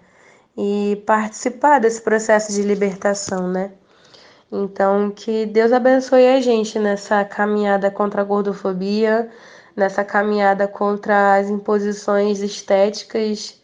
e 0.57 1.01
participar 1.05 1.79
desse 1.79 2.01
processo 2.01 2.51
de 2.51 2.61
libertação, 2.61 3.47
né? 3.47 3.71
Então, 4.51 5.11
que 5.11 5.45
Deus 5.45 5.71
abençoe 5.71 6.27
a 6.27 6.41
gente 6.41 6.79
nessa 6.79 7.23
caminhada 7.23 7.91
contra 7.91 8.21
a 8.21 8.25
gordofobia, 8.25 9.29
nessa 9.75 10.03
caminhada 10.03 10.67
contra 10.67 11.35
as 11.35 11.49
imposições 11.49 12.41
estéticas 12.41 13.61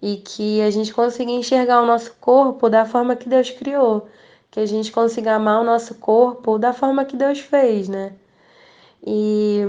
e 0.00 0.16
que 0.16 0.62
a 0.62 0.70
gente 0.70 0.94
consiga 0.94 1.30
enxergar 1.30 1.82
o 1.82 1.86
nosso 1.86 2.14
corpo 2.20 2.70
da 2.70 2.86
forma 2.86 3.16
que 3.16 3.28
Deus 3.28 3.50
criou, 3.50 4.08
que 4.50 4.60
a 4.60 4.66
gente 4.66 4.90
consiga 4.92 5.34
amar 5.34 5.60
o 5.60 5.64
nosso 5.64 5.94
corpo 5.96 6.58
da 6.58 6.72
forma 6.72 7.04
que 7.04 7.16
Deus 7.16 7.40
fez, 7.40 7.88
né? 7.88 8.12
E, 9.06 9.62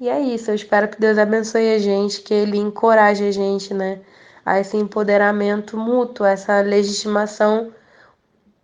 e 0.00 0.08
é 0.08 0.20
isso, 0.20 0.50
eu 0.50 0.54
espero 0.54 0.88
que 0.88 1.00
Deus 1.00 1.18
abençoe 1.18 1.74
a 1.74 1.78
gente, 1.78 2.20
que 2.22 2.34
Ele 2.34 2.58
encoraje 2.58 3.24
a 3.24 3.32
gente, 3.32 3.74
né? 3.74 4.00
a 4.48 4.58
esse 4.58 4.78
empoderamento 4.78 5.76
mútuo, 5.76 6.24
essa 6.24 6.62
legitimação 6.62 7.70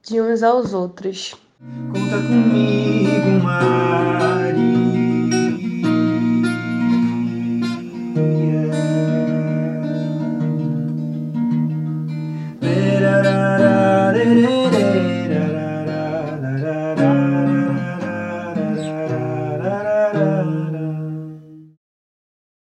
de 0.02 0.18
uns 0.18 0.42
aos 0.42 0.72
outros. 0.72 1.34
Conta 1.92 2.16
comigo, 2.26 3.42
Maria. 3.42 4.73